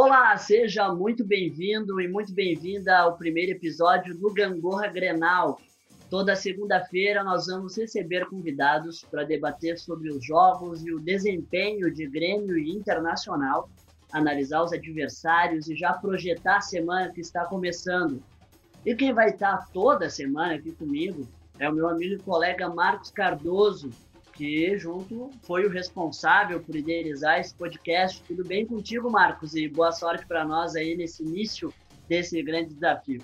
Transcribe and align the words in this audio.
Olá, 0.00 0.36
seja 0.36 0.94
muito 0.94 1.24
bem-vindo 1.24 2.00
e 2.00 2.06
muito 2.06 2.32
bem-vinda 2.32 2.96
ao 2.96 3.16
primeiro 3.16 3.50
episódio 3.50 4.16
do 4.16 4.32
Gangorra 4.32 4.86
Grenal. 4.86 5.60
Toda 6.08 6.36
segunda-feira 6.36 7.24
nós 7.24 7.46
vamos 7.46 7.76
receber 7.76 8.24
convidados 8.26 9.02
para 9.02 9.24
debater 9.24 9.76
sobre 9.76 10.08
os 10.12 10.24
jogos 10.24 10.86
e 10.86 10.92
o 10.92 11.00
desempenho 11.00 11.92
de 11.92 12.06
Grêmio 12.06 12.56
e 12.56 12.70
Internacional, 12.70 13.68
analisar 14.12 14.62
os 14.62 14.72
adversários 14.72 15.68
e 15.68 15.74
já 15.74 15.92
projetar 15.94 16.58
a 16.58 16.60
semana 16.60 17.12
que 17.12 17.20
está 17.20 17.44
começando. 17.46 18.22
E 18.86 18.94
quem 18.94 19.12
vai 19.12 19.30
estar 19.30 19.68
toda 19.72 20.08
semana 20.08 20.54
aqui 20.54 20.70
comigo 20.70 21.26
é 21.58 21.68
o 21.68 21.74
meu 21.74 21.88
amigo 21.88 22.14
e 22.14 22.18
colega 22.18 22.68
Marcos 22.68 23.10
Cardoso, 23.10 23.90
que 24.38 24.78
junto 24.78 25.32
foi 25.42 25.66
o 25.66 25.68
responsável 25.68 26.60
por 26.60 26.76
idealizar 26.76 27.40
esse 27.40 27.52
podcast. 27.52 28.22
Tudo 28.22 28.44
bem 28.44 28.64
contigo, 28.64 29.10
Marcos? 29.10 29.56
E 29.56 29.66
boa 29.66 29.90
sorte 29.90 30.24
para 30.24 30.44
nós 30.44 30.76
aí 30.76 30.96
nesse 30.96 31.24
início 31.24 31.74
desse 32.08 32.40
grande 32.40 32.72
desafio. 32.72 33.20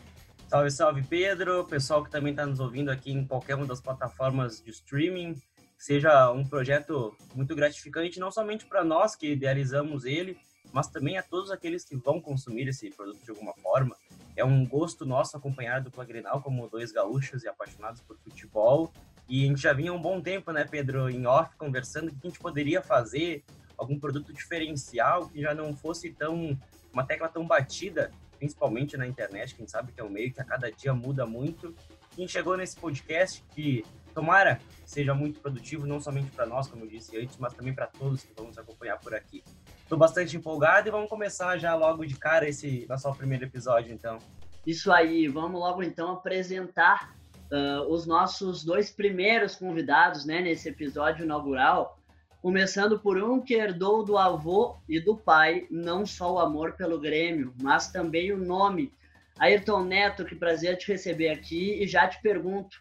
Salve, 0.48 0.70
salve, 0.72 1.02
Pedro. 1.04 1.64
Pessoal 1.66 2.02
que 2.02 2.10
também 2.10 2.32
está 2.32 2.44
nos 2.44 2.58
ouvindo 2.58 2.90
aqui 2.90 3.12
em 3.12 3.24
qualquer 3.24 3.54
uma 3.54 3.64
das 3.64 3.80
plataformas 3.80 4.60
de 4.60 4.72
streaming. 4.72 5.40
Seja 5.78 6.32
um 6.32 6.44
projeto 6.44 7.16
muito 7.32 7.54
gratificante, 7.54 8.18
não 8.18 8.32
somente 8.32 8.66
para 8.66 8.82
nós 8.82 9.14
que 9.14 9.30
idealizamos 9.30 10.04
ele, 10.04 10.36
mas 10.72 10.88
também 10.88 11.16
a 11.16 11.22
todos 11.22 11.52
aqueles 11.52 11.84
que 11.84 11.94
vão 11.94 12.20
consumir 12.20 12.66
esse 12.66 12.90
produto 12.90 13.22
de 13.22 13.30
alguma 13.30 13.54
forma. 13.54 13.94
É 14.34 14.44
um 14.44 14.66
gosto 14.66 15.06
nosso 15.06 15.36
acompanhar 15.36 15.80
do 15.80 15.92
Grenal 16.04 16.42
como 16.42 16.68
dois 16.68 16.90
gaúchos 16.90 17.44
e 17.44 17.48
apaixonados 17.48 18.00
por 18.00 18.18
futebol. 18.18 18.92
E 19.28 19.44
a 19.44 19.48
gente 19.48 19.62
já 19.62 19.72
vinha 19.72 19.92
um 19.92 20.00
bom 20.00 20.20
tempo, 20.20 20.52
né, 20.52 20.64
Pedro, 20.64 21.08
em 21.08 21.26
off, 21.26 21.56
conversando 21.56 22.10
que 22.10 22.18
a 22.22 22.28
gente 22.28 22.38
poderia 22.38 22.82
fazer 22.82 23.42
algum 23.76 23.98
produto 23.98 24.32
diferencial 24.32 25.28
que 25.28 25.40
já 25.40 25.54
não 25.54 25.74
fosse 25.74 26.10
tão 26.10 26.58
uma 26.92 27.04
tecla 27.04 27.28
tão 27.28 27.44
batida, 27.44 28.12
principalmente 28.38 28.96
na 28.96 29.06
internet, 29.06 29.54
quem 29.54 29.66
sabe 29.66 29.92
que 29.92 30.00
é 30.00 30.04
um 30.04 30.08
meio 30.08 30.32
que 30.32 30.40
a 30.40 30.44
cada 30.44 30.70
dia 30.70 30.94
muda 30.94 31.26
muito. 31.26 31.74
E 32.16 32.18
a 32.18 32.20
gente 32.20 32.32
chegou 32.32 32.56
nesse 32.56 32.76
podcast 32.76 33.42
que 33.52 33.84
tomara 34.14 34.60
seja 34.86 35.12
muito 35.12 35.40
produtivo, 35.40 35.86
não 35.86 36.00
somente 36.00 36.30
para 36.30 36.46
nós, 36.46 36.68
como 36.68 36.84
eu 36.84 36.88
disse 36.88 37.16
antes, 37.18 37.36
mas 37.36 37.52
também 37.52 37.74
para 37.74 37.88
todos 37.88 38.22
que 38.22 38.32
vão 38.34 38.46
nos 38.46 38.56
acompanhar 38.56 38.98
por 39.00 39.14
aqui. 39.14 39.42
Estou 39.82 39.98
bastante 39.98 40.36
empolgado 40.36 40.88
e 40.88 40.90
vamos 40.92 41.10
começar 41.10 41.58
já 41.58 41.74
logo 41.74 42.04
de 42.06 42.14
cara 42.14 42.48
esse 42.48 42.86
nosso 42.88 43.12
primeiro 43.14 43.44
episódio, 43.44 43.92
então. 43.92 44.18
Isso 44.64 44.92
aí, 44.92 45.26
vamos 45.26 45.60
logo 45.60 45.82
então 45.82 46.12
apresentar 46.12 47.14
uh, 47.54 47.88
os 47.88 48.04
nossos 48.04 48.64
dois 48.64 48.90
primeiros 48.90 49.54
convidados 49.54 50.24
né, 50.24 50.40
nesse 50.40 50.68
episódio 50.68 51.24
inaugural, 51.24 51.98
começando 52.42 52.98
por 52.98 53.16
um 53.22 53.40
que 53.40 53.54
herdou 53.54 54.04
do 54.04 54.18
avô 54.18 54.76
e 54.88 54.98
do 55.00 55.16
pai 55.16 55.66
não 55.70 56.04
só 56.04 56.34
o 56.34 56.38
amor 56.38 56.72
pelo 56.72 57.00
Grêmio, 57.00 57.54
mas 57.62 57.90
também 57.90 58.32
o 58.32 58.36
nome. 58.36 58.92
Ayrton 59.38 59.84
Neto, 59.84 60.24
que 60.24 60.34
prazer 60.34 60.76
te 60.76 60.88
receber 60.88 61.30
aqui 61.30 61.82
e 61.82 61.86
já 61.86 62.06
te 62.06 62.20
pergunto 62.20 62.76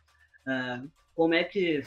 uh, 0.48 0.90
como 1.16 1.34
é 1.34 1.44
que 1.44 1.84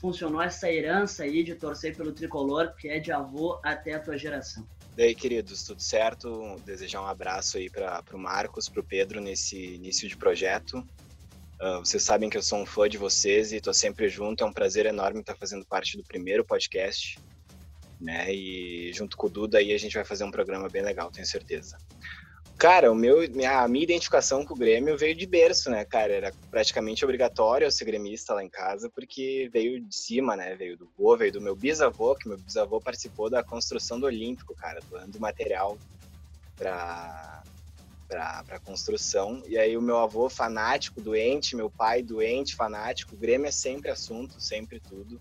funcionou 0.00 0.40
essa 0.40 0.70
herança 0.70 1.24
aí 1.24 1.44
de 1.44 1.54
torcer 1.54 1.94
pelo 1.94 2.12
tricolor, 2.12 2.74
que 2.74 2.88
é 2.88 2.98
de 2.98 3.12
avô 3.12 3.60
até 3.62 3.94
a 3.94 4.00
tua 4.00 4.16
geração. 4.16 4.66
Daí, 4.96 5.14
queridos, 5.14 5.62
tudo 5.62 5.80
certo? 5.80 6.56
Desejar 6.64 7.02
um 7.02 7.06
abraço 7.06 7.58
aí 7.58 7.70
para 7.70 8.02
o 8.12 8.18
Marcos, 8.18 8.68
para 8.68 8.80
o 8.80 8.84
Pedro 8.84 9.20
nesse 9.20 9.74
início 9.74 10.08
de 10.08 10.16
projeto. 10.16 10.84
Uh, 11.60 11.78
vocês 11.80 12.02
sabem 12.02 12.30
que 12.30 12.38
eu 12.38 12.42
sou 12.42 12.58
um 12.58 12.64
fã 12.64 12.88
de 12.88 12.96
vocês 12.96 13.52
e 13.52 13.56
estou 13.56 13.74
sempre 13.74 14.08
junto. 14.08 14.42
É 14.42 14.46
um 14.46 14.52
prazer 14.52 14.86
enorme 14.86 15.20
estar 15.20 15.36
fazendo 15.36 15.66
parte 15.66 15.96
do 15.96 16.02
primeiro 16.02 16.42
podcast. 16.44 17.18
Né? 18.00 18.32
E 18.34 18.90
junto 18.94 19.14
com 19.14 19.26
o 19.26 19.30
Duda 19.30 19.58
aí 19.58 19.74
a 19.74 19.78
gente 19.78 19.94
vai 19.94 20.04
fazer 20.04 20.24
um 20.24 20.30
programa 20.30 20.70
bem 20.70 20.82
legal, 20.82 21.10
tenho 21.10 21.26
certeza. 21.26 21.76
Cara, 22.56 22.92
o 22.92 22.94
meu, 22.94 23.20
a 23.20 23.68
minha 23.68 23.84
identificação 23.84 24.44
com 24.44 24.52
o 24.52 24.56
Grêmio 24.56 24.96
veio 24.96 25.14
de 25.14 25.26
berço, 25.26 25.70
né, 25.70 25.82
cara? 25.82 26.12
Era 26.12 26.32
praticamente 26.50 27.02
obrigatório 27.02 27.64
eu 27.64 27.70
ser 27.70 27.86
gremista 27.86 28.34
lá 28.34 28.44
em 28.44 28.50
casa, 28.50 28.90
porque 28.90 29.48
veio 29.50 29.80
de 29.80 29.96
cima, 29.96 30.36
né? 30.36 30.54
Veio 30.56 30.76
do 30.76 30.86
vô, 30.96 31.16
veio 31.16 31.32
do 31.32 31.40
meu 31.40 31.56
bisavô, 31.56 32.14
que 32.14 32.28
meu 32.28 32.36
bisavô 32.36 32.78
participou 32.78 33.30
da 33.30 33.42
construção 33.42 33.98
do 33.98 34.04
Olímpico, 34.04 34.54
cara, 34.54 34.80
doando 34.90 35.18
material 35.18 35.78
para 36.54 37.42
para 38.10 38.58
construção. 38.58 39.40
E 39.46 39.56
aí 39.56 39.76
o 39.76 39.82
meu 39.82 39.98
avô 39.98 40.28
fanático, 40.28 41.00
doente, 41.00 41.54
meu 41.54 41.70
pai 41.70 42.02
doente, 42.02 42.56
fanático. 42.56 43.14
O 43.14 43.18
Grêmio 43.18 43.46
é 43.46 43.52
sempre 43.52 43.88
assunto, 43.88 44.40
sempre 44.40 44.80
tudo. 44.80 45.20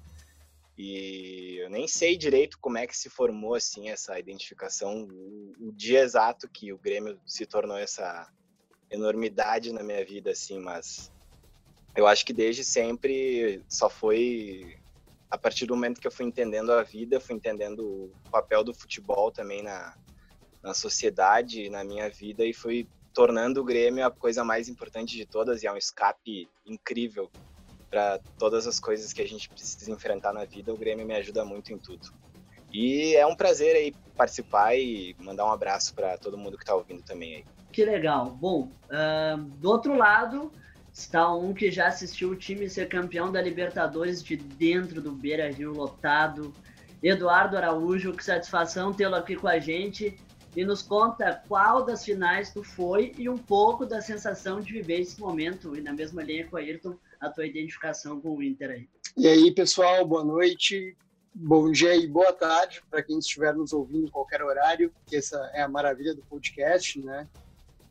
E 0.75 1.57
eu 1.59 1.69
nem 1.69 1.87
sei 1.87 2.17
direito 2.17 2.57
como 2.59 2.79
é 2.79 2.87
que 2.87 2.97
se 2.97 3.09
formou 3.09 3.53
assim 3.53 3.89
essa 3.89 4.17
identificação, 4.17 5.03
o, 5.03 5.53
o 5.67 5.71
dia 5.73 5.99
exato 5.99 6.49
que 6.49 6.73
o 6.73 6.77
Grêmio 6.79 7.19
se 7.25 7.45
tornou 7.45 7.77
essa 7.77 8.27
enormidade 8.89 9.71
na 9.71 9.83
minha 9.83 10.03
vida, 10.03 10.31
assim, 10.31 10.57
mas 10.57 11.11
eu 11.95 12.07
acho 12.07 12.25
que 12.25 12.33
desde 12.33 12.63
sempre 12.63 13.61
só 13.69 13.89
foi 13.89 14.75
a 15.29 15.37
partir 15.37 15.67
do 15.67 15.75
momento 15.75 16.01
que 16.01 16.07
eu 16.07 16.11
fui 16.11 16.25
entendendo 16.25 16.71
a 16.71 16.81
vida, 16.81 17.19
fui 17.19 17.35
entendendo 17.35 17.85
o 17.85 18.11
papel 18.31 18.63
do 18.63 18.73
futebol 18.73 19.31
também 19.31 19.61
na, 19.61 19.95
na 20.61 20.73
sociedade, 20.73 21.69
na 21.69 21.83
minha 21.83 22.09
vida 22.09 22.45
e 22.45 22.53
foi 22.53 22.87
tornando 23.13 23.61
o 23.61 23.63
Grêmio 23.63 24.05
a 24.05 24.11
coisa 24.11 24.43
mais 24.43 24.69
importante 24.69 25.15
de 25.15 25.25
todas 25.25 25.63
e 25.63 25.67
é 25.67 25.71
um 25.71 25.77
escape 25.77 26.47
incrível 26.65 27.29
para 27.89 28.19
todas 28.37 28.67
as 28.67 28.79
coisas 28.79 29.11
que 29.11 29.21
a 29.21 29.27
gente 29.27 29.49
precisa 29.49 29.91
enfrentar 29.91 30.31
na 30.31 30.45
vida. 30.45 30.73
O 30.73 30.77
Grêmio 30.77 31.05
me 31.05 31.15
ajuda 31.15 31.43
muito 31.43 31.73
em 31.73 31.77
tudo. 31.77 32.13
E 32.71 33.15
é 33.15 33.25
um 33.25 33.35
prazer 33.35 33.75
aí 33.75 33.95
participar 34.15 34.75
e 34.75 35.15
mandar 35.19 35.45
um 35.45 35.51
abraço 35.51 35.93
para 35.95 36.17
todo 36.17 36.37
mundo 36.37 36.55
que 36.55 36.63
está 36.63 36.75
ouvindo 36.75 37.01
também 37.01 37.37
aí. 37.37 37.45
Que 37.71 37.83
legal. 37.83 38.29
Bom, 38.29 38.71
uh, 38.85 39.37
do 39.37 39.69
outro 39.69 39.95
lado 39.95 40.51
está 40.93 41.33
um 41.33 41.53
que 41.53 41.71
já 41.71 41.87
assistiu 41.87 42.29
o 42.29 42.35
time 42.35 42.69
ser 42.69 42.87
campeão 42.87 43.31
da 43.31 43.41
Libertadores 43.41 44.23
de 44.23 44.35
dentro 44.35 45.01
do 45.01 45.11
Beira 45.11 45.51
Rio 45.51 45.73
lotado. 45.73 46.53
Eduardo 47.01 47.57
Araújo, 47.57 48.11
que 48.11 48.23
satisfação 48.23 48.93
tê-lo 48.93 49.15
aqui 49.15 49.35
com 49.35 49.47
a 49.47 49.57
gente 49.57 50.19
e 50.55 50.65
nos 50.65 50.81
conta 50.81 51.43
qual 51.47 51.85
das 51.85 52.03
finais 52.03 52.51
tu 52.51 52.63
foi 52.63 53.13
e 53.17 53.29
um 53.29 53.37
pouco 53.37 53.85
da 53.85 54.01
sensação 54.01 54.59
de 54.59 54.71
viver 54.71 55.01
esse 55.01 55.19
momento 55.19 55.75
e 55.75 55.81
na 55.81 55.93
mesma 55.93 56.23
linha 56.23 56.47
com 56.47 56.57
a 56.57 56.59
Ayrton, 56.59 56.95
a 57.19 57.29
tua 57.29 57.45
identificação 57.45 58.19
com 58.19 58.35
o 58.35 58.43
Inter 58.43 58.71
aí. 58.71 58.89
E 59.15 59.27
aí, 59.27 59.51
pessoal, 59.53 60.05
boa 60.05 60.23
noite, 60.23 60.95
bom 61.33 61.71
dia 61.71 61.95
e 61.95 62.07
boa 62.07 62.33
tarde 62.33 62.81
para 62.89 63.03
quem 63.03 63.19
estiver 63.19 63.53
nos 63.53 63.73
ouvindo 63.73 64.07
em 64.07 64.11
qualquer 64.11 64.41
horário, 64.41 64.91
que 65.05 65.15
essa 65.15 65.37
é 65.53 65.61
a 65.61 65.67
maravilha 65.67 66.15
do 66.15 66.21
podcast, 66.23 66.99
né? 66.99 67.27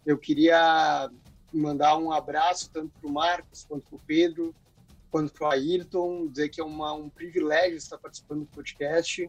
Eu 0.04 0.18
queria 0.18 1.10
mandar 1.52 1.96
um 1.96 2.10
abraço 2.10 2.70
tanto 2.72 2.90
para 2.98 3.08
o 3.08 3.12
Marcos 3.12 3.64
quanto 3.64 3.86
para 3.86 3.96
o 3.96 4.00
Pedro, 4.06 4.54
quanto 5.10 5.32
para 5.32 5.48
o 5.48 5.50
Ayrton, 5.52 6.26
dizer 6.26 6.48
que 6.48 6.60
é 6.60 6.64
uma, 6.64 6.92
um 6.92 7.08
privilégio 7.08 7.76
estar 7.76 7.98
participando 7.98 8.40
do 8.40 8.46
podcast 8.46 9.28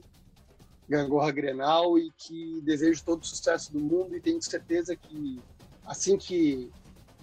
Gangorra 0.90 1.32
Grenal 1.32 2.00
e 2.00 2.12
que 2.18 2.60
desejo 2.62 3.04
todo 3.04 3.22
o 3.22 3.26
sucesso 3.26 3.72
do 3.72 3.80
mundo 3.80 4.16
e 4.16 4.20
tenho 4.20 4.42
certeza 4.42 4.96
que 4.96 5.40
assim 5.86 6.18
que 6.18 6.72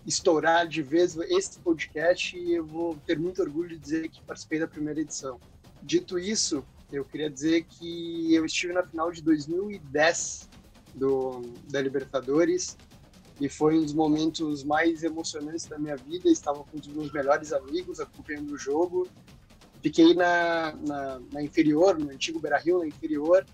estourar 0.06 0.68
de 0.68 0.82
vez 0.82 1.16
esse 1.16 1.58
podcast, 1.58 2.38
eu 2.48 2.64
vou 2.64 2.96
ter 3.04 3.18
muito 3.18 3.42
orgulho 3.42 3.70
de 3.70 3.78
dizer 3.78 4.08
que 4.08 4.22
participei 4.22 4.60
da 4.60 4.68
primeira 4.68 5.00
edição. 5.00 5.40
Dito 5.82 6.16
isso, 6.16 6.64
eu 6.92 7.04
queria 7.04 7.28
dizer 7.28 7.64
que 7.64 8.32
eu 8.32 8.44
estive 8.44 8.72
na 8.72 8.84
final 8.84 9.10
de 9.10 9.20
2010 9.20 10.48
do, 10.94 11.42
da 11.68 11.80
Libertadores 11.80 12.76
e 13.40 13.48
foi 13.48 13.76
um 13.78 13.82
dos 13.82 13.92
momentos 13.92 14.62
mais 14.62 15.02
emocionantes 15.02 15.66
da 15.66 15.76
minha 15.76 15.96
vida. 15.96 16.30
Estava 16.30 16.62
com 16.62 16.76
um 16.76 16.80
dos 16.80 16.88
meus 16.88 17.12
melhores 17.12 17.52
amigos 17.52 17.98
acompanhando 17.98 18.52
o 18.52 18.56
jogo 18.56 19.08
Fiquei 19.86 20.14
na, 20.14 20.72
na, 20.84 21.20
na 21.32 21.42
inferior, 21.44 21.96
no 21.96 22.10
antigo 22.10 22.40
Beira-Rio, 22.40 22.80
na 22.80 22.88
inferior. 22.88 23.46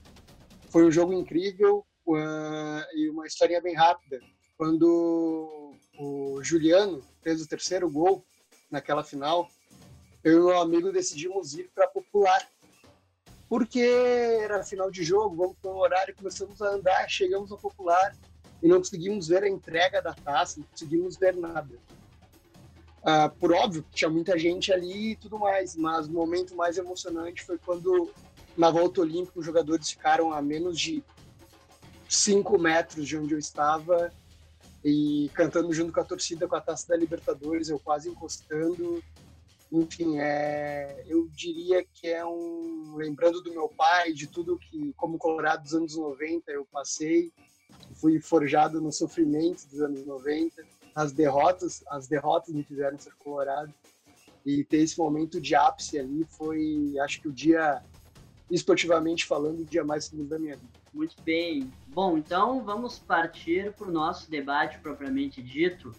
Foi 0.70 0.82
um 0.82 0.90
jogo 0.90 1.12
incrível 1.12 1.84
uh, 2.06 2.96
e 2.96 3.11
uma 3.11 3.26
historinha 3.26 3.61
bem 3.61 3.75
rápida. 3.75 4.19
Quando 4.56 5.75
o 5.99 6.43
Juliano 6.43 7.05
fez 7.23 7.43
o 7.43 7.46
terceiro 7.46 7.90
gol 7.90 8.25
naquela 8.70 9.05
final, 9.05 9.46
eu 10.25 10.38
e 10.38 10.46
meu 10.46 10.58
amigo 10.58 10.90
decidimos 10.90 11.52
ir 11.52 11.70
para 11.75 11.87
Popular. 11.87 12.49
Porque 13.46 13.81
era 14.40 14.64
final 14.64 14.90
de 14.90 15.05
jogo, 15.05 15.37
vamos 15.37 15.56
para 15.61 15.70
o 15.70 15.81
horário, 15.81 16.17
começamos 16.17 16.62
a 16.62 16.69
andar, 16.70 17.11
chegamos 17.11 17.52
ao 17.52 17.58
Popular 17.58 18.17
e 18.62 18.69
não 18.69 18.78
conseguimos 18.78 19.28
ver 19.28 19.43
a 19.43 19.49
entrega 19.50 20.00
da 20.00 20.14
taça, 20.14 20.61
não 20.61 20.67
conseguimos 20.69 21.19
ver 21.19 21.37
nada. 21.37 21.78
Uh, 23.02 23.28
por 23.38 23.52
óbvio, 23.52 23.84
tinha 23.93 24.08
muita 24.08 24.38
gente 24.38 24.72
ali 24.72 25.12
e 25.12 25.16
tudo 25.16 25.38
mais, 25.38 25.75
mas 25.75 26.06
o 26.06 26.12
momento 26.12 26.54
mais 26.54 26.78
emocionante 26.78 27.43
foi 27.43 27.58
quando, 27.58 28.10
na 28.56 28.70
volta 28.70 29.00
olímpica, 29.00 29.40
os 29.40 29.44
jogadores 29.44 29.90
ficaram 29.90 30.32
a 30.32 30.40
menos 30.40 30.78
de 30.78 31.02
5 32.08 32.58
metros 32.58 33.08
de 33.08 33.16
onde 33.16 33.34
eu 33.34 33.38
estava 33.38 34.12
e 34.84 35.31
cantando 35.34 35.72
junto 35.72 35.93
com 35.93 36.00
a 36.00 36.04
torcida 36.04 36.49
com 36.49 36.56
a 36.56 36.60
taça 36.60 36.88
da 36.88 36.96
Libertadores, 36.96 37.69
eu 37.69 37.78
quase 37.78 38.08
encostando. 38.08 39.02
Enfim, 39.70 40.19
é, 40.19 41.02
eu 41.06 41.28
diria 41.28 41.84
que 41.84 42.08
é 42.08 42.25
um. 42.25 42.94
Lembrando 42.96 43.40
do 43.40 43.52
meu 43.52 43.69
pai, 43.69 44.12
de 44.12 44.26
tudo 44.26 44.58
que, 44.58 44.93
como 44.94 45.19
Colorado 45.19 45.62
dos 45.62 45.75
anos 45.75 45.96
90, 45.96 46.50
eu 46.52 46.66
passei. 46.66 47.32
fui 47.94 48.20
forjado 48.20 48.81
no 48.81 48.93
sofrimento 48.93 49.66
dos 49.69 49.81
anos 49.81 50.04
90. 50.04 50.62
As 50.94 51.12
derrotas, 51.12 51.82
as 51.88 52.06
derrotas 52.06 52.54
me 52.54 52.62
fizeram 52.62 52.98
ser 52.98 53.14
colorado. 53.14 53.72
E 54.44 54.64
ter 54.64 54.78
esse 54.78 54.98
momento 54.98 55.40
de 55.40 55.54
ápice 55.54 55.98
ali 55.98 56.24
foi, 56.28 56.94
acho 57.00 57.20
que 57.20 57.28
o 57.28 57.32
dia, 57.32 57.82
esportivamente 58.50 59.24
falando, 59.24 59.60
o 59.60 59.64
dia 59.64 59.84
mais 59.84 60.08
feliz 60.08 60.28
da 60.28 60.38
minha 60.38 60.56
vida. 60.56 60.82
Muito 60.92 61.14
bem. 61.22 61.72
Bom, 61.88 62.18
então 62.18 62.62
vamos 62.62 62.98
partir 62.98 63.72
para 63.72 63.88
o 63.88 63.92
nosso 63.92 64.30
debate 64.30 64.78
propriamente 64.80 65.40
dito, 65.40 65.94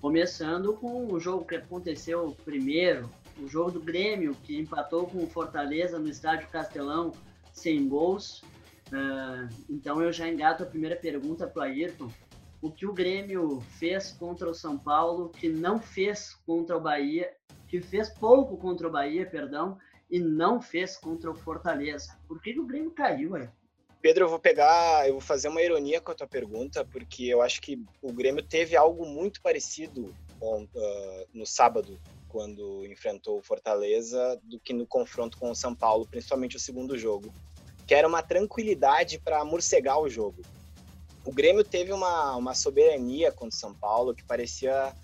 começando 0.00 0.74
com 0.74 1.10
o 1.10 1.18
jogo 1.18 1.46
que 1.46 1.56
aconteceu 1.56 2.36
primeiro, 2.44 3.08
o 3.40 3.48
jogo 3.48 3.70
do 3.70 3.80
Grêmio, 3.80 4.34
que 4.42 4.58
empatou 4.58 5.06
com 5.06 5.22
o 5.24 5.26
Fortaleza 5.26 5.98
no 5.98 6.08
Estádio 6.08 6.48
Castelão, 6.48 7.12
sem 7.52 7.88
gols. 7.88 8.42
Uh, 8.88 9.48
então 9.68 10.00
eu 10.02 10.12
já 10.12 10.28
engato 10.28 10.62
a 10.62 10.66
primeira 10.66 10.96
pergunta 10.96 11.46
para 11.46 11.60
o 11.60 11.64
Ayrton. 11.64 12.10
O 12.60 12.70
que 12.70 12.86
o 12.86 12.92
Grêmio 12.92 13.60
fez 13.78 14.12
contra 14.12 14.48
o 14.48 14.54
São 14.54 14.78
Paulo, 14.78 15.28
que 15.28 15.48
não 15.48 15.78
fez 15.78 16.34
contra 16.46 16.76
o 16.76 16.80
Bahia, 16.80 17.32
que 17.68 17.80
fez 17.80 18.08
pouco 18.08 18.56
contra 18.56 18.88
o 18.88 18.90
Bahia, 18.90 19.26
perdão, 19.26 19.78
e 20.10 20.18
não 20.18 20.60
fez 20.60 20.96
contra 20.96 21.30
o 21.30 21.34
Fortaleza. 21.34 22.16
Por 22.26 22.40
que, 22.40 22.52
que 22.52 22.60
o 22.60 22.66
Grêmio 22.66 22.90
caiu, 22.90 23.34
Ayrton? 23.34 23.52
Pedro, 24.00 24.24
eu 24.24 24.28
vou 24.28 24.38
pegar, 24.38 25.06
eu 25.08 25.14
vou 25.14 25.20
fazer 25.20 25.48
uma 25.48 25.62
ironia 25.62 26.00
com 26.00 26.12
a 26.12 26.14
tua 26.14 26.28
pergunta, 26.28 26.84
porque 26.84 27.24
eu 27.24 27.42
acho 27.42 27.60
que 27.60 27.82
o 28.00 28.12
Grêmio 28.12 28.42
teve 28.42 28.76
algo 28.76 29.04
muito 29.04 29.42
parecido 29.42 30.14
uh, 30.40 30.68
no 31.34 31.44
sábado 31.44 31.98
quando 32.28 32.86
enfrentou 32.86 33.38
o 33.38 33.42
Fortaleza 33.42 34.40
do 34.44 34.60
que 34.60 34.72
no 34.72 34.86
confronto 34.86 35.38
com 35.38 35.50
o 35.50 35.56
São 35.56 35.74
Paulo, 35.74 36.06
principalmente 36.06 36.56
o 36.56 36.60
segundo 36.60 36.96
jogo, 36.96 37.32
que 37.86 37.94
era 37.94 38.06
uma 38.06 38.22
tranquilidade 38.22 39.18
para 39.18 39.44
morcegar 39.44 39.98
o 39.98 40.08
jogo. 40.08 40.42
O 41.26 41.32
Grêmio 41.32 41.64
teve 41.64 41.92
uma, 41.92 42.36
uma 42.36 42.54
soberania 42.54 43.30
contra 43.30 43.56
o 43.56 43.60
São 43.60 43.74
Paulo 43.74 44.14
que 44.14 44.24
parecia 44.24 44.94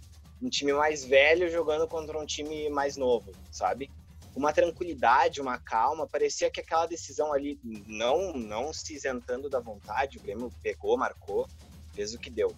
um 0.40 0.48
time 0.48 0.72
mais 0.72 1.04
velho 1.04 1.50
jogando 1.50 1.86
contra 1.86 2.18
um 2.18 2.24
time 2.24 2.70
mais 2.70 2.96
novo, 2.96 3.32
sabe? 3.50 3.90
Uma 4.34 4.52
tranquilidade, 4.52 5.40
uma 5.40 5.58
calma, 5.58 6.06
parecia 6.06 6.50
que 6.50 6.60
aquela 6.60 6.86
decisão 6.86 7.32
ali, 7.32 7.60
não, 7.86 8.32
não 8.32 8.72
se 8.72 8.94
isentando 8.94 9.50
da 9.50 9.60
vontade, 9.60 10.16
o 10.16 10.22
Grêmio 10.22 10.50
pegou, 10.62 10.96
marcou, 10.96 11.46
fez 11.92 12.14
o 12.14 12.18
que 12.18 12.30
deu 12.30 12.54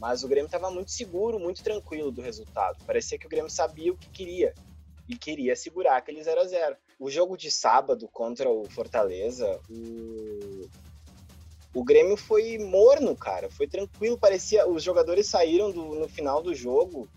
mas 0.00 0.24
o 0.24 0.28
Grêmio 0.28 0.46
estava 0.46 0.70
muito 0.70 0.90
seguro, 0.90 1.38
muito 1.38 1.62
tranquilo 1.62 2.10
do 2.10 2.22
resultado. 2.22 2.82
Parecia 2.86 3.18
que 3.18 3.26
o 3.26 3.28
Grêmio 3.28 3.50
sabia 3.50 3.92
o 3.92 3.96
que 3.96 4.08
queria 4.08 4.54
e 5.06 5.14
queria 5.14 5.54
segurar 5.54 5.98
aquele 5.98 6.22
0 6.24 6.40
a 6.40 6.44
0 6.44 6.76
O 6.98 7.10
jogo 7.10 7.36
de 7.36 7.50
sábado 7.50 8.08
contra 8.08 8.48
o 8.48 8.64
Fortaleza, 8.64 9.60
o, 9.68 10.70
o 11.72 11.84
Grêmio 11.84 12.16
foi 12.16 12.58
morno, 12.58 13.16
cara. 13.16 13.50
Foi 13.50 13.66
tranquilo, 13.66 14.18
parecia. 14.18 14.68
Os 14.68 14.82
jogadores 14.82 15.26
saíram 15.26 15.70
do, 15.70 15.94
no 15.94 16.08
final 16.08 16.42
do 16.42 16.54
jogo 16.54 17.08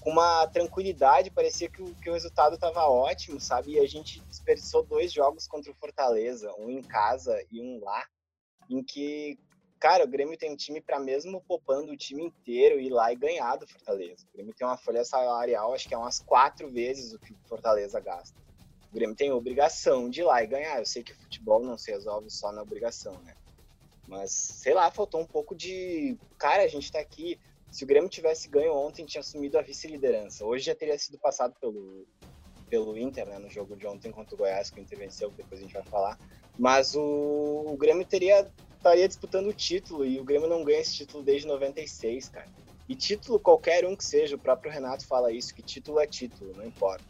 com 0.00 0.10
uma 0.10 0.46
tranquilidade, 0.46 1.30
parecia 1.30 1.68
que 1.68 1.82
o, 1.82 1.94
que 1.96 2.08
o 2.08 2.14
resultado 2.14 2.54
estava 2.54 2.88
ótimo, 2.88 3.38
sabe? 3.38 3.72
E 3.72 3.78
a 3.78 3.86
gente 3.86 4.20
desperdiçou 4.22 4.82
dois 4.82 5.12
jogos 5.12 5.46
contra 5.46 5.70
o 5.70 5.74
Fortaleza, 5.74 6.54
um 6.58 6.70
em 6.70 6.82
casa 6.82 7.44
e 7.52 7.60
um 7.60 7.84
lá, 7.84 8.06
em 8.70 8.82
que 8.82 9.38
Cara, 9.80 10.04
o 10.04 10.08
Grêmio 10.08 10.36
tem 10.36 10.52
um 10.52 10.56
time 10.56 10.78
para 10.78 11.00
mesmo 11.00 11.40
poupando 11.40 11.90
o 11.90 11.96
time 11.96 12.22
inteiro 12.22 12.78
ir 12.78 12.90
lá 12.90 13.10
e 13.10 13.16
ganhar 13.16 13.56
do 13.56 13.66
Fortaleza. 13.66 14.26
O 14.28 14.32
Grêmio 14.34 14.54
tem 14.54 14.66
uma 14.66 14.76
folha 14.76 15.02
salarial, 15.06 15.72
acho 15.72 15.88
que 15.88 15.94
é 15.94 15.96
umas 15.96 16.20
quatro 16.20 16.68
vezes 16.68 17.14
o 17.14 17.18
que 17.18 17.32
o 17.32 17.48
Fortaleza 17.48 17.98
gasta. 17.98 18.38
O 18.90 18.94
Grêmio 18.94 19.16
tem 19.16 19.32
obrigação 19.32 20.10
de 20.10 20.20
ir 20.20 20.24
lá 20.24 20.42
e 20.42 20.46
ganhar. 20.46 20.78
Eu 20.78 20.84
sei 20.84 21.02
que 21.02 21.14
futebol 21.14 21.64
não 21.64 21.78
se 21.78 21.90
resolve 21.90 22.28
só 22.28 22.52
na 22.52 22.60
obrigação, 22.60 23.18
né? 23.22 23.34
Mas, 24.10 24.32
sei 24.32 24.74
lá, 24.74 24.90
faltou 24.90 25.20
um 25.20 25.24
pouco 25.24 25.54
de. 25.54 26.18
Cara, 26.36 26.64
a 26.64 26.68
gente 26.68 26.90
tá 26.90 26.98
aqui. 26.98 27.38
Se 27.70 27.84
o 27.84 27.86
Grêmio 27.86 28.10
tivesse 28.10 28.48
ganho 28.48 28.74
ontem, 28.74 29.06
tinha 29.06 29.20
assumido 29.20 29.56
a 29.56 29.62
vice-liderança. 29.62 30.44
Hoje 30.44 30.64
já 30.64 30.74
teria 30.74 30.98
sido 30.98 31.16
passado 31.16 31.54
pelo, 31.60 32.04
pelo 32.68 32.98
Inter, 32.98 33.26
né? 33.26 33.38
No 33.38 33.48
jogo 33.48 33.76
de 33.76 33.86
ontem 33.86 34.10
contra 34.10 34.34
o 34.34 34.38
Goiás, 34.38 34.68
que 34.68 34.80
o 34.80 34.82
Inter 34.82 34.98
venceu, 34.98 35.30
que 35.30 35.36
depois 35.36 35.60
a 35.60 35.62
gente 35.62 35.72
vai 35.72 35.84
falar. 35.84 36.18
Mas 36.58 36.96
o, 36.96 37.64
o 37.68 37.76
Grêmio 37.76 38.04
teria 38.04 38.50
estaria 38.76 39.06
disputando 39.06 39.46
o 39.46 39.52
título 39.52 40.04
e 40.04 40.18
o 40.18 40.24
Grêmio 40.24 40.48
não 40.48 40.64
ganha 40.64 40.80
esse 40.80 40.94
título 40.94 41.22
desde 41.22 41.46
96, 41.46 42.30
cara. 42.30 42.48
E 42.88 42.96
título 42.96 43.38
qualquer 43.38 43.86
um 43.86 43.94
que 43.94 44.04
seja, 44.04 44.34
o 44.34 44.38
próprio 44.38 44.72
Renato 44.72 45.06
fala 45.06 45.30
isso, 45.30 45.54
que 45.54 45.62
título 45.62 46.00
é 46.00 46.06
título, 46.06 46.56
não 46.56 46.66
importa. 46.66 47.04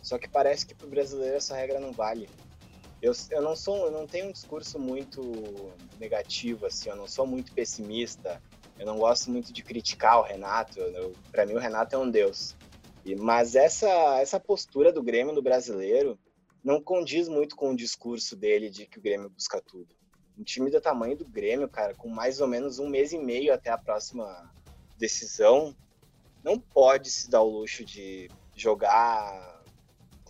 Só 0.00 0.18
que 0.18 0.28
parece 0.28 0.66
que 0.66 0.74
pro 0.74 0.86
brasileiro 0.86 1.36
essa 1.36 1.56
regra 1.56 1.80
não 1.80 1.90
vale. 1.90 2.28
Eu, 3.04 3.12
eu 3.30 3.42
não 3.42 3.54
sou, 3.54 3.86
eu 3.86 3.90
não 3.90 4.06
tenho 4.06 4.28
um 4.28 4.32
discurso 4.32 4.78
muito 4.78 5.20
negativo 5.98 6.66
assim, 6.66 6.88
eu 6.88 6.96
não 6.96 7.06
sou 7.06 7.26
muito 7.26 7.52
pessimista. 7.52 8.40
Eu 8.78 8.86
não 8.86 8.98
gosto 8.98 9.30
muito 9.30 9.52
de 9.52 9.62
criticar 9.62 10.18
o 10.18 10.22
Renato. 10.22 10.80
Para 11.30 11.46
mim 11.46 11.54
o 11.54 11.58
Renato 11.58 11.94
é 11.94 11.98
um 11.98 12.10
deus. 12.10 12.56
E, 13.04 13.14
mas 13.14 13.54
essa 13.54 13.86
essa 14.20 14.40
postura 14.40 14.90
do 14.90 15.02
Grêmio 15.02 15.34
no 15.34 15.42
brasileiro 15.42 16.18
não 16.62 16.82
condiz 16.82 17.28
muito 17.28 17.54
com 17.54 17.72
o 17.72 17.76
discurso 17.76 18.34
dele 18.34 18.70
de 18.70 18.86
que 18.86 18.98
o 18.98 19.02
Grêmio 19.02 19.28
busca 19.28 19.60
tudo 19.60 19.94
um 20.38 20.42
time 20.42 20.70
do 20.70 20.80
tamanho 20.80 21.16
do 21.16 21.24
Grêmio, 21.24 21.68
cara, 21.68 21.94
com 21.94 22.08
mais 22.08 22.40
ou 22.40 22.48
menos 22.48 22.78
um 22.78 22.88
mês 22.88 23.12
e 23.12 23.18
meio 23.18 23.54
até 23.54 23.70
a 23.70 23.78
próxima 23.78 24.52
decisão, 24.98 25.74
não 26.42 26.58
pode 26.58 27.10
se 27.10 27.30
dar 27.30 27.42
o 27.42 27.48
luxo 27.48 27.84
de 27.84 28.30
jogar 28.54 29.53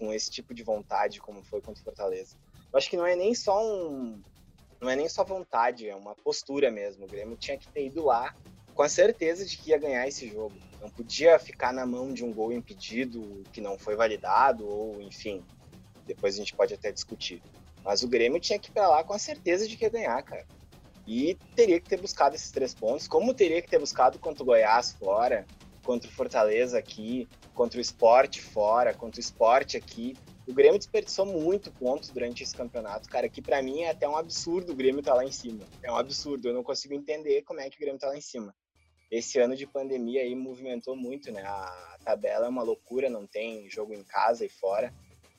com 0.04 0.12
esse 0.12 0.30
tipo 0.30 0.52
de 0.52 0.62
vontade 0.62 1.20
como 1.20 1.42
foi 1.42 1.60
contra 1.60 1.80
o 1.80 1.84
Fortaleza. 1.84 2.36
Eu 2.72 2.78
acho 2.78 2.90
que 2.90 2.96
não 2.96 3.06
é 3.06 3.16
nem 3.16 3.34
só 3.34 3.64
um 3.64 4.20
não 4.80 4.90
é 4.90 4.96
nem 4.96 5.08
só 5.08 5.24
vontade, 5.24 5.88
é 5.88 5.96
uma 5.96 6.14
postura 6.14 6.70
mesmo. 6.70 7.06
O 7.06 7.08
Grêmio 7.08 7.36
tinha 7.36 7.56
que 7.56 7.66
ter 7.68 7.86
ido 7.86 8.04
lá 8.04 8.34
com 8.74 8.82
a 8.82 8.88
certeza 8.88 9.46
de 9.46 9.56
que 9.56 9.70
ia 9.70 9.78
ganhar 9.78 10.06
esse 10.06 10.28
jogo. 10.28 10.54
Não 10.80 10.90
podia 10.90 11.38
ficar 11.38 11.72
na 11.72 11.86
mão 11.86 12.12
de 12.12 12.22
um 12.22 12.32
gol 12.32 12.52
impedido 12.52 13.42
que 13.50 13.62
não 13.62 13.78
foi 13.78 13.96
validado 13.96 14.68
ou 14.68 15.00
enfim, 15.00 15.42
depois 16.06 16.34
a 16.34 16.38
gente 16.38 16.54
pode 16.54 16.74
até 16.74 16.92
discutir. 16.92 17.42
Mas 17.82 18.02
o 18.02 18.08
Grêmio 18.08 18.40
tinha 18.40 18.58
que 18.58 18.68
ir 18.68 18.72
pra 18.72 18.88
lá 18.88 19.02
com 19.02 19.14
a 19.14 19.18
certeza 19.18 19.66
de 19.66 19.76
que 19.76 19.84
ia 19.84 19.90
ganhar, 19.90 20.22
cara. 20.22 20.44
E 21.06 21.38
teria 21.54 21.80
que 21.80 21.88
ter 21.88 22.00
buscado 22.00 22.34
esses 22.34 22.50
três 22.50 22.74
pontos, 22.74 23.08
como 23.08 23.32
teria 23.32 23.62
que 23.62 23.68
ter 23.68 23.78
buscado 23.78 24.18
contra 24.18 24.42
o 24.42 24.46
Goiás 24.46 24.92
fora, 24.92 25.46
contra 25.84 26.08
o 26.08 26.12
Fortaleza 26.12 26.78
aqui, 26.78 27.28
contra 27.54 27.78
o 27.78 27.80
Esporte 27.80 28.40
fora, 28.40 28.92
contra 28.94 29.18
o 29.18 29.20
Esporte 29.20 29.76
aqui. 29.76 30.16
O 30.46 30.52
Grêmio 30.52 30.78
desperdiçou 30.78 31.24
muito 31.24 31.70
pontos 31.72 32.10
durante 32.10 32.42
esse 32.42 32.54
campeonato, 32.54 33.08
cara, 33.08 33.28
que 33.28 33.40
para 33.40 33.62
mim 33.62 33.82
é 33.82 33.90
até 33.90 34.08
um 34.08 34.16
absurdo 34.16 34.72
o 34.72 34.74
Grêmio 34.74 34.98
estar 34.98 35.12
tá 35.12 35.18
lá 35.18 35.24
em 35.24 35.32
cima. 35.32 35.64
É 35.82 35.90
um 35.90 35.96
absurdo, 35.96 36.48
eu 36.48 36.54
não 36.54 36.62
consigo 36.62 36.94
entender 36.94 37.42
como 37.42 37.60
é 37.60 37.70
que 37.70 37.76
o 37.76 37.80
Grêmio 37.80 38.00
tá 38.00 38.08
lá 38.08 38.16
em 38.16 38.20
cima. 38.20 38.54
Esse 39.10 39.38
ano 39.38 39.54
de 39.54 39.66
pandemia 39.66 40.22
aí 40.22 40.34
movimentou 40.34 40.96
muito, 40.96 41.30
né? 41.30 41.42
A 41.42 41.98
tabela 42.04 42.46
é 42.46 42.48
uma 42.48 42.62
loucura, 42.62 43.08
não 43.08 43.26
tem 43.26 43.70
jogo 43.70 43.94
em 43.94 44.02
casa 44.02 44.44
e 44.44 44.48
fora. 44.48 44.92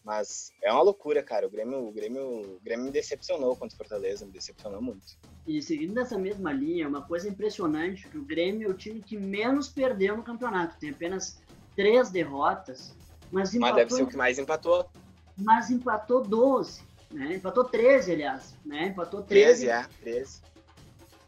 Mas 0.05 0.53
é 0.61 0.71
uma 0.71 0.83
loucura, 0.83 1.23
cara. 1.23 1.47
O 1.47 1.49
Grêmio, 1.49 1.87
o 1.87 1.91
Grêmio, 1.91 2.57
o 2.57 2.59
Grêmio 2.63 2.85
me 2.85 2.91
decepcionou 2.91 3.55
contra 3.55 3.73
o 3.73 3.77
Fortaleza, 3.77 4.23
me 4.23 4.31
decepcionou 4.31 4.79
muito. 4.79 5.17
E 5.47 5.59
seguindo 5.63 5.95
nessa 5.95 6.15
mesma 6.15 6.53
linha, 6.53 6.87
uma 6.87 7.01
coisa 7.01 7.27
impressionante, 7.27 8.07
que 8.07 8.17
o 8.17 8.23
Grêmio 8.23 8.67
é 8.67 8.71
o 8.71 8.75
time 8.75 9.01
que 9.01 9.17
menos 9.17 9.67
perdeu 9.67 10.15
no 10.15 10.21
campeonato. 10.21 10.77
Tem 10.77 10.91
apenas 10.91 11.41
três 11.75 12.11
derrotas, 12.11 12.95
mas 13.31 13.55
empatou... 13.55 13.73
Mas 13.73 13.83
deve 13.83 13.95
ser 13.95 14.03
o 14.03 14.07
que 14.07 14.15
mais 14.15 14.37
empatou. 14.37 14.87
Mas 15.35 15.71
empatou 15.71 16.21
12, 16.21 16.83
né? 17.11 17.35
Empatou 17.35 17.63
13, 17.63 18.11
aliás, 18.11 18.55
né? 18.63 18.87
Empatou 18.89 19.23
13. 19.23 19.65
13, 19.65 19.69
é, 19.69 19.87
13. 20.03 20.41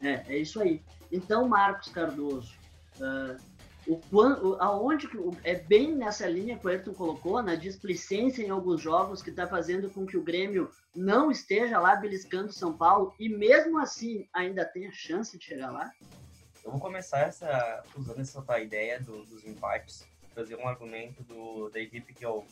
É, 0.01 0.35
é 0.35 0.37
isso 0.37 0.61
aí. 0.61 0.83
Então, 1.11 1.47
Marcos 1.47 1.89
Cardoso, 1.89 2.53
uh, 2.97 3.41
o 3.87 4.57
aonde 4.59 5.07
é 5.45 5.55
bem 5.55 5.95
nessa 5.95 6.27
linha 6.27 6.57
que 6.57 6.65
o 6.65 6.69
Ayrton 6.69 6.93
colocou, 6.93 7.41
na 7.41 7.55
displicência 7.55 8.43
em 8.43 8.49
alguns 8.49 8.81
jogos 8.81 9.21
que 9.21 9.29
está 9.29 9.47
fazendo 9.47 9.89
com 9.89 10.05
que 10.05 10.17
o 10.17 10.23
Grêmio 10.23 10.69
não 10.93 11.31
esteja 11.31 11.79
lá 11.79 11.95
beliscando 11.95 12.51
São 12.51 12.75
Paulo 12.75 13.13
e 13.17 13.29
mesmo 13.29 13.79
assim 13.79 14.27
ainda 14.33 14.65
tenha 14.65 14.91
chance 14.91 15.37
de 15.37 15.45
chegar 15.45 15.71
lá? 15.71 15.89
Eu 16.65 16.71
vou 16.71 16.81
começar 16.81 17.19
essa 17.19 17.81
usando 17.95 18.19
essa 18.19 18.41
tua 18.41 18.59
ideia 18.59 18.99
do, 18.99 19.23
dos 19.23 19.45
empates, 19.45 20.05
trazer 20.33 20.57
um 20.57 20.67
argumento 20.67 21.23
do, 21.23 21.69
da 21.69 21.79
equipe 21.79 22.13
que 22.13 22.25
eu 22.25 22.45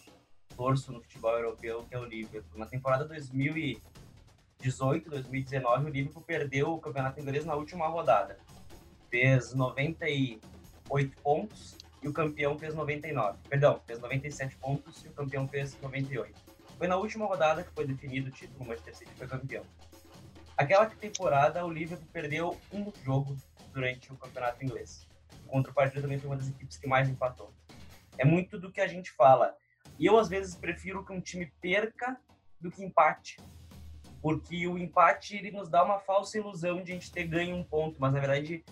torço 0.56 0.94
no 0.94 1.02
futebol 1.02 1.34
europeu, 1.34 1.86
que 1.90 1.96
é 1.96 2.00
o 2.00 2.06
Liverpool. 2.06 2.58
Na 2.58 2.66
temporada 2.66 3.04
2018, 3.04 5.10
2019, 5.10 5.86
o 5.86 5.90
Liverpool 5.90 6.24
perdeu 6.24 6.72
o 6.72 6.80
campeonato 6.80 7.20
inglês 7.20 7.44
na 7.44 7.56
última 7.56 7.88
rodada. 7.88 8.40
Fez 9.10 9.54
90 9.54 10.08
e 10.08 10.40
8 10.90 11.22
pontos 11.22 11.78
e 12.02 12.08
o 12.08 12.14
campeão 12.14 12.58
fez 12.58 12.76
99. 12.76 13.38
Perdão, 13.50 13.82
fez 13.86 14.00
97 14.00 14.56
pontos 14.58 15.04
e 15.04 15.08
o 15.08 15.14
campeão 15.14 15.48
fez 15.48 15.80
98. 15.82 16.40
Foi 16.78 16.88
na 16.88 16.98
última 16.98 17.26
rodada 17.26 17.64
que 17.64 17.72
foi 17.72 17.86
definido 17.88 18.30
o 18.30 18.32
título, 18.32 18.64
o 18.64 18.68
Manchester 18.68 18.96
City 18.96 19.12
foi 19.16 19.28
campeão. 19.28 19.64
Aquela 20.58 20.86
temporada, 20.86 21.66
o 21.66 21.72
Liverpool 21.72 22.08
perdeu 22.14 22.58
um 22.72 22.92
jogo 23.04 23.36
durante 23.74 24.12
o 24.12 24.16
campeonato 24.16 24.64
inglês. 24.64 25.08
O 25.46 25.50
contrapartida 25.50 26.02
também 26.02 26.18
foi 26.18 26.30
uma 26.30 26.38
das 26.38 26.48
equipes 26.50 26.78
que 26.78 26.88
mais 26.88 27.10
empatou. 27.10 27.54
É 28.18 28.24
muito 28.24 28.58
do 28.58 28.72
que 28.72 28.80
a 28.80 28.88
gente 28.88 29.12
fala. 29.12 29.56
E 30.00 30.06
eu, 30.06 30.18
às 30.18 30.30
vezes, 30.30 30.56
prefiro 30.56 31.06
que 31.06 31.12
um 31.12 31.20
time 31.20 31.52
perca 31.60 32.18
do 32.60 32.72
que 32.72 32.84
empate. 32.84 33.38
porque 34.22 34.66
o 34.68 34.76
empate 34.76 35.38
ele 35.38 35.52
nos 35.52 35.70
dá 35.70 35.84
uma 35.84 36.00
falsa 36.00 36.38
ilusão 36.38 36.82
de 36.82 36.92
a 36.92 36.96
gente 36.96 37.12
ter 37.12 37.28
ganho 37.28 37.56
um 37.56 37.64
ponto, 37.64 37.98
mas 38.00 38.12
na 38.12 38.20
verdade, 38.20 38.64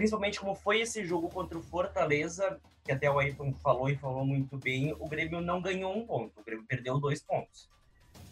principalmente 0.00 0.40
como 0.40 0.54
foi 0.54 0.80
esse 0.80 1.04
jogo 1.04 1.28
contra 1.28 1.58
o 1.58 1.62
Fortaleza, 1.62 2.58
que 2.82 2.90
até 2.90 3.10
o 3.10 3.18
Ayrton 3.18 3.52
falou 3.62 3.86
e 3.90 3.96
falou 3.96 4.24
muito 4.24 4.56
bem, 4.56 4.96
o 4.98 5.06
Grêmio 5.06 5.42
não 5.42 5.60
ganhou 5.60 5.94
um 5.94 6.06
ponto, 6.06 6.40
o 6.40 6.42
Grêmio 6.42 6.64
perdeu 6.66 6.98
dois 6.98 7.20
pontos. 7.20 7.68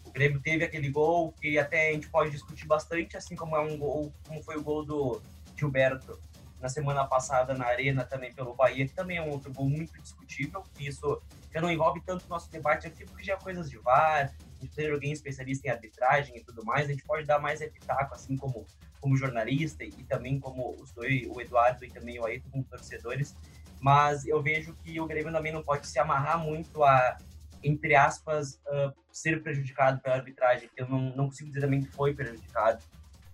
O 0.03 0.09
Grêmio 0.09 0.41
teve 0.41 0.65
aquele 0.65 0.89
gol 0.89 1.31
que 1.33 1.59
até 1.59 1.89
a 1.89 1.93
gente 1.93 2.09
pode 2.09 2.31
discutir 2.31 2.65
bastante, 2.65 3.15
assim 3.15 3.35
como 3.35 3.55
é 3.55 3.59
um 3.59 3.77
gol, 3.77 4.11
como 4.27 4.41
foi 4.41 4.57
o 4.57 4.63
gol 4.63 4.83
do 4.83 5.21
Gilberto 5.55 6.19
na 6.59 6.69
semana 6.69 7.05
passada 7.05 7.53
na 7.53 7.67
Arena 7.67 8.03
também 8.03 8.33
pelo 8.33 8.55
Bahia, 8.55 8.87
que 8.87 8.95
também 8.95 9.17
é 9.17 9.21
um 9.21 9.29
outro 9.29 9.53
gol 9.53 9.69
muito 9.69 9.93
discutível, 10.01 10.63
isso 10.79 11.21
já 11.53 11.61
não 11.61 11.69
envolve 11.69 12.01
tanto 12.01 12.25
o 12.25 12.29
nosso 12.29 12.49
debate 12.49 12.87
aqui, 12.87 13.05
porque 13.05 13.23
já 13.23 13.33
é 13.33 13.37
coisas 13.37 13.69
de 13.69 13.77
VAR, 13.77 14.33
gente 14.59 14.75
ter 14.75 14.91
alguém 14.91 15.11
especialista 15.11 15.67
em 15.67 15.71
arbitragem 15.71 16.37
e 16.37 16.43
tudo 16.43 16.65
mais, 16.65 16.89
a 16.89 16.91
gente 16.91 17.03
pode 17.03 17.25
dar 17.25 17.39
mais 17.39 17.61
epitaco, 17.61 18.13
assim 18.13 18.35
como, 18.35 18.65
como 18.99 19.17
jornalista 19.17 19.83
e 19.83 20.03
também 20.03 20.39
como 20.39 20.75
os 20.81 20.91
dois, 20.91 21.27
o 21.27 21.39
Eduardo 21.39 21.85
e 21.85 21.89
também 21.89 22.19
o 22.19 22.25
Ayrton 22.25 22.49
como 22.49 22.63
torcedores, 22.63 23.35
mas 23.79 24.25
eu 24.25 24.41
vejo 24.41 24.73
que 24.83 24.99
o 24.99 25.07
Grêmio 25.07 25.31
também 25.31 25.53
não 25.53 25.63
pode 25.63 25.87
se 25.87 25.97
amarrar 25.99 26.37
muito 26.37 26.83
a, 26.83 27.17
entre 27.63 27.95
aspas, 27.95 28.55
uh, 28.67 28.93
ser 29.11 29.41
prejudicado 29.41 30.01
pela 30.01 30.15
arbitragem, 30.15 30.69
que 30.75 30.81
eu 30.81 30.87
não, 30.87 31.15
não 31.15 31.25
consigo 31.25 31.49
dizer 31.49 31.61
também 31.61 31.81
que 31.81 31.91
foi 31.91 32.13
prejudicado 32.13 32.83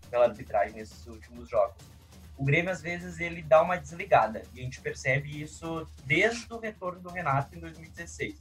pela 0.09 0.25
arbitragem 0.25 0.75
nesses 0.75 1.05
últimos 1.07 1.49
jogos. 1.49 1.75
O 2.37 2.43
Grêmio, 2.43 2.71
às 2.71 2.81
vezes, 2.81 3.19
ele 3.19 3.41
dá 3.41 3.61
uma 3.61 3.77
desligada, 3.77 4.43
e 4.53 4.59
a 4.59 4.63
gente 4.63 4.81
percebe 4.81 5.41
isso 5.41 5.87
desde 6.05 6.51
o 6.53 6.59
retorno 6.59 6.99
do 6.99 7.09
Renato 7.09 7.55
em 7.55 7.59
2016. 7.59 8.37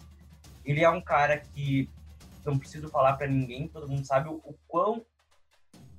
Ele 0.64 0.82
é 0.82 0.90
um 0.90 1.00
cara 1.00 1.38
que 1.38 1.88
não 2.44 2.58
preciso 2.58 2.88
falar 2.88 3.14
para 3.14 3.26
ninguém, 3.26 3.68
todo 3.68 3.88
mundo 3.88 4.04
sabe 4.04 4.28
o, 4.28 4.34
o 4.44 4.54
quão 4.66 5.04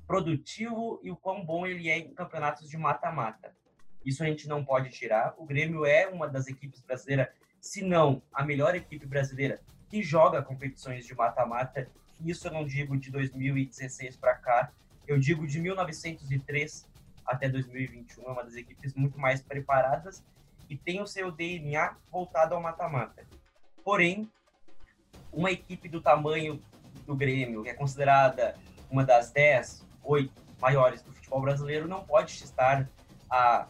produtivo 0.07 0.99
e 1.03 1.11
o 1.11 1.15
quão 1.15 1.43
bom 1.43 1.65
ele 1.65 1.89
é 1.89 1.97
em 1.97 2.13
campeonatos 2.13 2.69
de 2.69 2.77
mata-mata. 2.77 3.55
Isso 4.05 4.23
a 4.23 4.27
gente 4.27 4.47
não 4.47 4.63
pode 4.63 4.89
tirar. 4.89 5.33
O 5.37 5.45
Grêmio 5.45 5.85
é 5.85 6.07
uma 6.07 6.27
das 6.27 6.47
equipes 6.47 6.81
brasileiras, 6.81 7.27
se 7.59 7.81
não 7.81 8.21
a 8.31 8.43
melhor 8.43 8.75
equipe 8.75 9.05
brasileira 9.05 9.59
que 9.89 10.03
joga 10.03 10.41
competições 10.41 11.05
de 11.05 11.15
mata-mata. 11.15 11.89
Isso 12.23 12.47
eu 12.47 12.53
não 12.53 12.65
digo 12.65 12.97
de 12.97 13.11
2016 13.11 14.15
para 14.17 14.35
cá, 14.35 14.71
eu 15.07 15.19
digo 15.19 15.45
de 15.47 15.59
1903 15.59 16.87
até 17.25 17.49
2021. 17.49 18.23
É 18.23 18.31
uma 18.31 18.43
das 18.43 18.55
equipes 18.55 18.93
muito 18.93 19.19
mais 19.19 19.41
preparadas 19.41 20.23
e 20.69 20.77
tem 20.77 21.01
o 21.01 21.07
seu 21.07 21.31
DNA 21.31 21.95
voltado 22.11 22.55
ao 22.55 22.61
mata-mata. 22.61 23.25
Porém, 23.83 24.29
uma 25.31 25.51
equipe 25.51 25.89
do 25.89 26.01
tamanho 26.01 26.61
do 27.05 27.15
Grêmio, 27.15 27.63
que 27.63 27.69
é 27.69 27.73
considerada 27.73 28.55
uma 28.89 29.03
das 29.03 29.31
10, 29.31 29.84
8 30.05 30.31
maiores 30.61 31.01
do 31.01 31.11
futebol 31.11 31.41
brasileiro, 31.41 31.87
não 31.87 32.03
pode 32.03 32.31
estar 32.33 32.89
há 33.29 33.67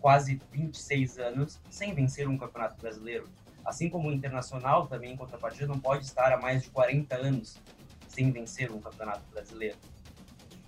quase 0.00 0.40
26 0.52 1.18
anos 1.18 1.60
sem 1.70 1.94
vencer 1.94 2.28
um 2.28 2.38
campeonato 2.38 2.80
brasileiro. 2.80 3.28
Assim 3.64 3.88
como 3.90 4.08
o 4.08 4.12
Internacional, 4.12 4.86
também 4.86 5.12
em 5.12 5.16
contrapartida, 5.16 5.66
não 5.66 5.78
pode 5.78 6.04
estar 6.04 6.32
há 6.32 6.36
mais 6.38 6.62
de 6.62 6.70
40 6.70 7.14
anos 7.16 7.58
sem 8.08 8.30
vencer 8.30 8.70
um 8.70 8.80
campeonato 8.80 9.22
brasileiro. 9.30 9.76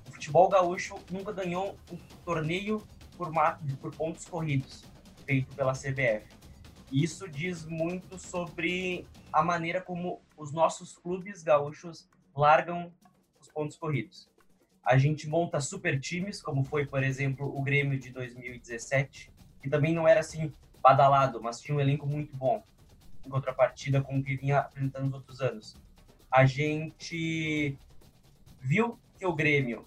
O 0.09 0.12
futebol 0.12 0.49
gaúcho 0.49 0.97
nunca 1.11 1.33
ganhou 1.33 1.77
um 1.91 1.97
torneio 2.25 2.87
por, 3.17 3.31
por 3.81 3.95
pontos 3.95 4.25
corridos, 4.27 4.85
feito 5.25 5.55
pela 5.55 5.73
CBF. 5.73 6.27
Isso 6.93 7.29
diz 7.29 7.65
muito 7.65 8.19
sobre 8.19 9.07
a 9.33 9.43
maneira 9.43 9.81
como 9.81 10.21
os 10.37 10.53
nossos 10.53 10.99
clubes 10.99 11.43
gaúchos 11.43 12.09
largam 12.35 12.93
os 13.41 13.49
pontos 13.49 13.77
corridos. 13.77 14.29
A 14.85 14.97
gente 14.97 15.29
monta 15.29 15.61
super 15.61 16.01
times, 16.01 16.41
como 16.41 16.65
foi, 16.65 16.87
por 16.87 17.03
exemplo, 17.03 17.47
o 17.47 17.63
Grêmio 17.63 17.99
de 17.99 18.11
2017, 18.11 19.31
que 19.63 19.69
também 19.69 19.95
não 19.95 20.09
era 20.09 20.21
assim 20.21 20.53
badalado, 20.83 21.41
mas 21.43 21.61
tinha 21.61 21.77
um 21.77 21.81
elenco 21.81 22.07
muito 22.07 22.35
bom, 22.35 22.63
em 23.25 23.29
contrapartida 23.29 24.01
com 24.01 24.19
o 24.19 24.23
que 24.23 24.37
vinha 24.37 24.59
apresentando 24.59 25.05
nos 25.05 25.15
outros 25.15 25.41
anos. 25.41 25.77
A 26.31 26.47
gente 26.47 27.77
viu 28.61 28.99
que 29.19 29.27
o 29.27 29.35
Grêmio, 29.35 29.85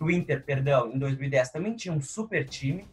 o 0.00 0.10
Inter, 0.10 0.42
perdão, 0.42 0.92
em 0.92 0.98
2010 0.98 1.50
também 1.50 1.74
tinha 1.74 1.94
um 1.94 2.00
super 2.00 2.46
time, 2.46 2.84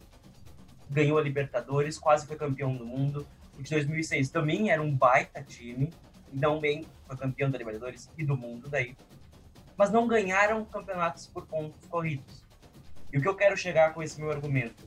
ganhou 0.88 1.18
a 1.18 1.22
Libertadores, 1.22 1.98
quase 1.98 2.26
foi 2.26 2.36
campeão 2.36 2.76
do 2.76 2.86
mundo. 2.86 3.26
O 3.58 3.62
de 3.62 3.70
2006 3.70 4.30
também 4.30 4.70
era 4.70 4.80
um 4.80 4.94
baita 4.94 5.42
time, 5.42 5.92
não 6.32 6.60
bem 6.60 6.86
foi 7.06 7.16
campeão 7.16 7.50
da 7.50 7.58
Libertadores 7.58 8.10
e 8.16 8.24
do 8.24 8.36
mundo 8.36 8.68
daí, 8.68 8.96
mas 9.76 9.90
não 9.90 10.06
ganharam 10.06 10.64
campeonatos 10.64 11.26
por 11.26 11.46
pontos 11.46 11.86
corridos. 11.88 12.44
E 13.12 13.18
o 13.18 13.22
que 13.22 13.28
eu 13.28 13.36
quero 13.36 13.56
chegar 13.56 13.92
com 13.94 14.02
esse 14.02 14.20
meu 14.20 14.30
argumento? 14.30 14.82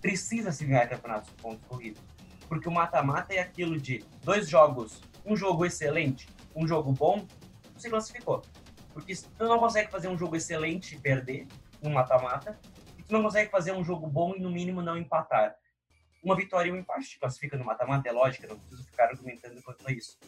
Precisa 0.00 0.52
se 0.52 0.64
ganhar 0.64 0.88
campeonatos 0.88 1.30
por 1.30 1.42
pontos 1.42 1.64
corridos, 1.66 2.02
porque 2.48 2.68
o 2.68 2.72
mata-mata 2.72 3.34
é 3.34 3.38
aquilo 3.38 3.78
de 3.78 4.04
dois 4.22 4.48
jogos, 4.48 5.00
um 5.24 5.36
jogo 5.36 5.64
excelente, 5.64 6.28
um 6.54 6.66
jogo 6.66 6.92
bom, 6.92 7.26
você 7.76 7.88
classificou. 7.88 8.42
Porque 8.92 9.14
tu 9.14 9.44
não 9.44 9.58
consegue 9.58 9.90
fazer 9.90 10.08
um 10.08 10.18
jogo 10.18 10.36
excelente 10.36 10.94
e 10.94 10.98
perder 10.98 11.46
um 11.82 11.90
mata-mata, 11.90 12.58
e 12.98 13.02
tu 13.02 13.12
não 13.12 13.22
consegue 13.22 13.50
fazer 13.50 13.72
um 13.72 13.84
jogo 13.84 14.06
bom 14.06 14.34
e 14.36 14.40
no 14.40 14.50
mínimo 14.50 14.82
não 14.82 14.96
empatar. 14.96 15.54
Uma 16.22 16.36
vitória 16.36 16.68
e 16.68 16.72
um 16.72 16.76
empate 16.76 17.08
te 17.08 17.18
classifica 17.18 17.56
no 17.56 17.64
mata-mata, 17.64 18.08
é 18.08 18.12
lógico, 18.12 18.46
não 18.46 18.58
preciso 18.58 18.84
ficar 18.84 19.08
argumentando 19.08 19.60
quanto 19.62 19.86
a 19.88 19.92
isso 19.92 20.18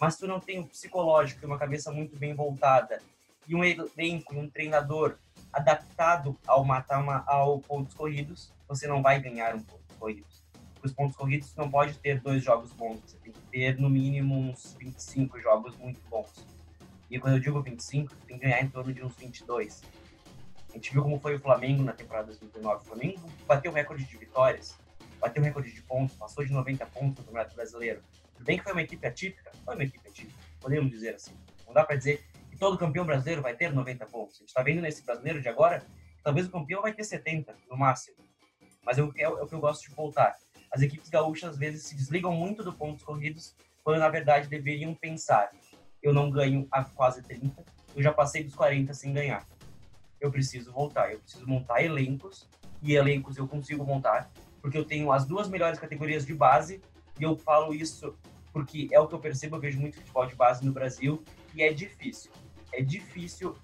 mas 0.00 0.16
tu 0.16 0.26
não 0.26 0.40
tem 0.40 0.58
um 0.58 0.66
psicológico 0.66 1.42
e 1.42 1.46
uma 1.46 1.58
cabeça 1.58 1.92
muito 1.92 2.16
bem 2.16 2.34
voltada 2.34 3.00
e 3.46 3.54
um 3.54 3.64
elenco, 3.64 4.34
um 4.34 4.48
treinador 4.48 5.16
adaptado 5.52 6.36
ao 6.46 6.64
matar 6.64 7.00
uma, 7.00 7.24
ao 7.26 7.60
pontos 7.60 7.94
corridos, 7.94 8.52
você 8.68 8.86
não 8.86 9.02
vai 9.02 9.20
ganhar 9.20 9.54
um 9.54 9.60
ponto 9.60 9.94
corrido. 9.98 10.26
Os 10.82 10.92
pontos 10.92 11.16
corridos 11.16 11.48
você 11.48 11.60
não 11.60 11.70
pode 11.70 11.94
ter 11.98 12.20
dois 12.20 12.42
jogos 12.42 12.70
bons, 12.72 13.00
você 13.06 13.16
tem 13.18 13.32
que 13.32 13.40
ter 13.50 13.78
no 13.78 13.88
mínimo 13.88 14.36
uns 14.36 14.74
25 14.78 15.40
jogos 15.40 15.76
muito 15.76 16.00
bons. 16.10 16.44
E 17.10 17.18
quando 17.18 17.34
eu 17.34 17.40
digo 17.40 17.62
25, 17.62 18.14
tem 18.26 18.38
que 18.38 18.44
ganhar 18.44 18.60
em 18.62 18.68
torno 18.68 18.92
de 18.92 19.02
uns 19.02 19.16
22. 19.16 19.82
A 20.70 20.72
gente 20.72 20.92
viu 20.92 21.02
como 21.02 21.18
foi 21.20 21.36
o 21.36 21.38
Flamengo 21.38 21.82
na 21.82 21.92
temporada 21.92 22.26
2019. 22.26 22.82
O 22.82 22.84
Flamengo 22.84 23.30
bateu 23.46 23.70
o 23.70 23.74
recorde 23.74 24.04
de 24.04 24.16
vitórias, 24.16 24.76
bateu 25.20 25.40
o 25.40 25.44
recorde 25.44 25.72
de 25.72 25.80
pontos, 25.82 26.16
passou 26.16 26.44
de 26.44 26.52
90 26.52 26.84
pontos 26.86 27.18
no 27.18 27.24
Campeonato 27.24 27.54
Brasileiro. 27.54 28.02
Tudo 28.34 28.44
bem 28.44 28.58
que 28.58 28.64
foi 28.64 28.72
uma 28.72 28.82
equipe 28.82 29.06
atípica, 29.06 29.52
foi 29.64 29.74
uma 29.74 29.84
equipe 29.84 30.08
atípica, 30.08 30.38
podemos 30.60 30.90
dizer 30.90 31.14
assim. 31.14 31.32
Não 31.66 31.72
dá 31.72 31.84
para 31.84 31.96
dizer 31.96 32.24
todo 32.54 32.78
campeão 32.78 33.04
brasileiro 33.04 33.42
vai 33.42 33.54
ter 33.54 33.72
90 33.72 34.06
pontos. 34.06 34.36
A 34.36 34.38
gente 34.40 34.48
está 34.48 34.62
vendo 34.62 34.80
nesse 34.80 35.04
brasileiro 35.04 35.40
de 35.40 35.48
agora, 35.48 35.84
talvez 36.22 36.46
o 36.46 36.50
campeão 36.50 36.82
vai 36.82 36.92
ter 36.92 37.04
70 37.04 37.54
no 37.70 37.76
máximo. 37.76 38.16
Mas 38.84 38.98
eu, 38.98 39.12
é, 39.16 39.22
é 39.22 39.28
o 39.28 39.46
que 39.46 39.54
eu 39.54 39.60
gosto 39.60 39.88
de 39.88 39.94
voltar. 39.94 40.34
As 40.70 40.82
equipes 40.82 41.08
gaúchas 41.08 41.50
às 41.50 41.58
vezes 41.58 41.84
se 41.84 41.94
desligam 41.94 42.32
muito 42.32 42.62
do 42.62 42.72
pontos 42.72 43.04
corridos, 43.04 43.54
quando 43.82 43.98
na 43.98 44.08
verdade 44.08 44.48
deveriam 44.48 44.94
pensar: 44.94 45.50
eu 46.02 46.12
não 46.12 46.30
ganho 46.30 46.66
há 46.70 46.84
quase 46.84 47.22
30, 47.22 47.64
eu 47.94 48.02
já 48.02 48.12
passei 48.12 48.44
dos 48.44 48.54
40 48.54 48.92
sem 48.92 49.12
ganhar. 49.12 49.46
Eu 50.20 50.30
preciso 50.30 50.72
voltar, 50.72 51.12
eu 51.12 51.20
preciso 51.20 51.46
montar 51.46 51.82
elencos, 51.82 52.48
e 52.84 52.94
elencos 52.94 53.38
eu 53.38 53.48
consigo 53.48 53.82
montar, 53.84 54.30
porque 54.60 54.76
eu 54.76 54.84
tenho 54.84 55.10
as 55.10 55.24
duas 55.24 55.48
melhores 55.48 55.78
categorias 55.78 56.26
de 56.26 56.34
base 56.34 56.82
e 57.18 57.22
eu 57.22 57.36
falo 57.36 57.74
isso 57.74 58.14
porque 58.52 58.88
é 58.92 59.00
o 59.00 59.08
que 59.08 59.14
eu 59.14 59.18
percebo, 59.18 59.56
eu 59.56 59.60
vejo 59.60 59.80
muito 59.80 59.96
futebol 59.96 60.26
de 60.26 60.36
base 60.36 60.64
no 60.64 60.70
Brasil 60.70 61.24
e 61.54 61.62
é 61.62 61.72
difícil. 61.72 62.30
É 62.72 62.82
difícil 62.82 63.56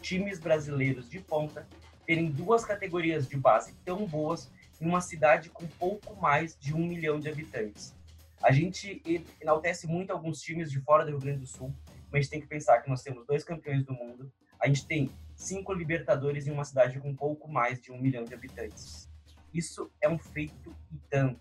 times 0.00 0.38
brasileiros 0.38 1.08
de 1.08 1.18
ponta 1.20 1.66
terem 2.06 2.30
duas 2.30 2.64
categorias 2.64 3.26
de 3.26 3.36
base 3.36 3.74
tão 3.84 4.06
boas 4.06 4.50
em 4.80 4.86
uma 4.86 5.00
cidade 5.00 5.48
com 5.48 5.66
pouco 5.66 6.14
mais 6.20 6.56
de 6.58 6.74
um 6.74 6.86
milhão 6.86 7.18
de 7.18 7.28
habitantes. 7.28 7.94
A 8.42 8.52
gente 8.52 9.02
enaltece 9.40 9.86
muito 9.86 10.10
alguns 10.10 10.40
times 10.40 10.70
de 10.70 10.78
fora 10.80 11.04
do 11.04 11.12
Rio 11.12 11.20
Grande 11.20 11.40
do 11.40 11.46
Sul, 11.46 11.74
mas 12.10 12.12
a 12.12 12.20
gente 12.20 12.30
tem 12.30 12.40
que 12.40 12.46
pensar 12.46 12.82
que 12.82 12.90
nós 12.90 13.02
temos 13.02 13.26
dois 13.26 13.42
campeões 13.42 13.84
do 13.84 13.94
mundo, 13.94 14.30
a 14.60 14.66
gente 14.66 14.86
tem 14.86 15.10
cinco 15.34 15.72
Libertadores 15.72 16.46
em 16.46 16.50
uma 16.50 16.64
cidade 16.64 17.00
com 17.00 17.14
pouco 17.14 17.50
mais 17.50 17.80
de 17.80 17.90
um 17.90 17.98
milhão 17.98 18.24
de 18.24 18.34
habitantes. 18.34 19.08
Isso 19.52 19.90
é 20.00 20.08
um 20.08 20.18
feito 20.18 20.74
e 20.92 20.98
tanto. 21.08 21.40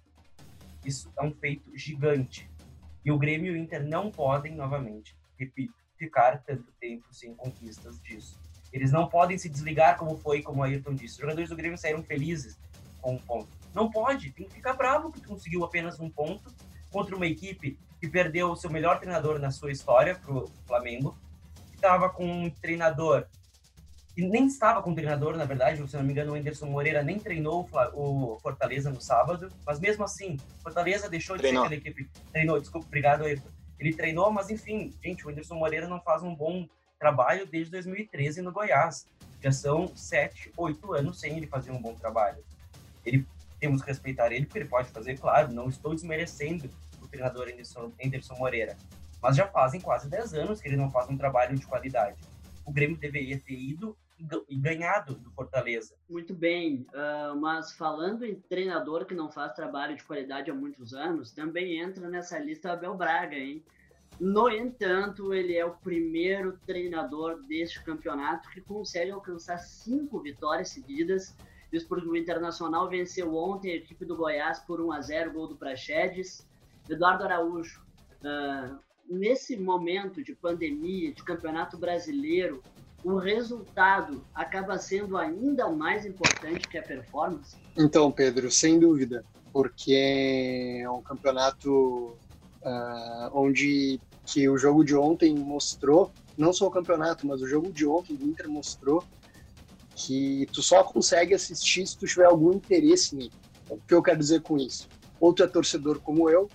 Isso 0.85 1.11
é 1.17 1.23
um 1.23 1.33
feito 1.33 1.75
gigante. 1.77 2.49
E 3.03 3.11
o 3.11 3.17
Grêmio 3.17 3.53
e 3.53 3.57
o 3.57 3.61
Inter 3.61 3.85
não 3.85 4.09
podem, 4.09 4.55
novamente, 4.55 5.17
repito, 5.37 5.73
ficar 5.97 6.43
tanto 6.43 6.71
tempo 6.79 7.05
sem 7.11 7.33
conquistas 7.35 7.99
disso. 8.01 8.39
Eles 8.71 8.91
não 8.91 9.07
podem 9.07 9.37
se 9.37 9.49
desligar 9.49 9.97
como 9.97 10.17
foi, 10.17 10.41
como 10.41 10.61
o 10.61 10.63
Ayrton 10.63 10.93
disse. 10.93 11.15
Os 11.15 11.21
jogadores 11.21 11.49
do 11.49 11.55
Grêmio 11.55 11.77
saíram 11.77 12.03
felizes 12.03 12.57
com 13.01 13.15
um 13.15 13.19
ponto. 13.19 13.49
Não 13.73 13.89
pode, 13.89 14.31
tem 14.31 14.47
que 14.47 14.55
ficar 14.55 14.73
bravo 14.73 15.11
porque 15.11 15.27
conseguiu 15.27 15.63
apenas 15.63 15.99
um 15.99 16.09
ponto 16.09 16.51
contra 16.91 17.15
uma 17.15 17.27
equipe 17.27 17.77
que 17.99 18.07
perdeu 18.07 18.51
o 18.51 18.55
seu 18.55 18.69
melhor 18.69 18.99
treinador 18.99 19.39
na 19.39 19.51
sua 19.51 19.71
história 19.71 20.15
para 20.15 20.33
o 20.33 20.47
Flamengo, 20.65 21.17
que 21.69 21.75
estava 21.75 22.09
com 22.09 22.25
um 22.25 22.49
treinador 22.49 23.27
e 24.15 24.21
nem 24.21 24.45
estava 24.45 24.81
com 24.81 24.91
o 24.91 24.95
treinador, 24.95 25.35
na 25.35 25.45
verdade, 25.45 25.87
se 25.87 25.97
não 25.97 26.03
me 26.03 26.11
engano, 26.11 26.33
o 26.33 26.35
Anderson 26.35 26.67
Moreira 26.67 27.01
nem 27.01 27.17
treinou 27.17 27.67
o 27.93 28.37
Fortaleza 28.41 28.91
no 28.91 29.01
sábado, 29.01 29.49
mas 29.65 29.79
mesmo 29.79 30.03
assim, 30.03 30.37
Fortaleza 30.61 31.09
deixou 31.09 31.35
de 31.35 31.41
treinou. 31.41 31.67
ser 31.67 31.75
aquela 31.75 31.89
equipe. 31.89 32.09
Treinou, 32.31 32.59
desculpa, 32.59 32.85
obrigado, 32.85 33.23
Ayrton. 33.23 33.49
Ele 33.83 33.93
treinou, 33.93 34.31
mas 34.31 34.49
enfim, 34.49 34.93
gente, 35.03 35.27
o 35.27 35.29
Anderson 35.29 35.55
Moreira 35.55 35.89
não 35.89 35.99
faz 35.99 36.23
um 36.23 36.33
bom 36.33 36.65
trabalho 36.97 37.45
desde 37.45 37.69
2013 37.71 38.41
no 38.41 38.49
Goiás. 38.49 39.05
Já 39.41 39.51
são 39.51 39.93
sete, 39.93 40.49
oito 40.55 40.93
anos 40.93 41.19
sem 41.19 41.35
ele 41.35 41.47
fazer 41.47 41.71
um 41.71 41.81
bom 41.81 41.93
trabalho. 41.93 42.41
Ele 43.05 43.27
temos 43.59 43.81
que 43.81 43.89
respeitar 43.89 44.31
ele, 44.31 44.45
porque 44.45 44.59
ele 44.59 44.69
pode 44.69 44.87
fazer, 44.87 45.19
claro, 45.19 45.51
não 45.51 45.67
estou 45.67 45.93
desmerecendo 45.93 46.69
o 47.01 47.07
treinador 47.09 47.49
Anderson, 47.49 47.91
Anderson 48.01 48.35
Moreira, 48.35 48.77
mas 49.21 49.35
já 49.35 49.47
fazem 49.47 49.81
quase 49.81 50.07
10 50.09 50.33
anos 50.33 50.61
que 50.61 50.69
ele 50.69 50.77
não 50.77 50.89
faz 50.89 51.09
um 51.09 51.17
trabalho 51.17 51.57
de 51.57 51.65
qualidade. 51.65 52.15
O 52.65 52.71
Grêmio 52.71 52.95
deveria 52.95 53.37
ter 53.37 53.53
ido 53.53 53.97
ganhado 54.51 55.15
do 55.15 55.31
Fortaleza. 55.31 55.95
Muito 56.09 56.33
bem, 56.33 56.85
uh, 56.93 57.35
mas 57.39 57.73
falando 57.73 58.25
em 58.25 58.35
treinador 58.35 59.05
que 59.05 59.13
não 59.13 59.31
faz 59.31 59.53
trabalho 59.53 59.95
de 59.95 60.03
qualidade 60.03 60.49
há 60.49 60.53
muitos 60.53 60.93
anos, 60.93 61.31
também 61.31 61.79
entra 61.79 62.09
nessa 62.09 62.37
lista 62.39 62.71
Abel 62.71 62.95
Braga, 62.95 63.35
hein? 63.35 63.63
No 64.19 64.49
entanto, 64.49 65.33
ele 65.33 65.55
é 65.55 65.65
o 65.65 65.71
primeiro 65.71 66.57
treinador 66.65 67.41
deste 67.47 67.83
campeonato 67.83 68.49
que 68.49 68.61
consegue 68.61 69.11
alcançar 69.11 69.57
cinco 69.57 70.19
vitórias 70.19 70.69
seguidas. 70.69 71.35
Isso 71.71 71.87
porque 71.87 72.07
o 72.07 72.15
Internacional 72.15 72.87
venceu 72.87 73.35
ontem 73.35 73.71
a 73.71 73.75
equipe 73.75 74.05
do 74.05 74.15
Goiás 74.15 74.59
por 74.59 74.79
1 74.79 74.91
a 74.91 75.01
0 75.01 75.33
gol 75.33 75.47
do 75.47 75.55
Praxedes. 75.55 76.47
Eduardo 76.87 77.23
Araújo, 77.23 77.81
uh, 78.21 78.77
nesse 79.09 79.57
momento 79.57 80.23
de 80.23 80.35
pandemia, 80.35 81.11
de 81.11 81.23
campeonato 81.23 81.77
brasileiro, 81.77 82.61
o 83.03 83.17
resultado 83.17 84.23
acaba 84.33 84.77
sendo 84.77 85.17
ainda 85.17 85.69
mais 85.69 86.05
importante 86.05 86.67
que 86.67 86.77
a 86.77 86.81
performance? 86.81 87.55
Então, 87.77 88.11
Pedro, 88.11 88.49
sem 88.49 88.79
dúvida, 88.79 89.25
porque 89.51 90.81
é 90.81 90.89
um 90.89 91.01
campeonato 91.01 92.17
uh, 92.61 93.29
onde 93.33 93.99
que 94.25 94.47
o 94.47 94.57
jogo 94.57 94.83
de 94.83 94.95
ontem 94.95 95.35
mostrou, 95.35 96.11
não 96.37 96.53
só 96.53 96.67
o 96.67 96.71
campeonato, 96.71 97.27
mas 97.27 97.41
o 97.41 97.47
jogo 97.47 97.71
de 97.71 97.85
ontem 97.85 98.15
do 98.15 98.25
Inter 98.25 98.49
mostrou 98.49 99.03
que 99.95 100.47
tu 100.51 100.63
só 100.63 100.83
consegue 100.83 101.33
assistir 101.33 101.85
se 101.85 101.97
tu 101.97 102.07
tiver 102.07 102.25
algum 102.25 102.53
interesse 102.53 103.15
nele. 103.15 103.33
O 103.69 103.77
que 103.77 103.93
eu 103.93 104.01
quero 104.01 104.19
dizer 104.19 104.41
com 104.41 104.57
isso? 104.57 104.87
Ou 105.19 105.33
tu 105.33 105.43
é 105.43 105.47
torcedor 105.47 105.99
como 105.99 106.29
eu, 106.29 106.49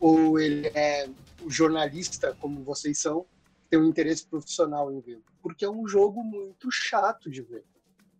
ou 0.00 0.38
ele 0.38 0.68
é 0.68 1.08
jornalista 1.46 2.36
como 2.40 2.62
vocês 2.62 2.98
são, 2.98 3.26
tem 3.68 3.78
um 3.78 3.86
interesse 3.86 4.26
profissional 4.26 4.92
em 4.92 5.00
ver. 5.00 5.20
Porque 5.42 5.64
é 5.64 5.70
um 5.70 5.86
jogo 5.86 6.22
muito 6.22 6.70
chato 6.70 7.30
de 7.30 7.42
ver. 7.42 7.64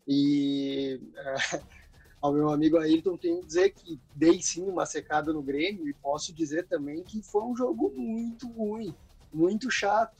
E 0.06 1.00
é, 1.16 1.34
ao 2.20 2.32
meu 2.32 2.50
amigo 2.50 2.78
Ayrton, 2.78 3.16
tenho 3.16 3.40
que 3.40 3.46
dizer 3.46 3.70
que 3.70 4.00
dei 4.14 4.40
sim 4.42 4.68
uma 4.68 4.86
secada 4.86 5.32
no 5.32 5.42
Grêmio 5.42 5.88
e 5.88 5.94
posso 5.94 6.32
dizer 6.32 6.66
também 6.66 7.02
que 7.02 7.22
foi 7.22 7.42
um 7.42 7.56
jogo 7.56 7.92
muito 7.96 8.48
ruim, 8.48 8.94
muito 9.32 9.70
chato. 9.70 10.16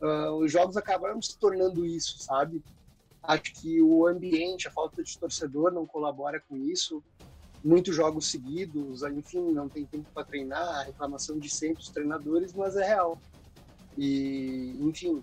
Uh, 0.00 0.32
os 0.36 0.50
jogos 0.50 0.76
acabaram 0.76 1.20
se 1.22 1.38
tornando 1.38 1.86
isso, 1.86 2.18
sabe? 2.18 2.62
Acho 3.22 3.54
que 3.54 3.80
o 3.80 4.06
ambiente, 4.06 4.66
a 4.66 4.70
falta 4.70 5.02
de 5.02 5.16
torcedor 5.16 5.72
não 5.72 5.86
colabora 5.86 6.40
com 6.40 6.56
isso. 6.56 7.02
Muitos 7.64 7.94
jogos 7.94 8.26
seguidos, 8.26 9.04
enfim, 9.04 9.52
não 9.52 9.68
tem 9.68 9.86
tempo 9.86 10.06
para 10.12 10.24
treinar, 10.24 10.80
a 10.80 10.82
reclamação 10.82 11.38
de 11.38 11.48
sempre 11.48 11.76
dos 11.76 11.90
treinadores, 11.90 12.52
mas 12.52 12.74
é 12.74 12.84
real. 12.84 13.20
E, 13.96 14.76
enfim, 14.80 15.22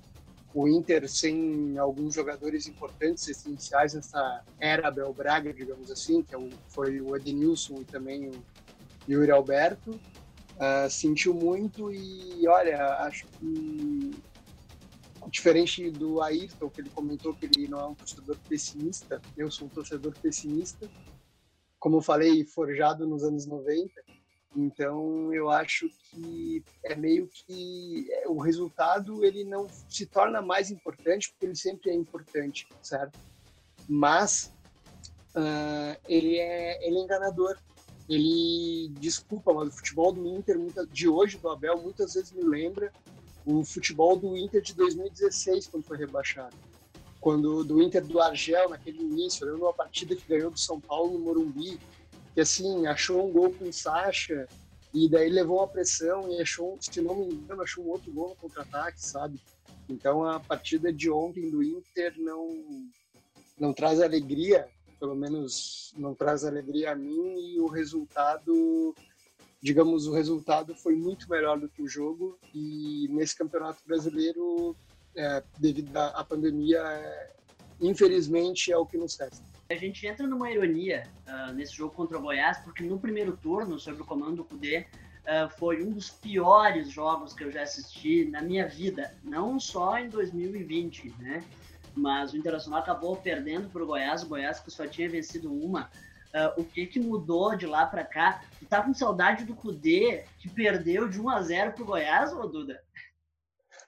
o 0.53 0.67
Inter 0.67 1.07
sem 1.07 1.77
alguns 1.77 2.15
jogadores 2.15 2.67
importantes, 2.67 3.27
essenciais 3.27 3.93
nessa 3.93 4.43
era 4.59 4.87
Abel 4.87 5.13
Braga, 5.13 5.53
digamos 5.53 5.91
assim, 5.91 6.21
que 6.23 6.33
é 6.33 6.37
um, 6.37 6.49
foi 6.69 6.99
o 6.99 7.15
Ednilson 7.15 7.81
e 7.81 7.85
também 7.85 8.29
o 8.29 8.43
Yuri 9.07 9.31
Alberto, 9.31 9.91
uh, 9.91 10.89
sentiu 10.89 11.33
muito 11.33 11.91
e, 11.91 12.47
olha, 12.47 12.97
acho 12.99 13.25
que 13.27 14.11
diferente 15.29 15.91
do 15.91 16.21
Ayrton, 16.21 16.69
que 16.69 16.81
ele 16.81 16.89
comentou 16.89 17.33
que 17.33 17.45
ele 17.45 17.67
não 17.67 17.79
é 17.79 17.85
um 17.87 17.93
torcedor 17.93 18.37
pessimista, 18.47 19.21
eu 19.37 19.51
sou 19.51 19.67
um 19.67 19.69
torcedor 19.69 20.13
pessimista, 20.19 20.89
como 21.79 21.97
eu 21.97 22.01
falei, 22.01 22.43
forjado 22.43 23.07
nos 23.07 23.23
anos 23.23 23.45
90, 23.45 23.93
então 24.55 25.33
eu 25.33 25.49
acho 25.49 25.89
que 25.89 26.63
é 26.83 26.95
meio 26.95 27.27
que 27.27 28.07
é, 28.11 28.27
o 28.27 28.39
resultado 28.39 29.23
ele 29.23 29.43
não 29.43 29.67
se 29.87 30.05
torna 30.05 30.41
mais 30.41 30.71
importante 30.71 31.29
porque 31.29 31.45
ele 31.45 31.55
sempre 31.55 31.91
é 31.91 31.93
importante, 31.93 32.67
certo? 32.81 33.17
Mas 33.87 34.51
uh, 35.35 35.99
ele 36.07 36.37
é 36.37 36.85
ele 36.85 36.97
é 36.97 37.01
enganador. 37.01 37.57
Ele 38.07 38.91
desculpa, 38.99 39.53
mas 39.53 39.67
o 39.67 39.71
futebol 39.71 40.11
do 40.11 40.27
Inter 40.27 40.57
de 40.91 41.07
hoje 41.07 41.37
do 41.37 41.47
Abel 41.47 41.79
muitas 41.79 42.15
vezes 42.15 42.31
me 42.31 42.43
lembra 42.43 42.91
o 43.45 43.63
futebol 43.63 44.17
do 44.17 44.35
Inter 44.35 44.61
de 44.61 44.73
2016 44.73 45.67
quando 45.67 45.83
foi 45.83 45.97
rebaixado. 45.97 46.55
Quando 47.21 47.63
do 47.63 47.81
Inter 47.83 48.03
do 48.03 48.19
Argel 48.19 48.69
naquele 48.69 49.01
início, 49.01 49.45
lembro 49.45 49.65
uma 49.65 49.73
partida 49.73 50.15
que 50.15 50.27
ganhou 50.27 50.49
do 50.49 50.59
São 50.59 50.79
Paulo 50.79 51.13
no 51.13 51.19
Morumbi, 51.19 51.79
que 52.39 52.43
assim, 52.43 52.87
achou 52.87 53.27
um 53.27 53.33
gol 53.33 53.51
com 53.51 53.65
o 53.65 53.73
Sacha 53.73 54.47
e 54.93 55.09
daí 55.09 55.29
levou 55.29 55.57
uma 55.57 55.67
pressão 55.67 56.31
e 56.31 56.41
achou, 56.41 56.77
se 56.79 57.01
não 57.01 57.13
me 57.15 57.33
engano, 57.33 57.61
achou 57.61 57.83
um 57.83 57.89
outro 57.89 58.09
gol 58.13 58.29
no 58.29 58.35
contra-ataque, 58.37 59.05
sabe? 59.05 59.37
Então 59.89 60.23
a 60.23 60.39
partida 60.39 60.93
de 60.93 61.11
ontem 61.11 61.49
do 61.49 61.61
Inter 61.61 62.13
não 62.17 62.89
não 63.59 63.73
traz 63.73 63.99
alegria, 63.99 64.69
pelo 65.01 65.15
menos 65.15 65.93
não 65.97 66.15
traz 66.15 66.45
alegria 66.45 66.93
a 66.93 66.95
mim 66.95 67.35
e 67.41 67.59
o 67.59 67.67
resultado, 67.67 68.95
digamos, 69.61 70.07
o 70.07 70.13
resultado 70.13 70.73
foi 70.73 70.95
muito 70.95 71.29
melhor 71.29 71.59
do 71.59 71.67
que 71.67 71.81
o 71.81 71.89
jogo 71.89 72.39
e 72.55 73.09
nesse 73.09 73.35
Campeonato 73.35 73.83
Brasileiro, 73.85 74.77
é, 75.13 75.43
devido 75.57 75.93
à 75.97 76.23
pandemia, 76.23 76.79
é, 76.79 77.33
infelizmente 77.81 78.71
é 78.71 78.77
o 78.77 78.85
que 78.85 78.97
nos 78.97 79.17
resta. 79.17 79.58
A 79.71 79.75
gente 79.75 80.07
entra 80.07 80.25
numa 80.25 80.49
ironia 80.49 81.03
uh, 81.27 81.53
nesse 81.53 81.73
jogo 81.73 81.93
contra 81.93 82.17
o 82.17 82.21
Goiás, 82.21 82.57
porque 82.57 82.83
no 82.83 82.99
primeiro 82.99 83.37
turno, 83.37 83.79
sob 83.79 84.01
o 84.01 84.05
comando 84.05 84.37
do 84.37 84.43
Cudê, 84.43 84.79
uh, 84.79 85.47
foi 85.59 85.83
um 85.83 85.91
dos 85.91 86.09
piores 86.09 86.89
jogos 86.89 87.33
que 87.33 87.43
eu 87.43 87.51
já 87.51 87.61
assisti 87.61 88.25
na 88.25 88.41
minha 88.41 88.67
vida, 88.67 89.13
não 89.23 89.59
só 89.59 89.99
em 89.99 90.09
2020, 90.09 91.13
né? 91.19 91.43
Mas 91.95 92.33
o 92.33 92.37
Internacional 92.37 92.79
acabou 92.79 93.15
perdendo 93.17 93.69
para 93.69 93.83
o 93.83 93.85
Goiás, 93.85 94.23
o 94.23 94.27
Goiás 94.27 94.59
que 94.59 94.71
só 94.71 94.87
tinha 94.87 95.07
vencido 95.07 95.53
uma. 95.53 95.91
Uh, 96.33 96.61
o 96.61 96.63
que, 96.63 96.87
que 96.87 96.99
mudou 96.99 97.55
de 97.55 97.67
lá 97.67 97.85
para 97.85 98.03
cá? 98.03 98.41
Tu 98.57 98.65
tá 98.65 98.81
com 98.81 98.91
saudade 98.91 99.45
do 99.45 99.53
Cudê, 99.53 100.23
que 100.39 100.49
perdeu 100.49 101.07
de 101.07 101.21
1 101.21 101.29
a 101.29 101.41
0 101.43 101.73
pro 101.73 101.85
Goiás, 101.85 102.33
ô 102.33 102.47
Duda? 102.47 102.81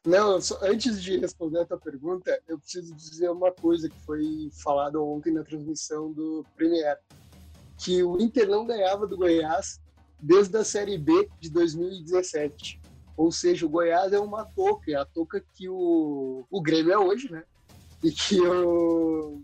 Não, 0.06 0.40
antes 0.64 1.02
de 1.02 1.20
responder 1.20 1.60
a 1.60 1.66
tua 1.66 1.78
pergunta, 1.78 2.42
eu 2.48 2.58
preciso 2.58 2.96
dizer 2.96 3.30
uma 3.30 3.52
coisa 3.52 3.88
que 3.88 4.00
foi 4.02 4.50
falado 4.64 5.04
ontem 5.06 5.32
na 5.32 5.44
transmissão 5.44 6.12
do 6.12 6.44
Premier, 6.56 6.98
que 7.78 8.02
o 8.04 8.20
Inter 8.20 8.50
não 8.50 8.66
ganhava 8.66 9.06
do 9.06 9.16
Goiás 9.16 9.80
desde 10.20 10.58
a 10.58 10.64
Série 10.64 10.98
B 10.98 11.30
de 11.40 11.52
2017. 11.52 12.82
Ou 13.16 13.32
seja, 13.32 13.66
o 13.66 13.70
Goiás 13.70 14.12
é 14.12 14.20
uma 14.20 14.44
touca, 14.44 14.92
é 14.92 14.96
a 14.96 15.06
touca 15.06 15.44
que 15.54 15.70
o, 15.70 16.46
o 16.50 16.62
Grêmio 16.62 16.94
é 16.94 16.98
hoje, 16.98 17.32
né? 17.32 17.44
E 18.04 18.12
que 18.12 18.42
o, 18.42 19.42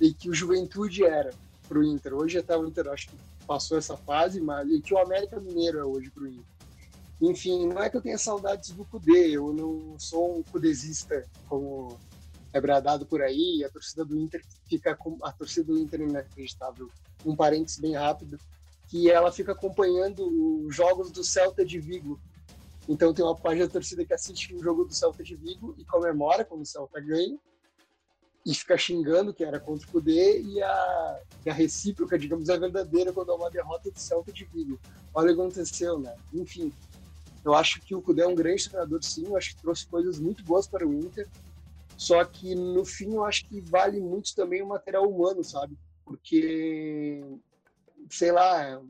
e 0.00 0.12
que 0.12 0.28
o 0.28 0.34
Juventude 0.34 1.04
era 1.04 1.30
para 1.68 1.78
o 1.78 1.84
Inter. 1.84 2.14
Hoje 2.14 2.38
até 2.38 2.56
o 2.56 2.66
Inter 2.66 2.88
acho 2.88 3.08
que 3.08 3.16
passou 3.46 3.78
essa 3.78 3.96
fase, 3.96 4.40
mas 4.40 4.68
e 4.68 4.80
que 4.80 4.92
o 4.92 4.98
América 4.98 5.38
Mineiro 5.38 5.78
é 5.78 5.84
hoje 5.84 6.10
para 6.10 6.24
o 6.24 6.28
Inter. 6.28 6.59
Enfim, 7.20 7.66
não 7.66 7.82
é 7.82 7.90
que 7.90 7.96
eu 7.96 8.00
tenha 8.00 8.16
saudades 8.16 8.70
do 8.70 8.84
Cudê, 8.84 9.36
eu 9.36 9.52
não 9.52 9.98
sou 9.98 10.38
um 10.38 10.42
cudesista 10.42 11.26
como 11.48 11.98
é 12.52 12.60
bradado 12.60 13.04
por 13.06 13.20
aí, 13.22 13.62
a 13.64 13.70
torcida 13.70 14.04
do 14.04 14.18
Inter 14.18 14.42
fica 14.68 14.96
com 14.96 15.18
a 15.22 15.30
torcida 15.30 15.72
do 15.72 15.78
Inter 15.78 16.00
é 16.00 16.04
inacreditável. 16.04 16.90
Um 17.24 17.36
parênteses 17.36 17.78
bem 17.78 17.94
rápido, 17.94 18.38
que 18.88 19.10
ela 19.10 19.30
fica 19.30 19.52
acompanhando 19.52 20.66
os 20.66 20.74
jogos 20.74 21.10
do 21.10 21.22
Celta 21.22 21.64
de 21.64 21.78
Vigo. 21.78 22.18
Então 22.88 23.12
tem 23.12 23.24
uma 23.24 23.36
página 23.36 23.66
da 23.66 23.72
torcida 23.72 24.04
que 24.04 24.14
assiste 24.14 24.54
o 24.54 24.62
jogo 24.62 24.84
do 24.84 24.94
Celta 24.94 25.22
de 25.22 25.36
Vigo 25.36 25.74
e 25.78 25.84
comemora 25.84 26.44
quando 26.44 26.62
o 26.62 26.66
Celta 26.66 27.00
ganha 27.00 27.38
e 28.44 28.54
fica 28.54 28.76
xingando 28.76 29.34
que 29.34 29.44
era 29.44 29.60
contra 29.60 29.86
o 29.86 29.90
Cudê 29.90 30.40
e 30.40 30.62
a, 30.62 31.20
e 31.44 31.50
a 31.50 31.52
recíproca, 31.52 32.18
digamos, 32.18 32.48
é 32.48 32.58
verdadeira 32.58 33.12
quando 33.12 33.30
há 33.30 33.34
uma 33.34 33.50
derrota 33.50 33.90
do 33.90 33.98
Celta 33.98 34.32
de 34.32 34.44
Vigo. 34.46 34.80
Olha 35.14 35.30
o 35.30 35.34
que 35.34 35.40
aconteceu, 35.40 35.98
né? 35.98 36.16
Enfim, 36.32 36.72
eu 37.44 37.54
acho 37.54 37.80
que 37.80 37.94
o 37.94 38.02
Kudê 38.02 38.22
é 38.22 38.26
um 38.26 38.34
grande 38.34 38.68
treinador, 38.68 39.02
sim. 39.02 39.26
Eu 39.26 39.36
acho 39.36 39.50
que 39.50 39.62
trouxe 39.62 39.86
coisas 39.86 40.18
muito 40.18 40.44
boas 40.44 40.66
para 40.66 40.86
o 40.86 40.92
Inter. 40.92 41.28
Só 41.96 42.24
que 42.24 42.54
no 42.54 42.84
fim 42.84 43.14
eu 43.14 43.24
acho 43.24 43.46
que 43.46 43.60
vale 43.60 44.00
muito 44.00 44.34
também 44.34 44.62
o 44.62 44.68
material 44.68 45.08
humano, 45.08 45.44
sabe? 45.44 45.76
Porque, 46.04 47.22
sei 48.10 48.32
lá, 48.32 48.80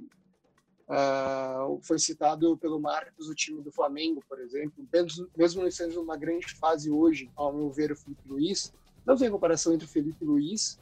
uh, 0.89 1.81
foi 1.83 1.99
citado 1.99 2.57
pelo 2.57 2.81
Marcos 2.81 3.29
o 3.29 3.35
time 3.35 3.63
do 3.63 3.73
Flamengo, 3.73 4.23
por 4.29 4.41
exemplo. 4.41 4.87
Mesmo, 4.93 5.29
mesmo 5.37 5.63
não 5.63 5.71
sendo 5.71 6.01
uma 6.01 6.17
grande 6.17 6.47
fase 6.55 6.91
hoje, 6.91 7.31
ao 7.37 7.53
meu 7.53 7.71
ver, 7.71 7.93
o 7.93 7.97
Felipe 7.97 8.29
Luiz, 8.29 8.73
não 9.07 9.17
tem 9.17 9.31
comparação 9.31 9.73
entre 9.73 9.87
o 9.87 9.91
Felipe 9.91 10.25
Luiz 10.25 10.79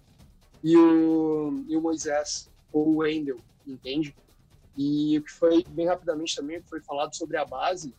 e 0.62 0.76
o, 0.76 1.64
e 1.68 1.76
o 1.76 1.80
Moisés 1.80 2.50
ou 2.72 2.88
o 2.88 2.96
Wendel, 2.98 3.38
entende? 3.66 4.14
E 4.78 5.18
o 5.18 5.22
que 5.24 5.32
foi, 5.32 5.64
bem 5.70 5.88
rapidamente 5.88 6.36
também, 6.36 6.62
foi 6.62 6.80
falado 6.80 7.12
sobre 7.16 7.36
a 7.36 7.44
base, 7.44 7.92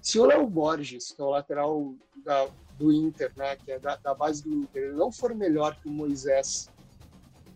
Se 0.00 0.20
o 0.20 0.24
Léo 0.24 0.46
Borges, 0.46 1.10
que 1.10 1.20
é 1.20 1.24
o 1.24 1.30
lateral 1.30 1.92
da, 2.24 2.48
do 2.78 2.92
Inter, 2.92 3.32
né, 3.36 3.56
que 3.56 3.72
é 3.72 3.80
da, 3.80 3.96
da 3.96 4.14
base 4.14 4.44
do 4.44 4.54
Inter, 4.54 4.94
não 4.94 5.10
for 5.10 5.34
melhor 5.34 5.74
que 5.80 5.88
o 5.88 5.90
Moisés 5.90 6.70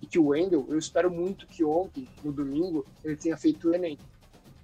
e 0.03 0.07
que 0.07 0.19
o 0.19 0.29
Wendel, 0.29 0.67
eu 0.69 0.79
espero 0.79 1.09
muito 1.09 1.47
que 1.47 1.63
ontem, 1.63 2.09
no 2.25 2.33
domingo, 2.33 2.85
ele 3.05 3.17
tenha 3.17 3.37
feito 3.37 3.69
o 3.69 3.75
Enem, 3.75 3.97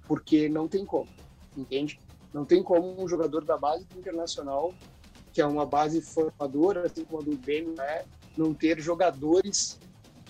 porque 0.07 0.49
não 0.49 0.67
tem 0.67 0.85
como, 0.85 1.07
entende? 1.55 1.97
Não 2.33 2.43
tem 2.43 2.61
como 2.61 3.01
um 3.01 3.07
jogador 3.07 3.45
da 3.45 3.57
base 3.57 3.85
do 3.85 3.99
Internacional, 3.99 4.73
que 5.31 5.39
é 5.39 5.45
uma 5.45 5.65
base 5.65 6.01
formadora, 6.01 6.85
assim 6.85 7.05
como 7.05 7.21
a 7.21 7.25
do 7.25 7.37
Grêmio 7.37 7.79
é, 7.79 8.03
não 8.35 8.53
ter 8.53 8.81
jogadores 8.81 9.79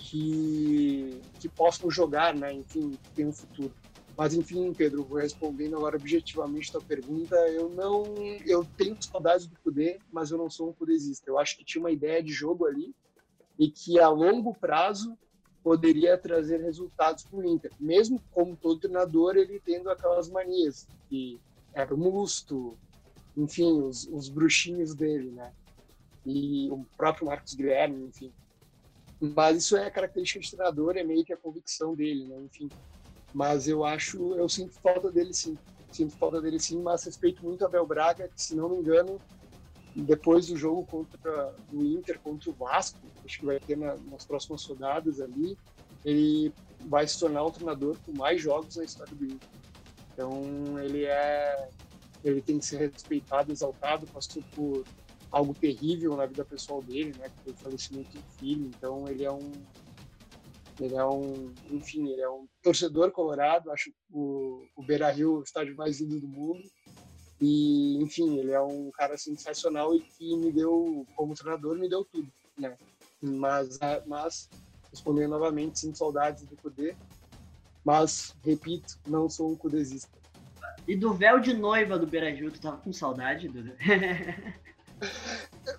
que, 0.06 1.20
que 1.40 1.48
possam 1.48 1.90
jogar, 1.90 2.34
né? 2.34 2.52
Enfim, 2.52 2.90
que 2.90 3.10
tem 3.10 3.26
um 3.26 3.32
futuro. 3.32 3.72
Mas 4.16 4.34
enfim, 4.34 4.72
Pedro, 4.72 5.04
vou 5.04 5.18
respondendo 5.18 5.76
agora 5.76 5.96
objetivamente 5.96 6.72
tua 6.72 6.80
pergunta. 6.80 7.36
Eu 7.48 7.68
não, 7.68 8.04
eu 8.46 8.64
tenho 8.76 8.96
saudades 9.00 9.46
do 9.46 9.58
Cudê, 9.60 9.98
mas 10.10 10.30
eu 10.30 10.38
não 10.38 10.48
sou 10.48 10.70
um 10.70 10.72
cudezista. 10.72 11.28
Eu 11.28 11.38
acho 11.38 11.56
que 11.56 11.64
tinha 11.64 11.82
uma 11.82 11.90
ideia 11.90 12.22
de 12.22 12.32
jogo 12.32 12.66
ali 12.66 12.94
e 13.58 13.68
que 13.68 13.98
a 13.98 14.08
longo 14.08 14.54
prazo 14.54 15.18
poderia 15.62 16.16
trazer 16.16 16.62
resultados 16.62 17.24
para 17.24 17.40
o 17.40 17.44
Inter. 17.44 17.72
Mesmo 17.78 18.22
como 18.30 18.56
todo 18.56 18.80
treinador, 18.80 19.36
ele 19.36 19.60
tendo 19.60 19.90
aquelas 19.90 20.30
manias 20.30 20.86
que 21.08 21.38
era 21.74 21.92
o 21.92 21.98
Musto, 21.98 22.78
enfim, 23.36 23.82
os, 23.82 24.06
os 24.06 24.28
bruxinhos 24.28 24.94
dele, 24.94 25.30
né? 25.30 25.52
E 26.24 26.70
o 26.70 26.86
próprio 26.96 27.26
Marcos 27.26 27.54
Guilherme, 27.54 28.04
enfim. 28.04 28.32
Mas 29.20 29.58
isso 29.58 29.76
é 29.76 29.86
a 29.86 29.90
característica 29.90 30.40
de 30.40 30.50
treinador, 30.50 30.96
é 30.96 31.04
meio 31.04 31.24
que 31.24 31.32
a 31.32 31.36
convicção 31.36 31.94
dele, 31.94 32.26
né? 32.26 32.36
Enfim. 32.44 32.68
Mas 33.32 33.68
eu 33.68 33.84
acho, 33.84 34.34
eu 34.34 34.48
sinto 34.48 34.74
falta 34.80 35.10
dele 35.10 35.32
sim. 35.32 35.56
Sinto 35.90 36.16
falta 36.16 36.40
dele 36.40 36.58
sim, 36.58 36.80
mas 36.82 37.04
respeito 37.04 37.42
muito 37.42 37.64
a 37.64 37.68
Abel 37.68 37.86
Braga, 37.86 38.28
que 38.28 38.42
se 38.42 38.54
não 38.54 38.68
me 38.68 38.76
engano, 38.76 39.20
depois 39.94 40.48
do 40.48 40.56
jogo 40.56 40.84
contra 40.84 41.54
o 41.72 41.82
Inter 41.82 42.18
contra 42.20 42.50
o 42.50 42.52
Vasco, 42.52 42.98
acho 43.24 43.38
que 43.38 43.46
vai 43.46 43.58
ter 43.58 43.76
na, 43.76 43.96
nas 44.10 44.26
próximas 44.26 44.64
rodadas 44.66 45.20
ali, 45.20 45.56
ele 46.04 46.52
vai 46.80 47.08
se 47.08 47.18
tornar 47.18 47.42
o 47.44 47.50
treinador 47.50 47.96
com 48.04 48.12
mais 48.12 48.40
jogos 48.40 48.76
na 48.76 48.84
história 48.84 49.14
do 49.14 49.24
Inter. 49.24 49.48
Então 50.12 50.78
ele 50.78 51.04
é 51.04 51.68
ele 52.22 52.42
tem 52.42 52.58
que 52.58 52.66
ser 52.66 52.78
respeitado, 52.78 53.52
exaltado, 53.52 54.06
passou 54.08 54.42
por 54.54 54.84
algo 55.36 55.52
terrível 55.52 56.16
na 56.16 56.24
vida 56.24 56.44
pessoal 56.44 56.82
dele, 56.82 57.14
né, 57.18 57.28
que 57.28 57.44
foi 57.44 57.52
o 57.52 57.56
falecimento 57.56 58.10
do 58.10 58.22
filho, 58.38 58.66
então 58.66 59.06
ele 59.06 59.24
é 59.24 59.30
um 59.30 59.52
ele 60.78 60.94
é 60.94 61.06
um, 61.06 61.54
enfim, 61.70 62.06
ele 62.08 62.20
é 62.20 62.28
um 62.28 62.46
torcedor 62.62 63.10
colorado, 63.10 63.70
acho 63.70 63.90
o, 64.10 64.62
o 64.76 64.82
Beira-Rio 64.82 65.38
o 65.38 65.42
estádio 65.42 65.74
mais 65.74 66.00
lindo 66.00 66.20
do 66.20 66.28
mundo, 66.28 66.62
e, 67.40 67.96
enfim, 68.02 68.38
ele 68.38 68.52
é 68.52 68.60
um 68.60 68.90
cara 68.90 69.16
sensacional 69.16 69.94
e 69.94 70.00
que 70.00 70.36
me 70.36 70.52
deu, 70.52 71.06
como 71.16 71.34
treinador, 71.34 71.78
me 71.78 71.88
deu 71.88 72.04
tudo, 72.04 72.30
né? 72.58 72.76
Mas, 73.22 73.78
mas 74.06 74.50
respondendo 74.90 75.30
novamente, 75.30 75.78
sinto 75.78 75.96
saudades 75.96 76.44
do 76.44 76.56
Cudê, 76.56 76.94
mas, 77.82 78.34
repito, 78.44 78.98
não 79.06 79.30
sou 79.30 79.50
um 79.50 79.56
cudezista. 79.56 80.16
E 80.86 80.94
do 80.94 81.14
véu 81.14 81.40
de 81.40 81.54
noiva 81.54 81.98
do 81.98 82.06
Beira-Rio, 82.06 82.50
tu 82.50 82.60
tava 82.60 82.76
com 82.76 82.92
saudade, 82.92 83.48
Duda? 83.48 83.76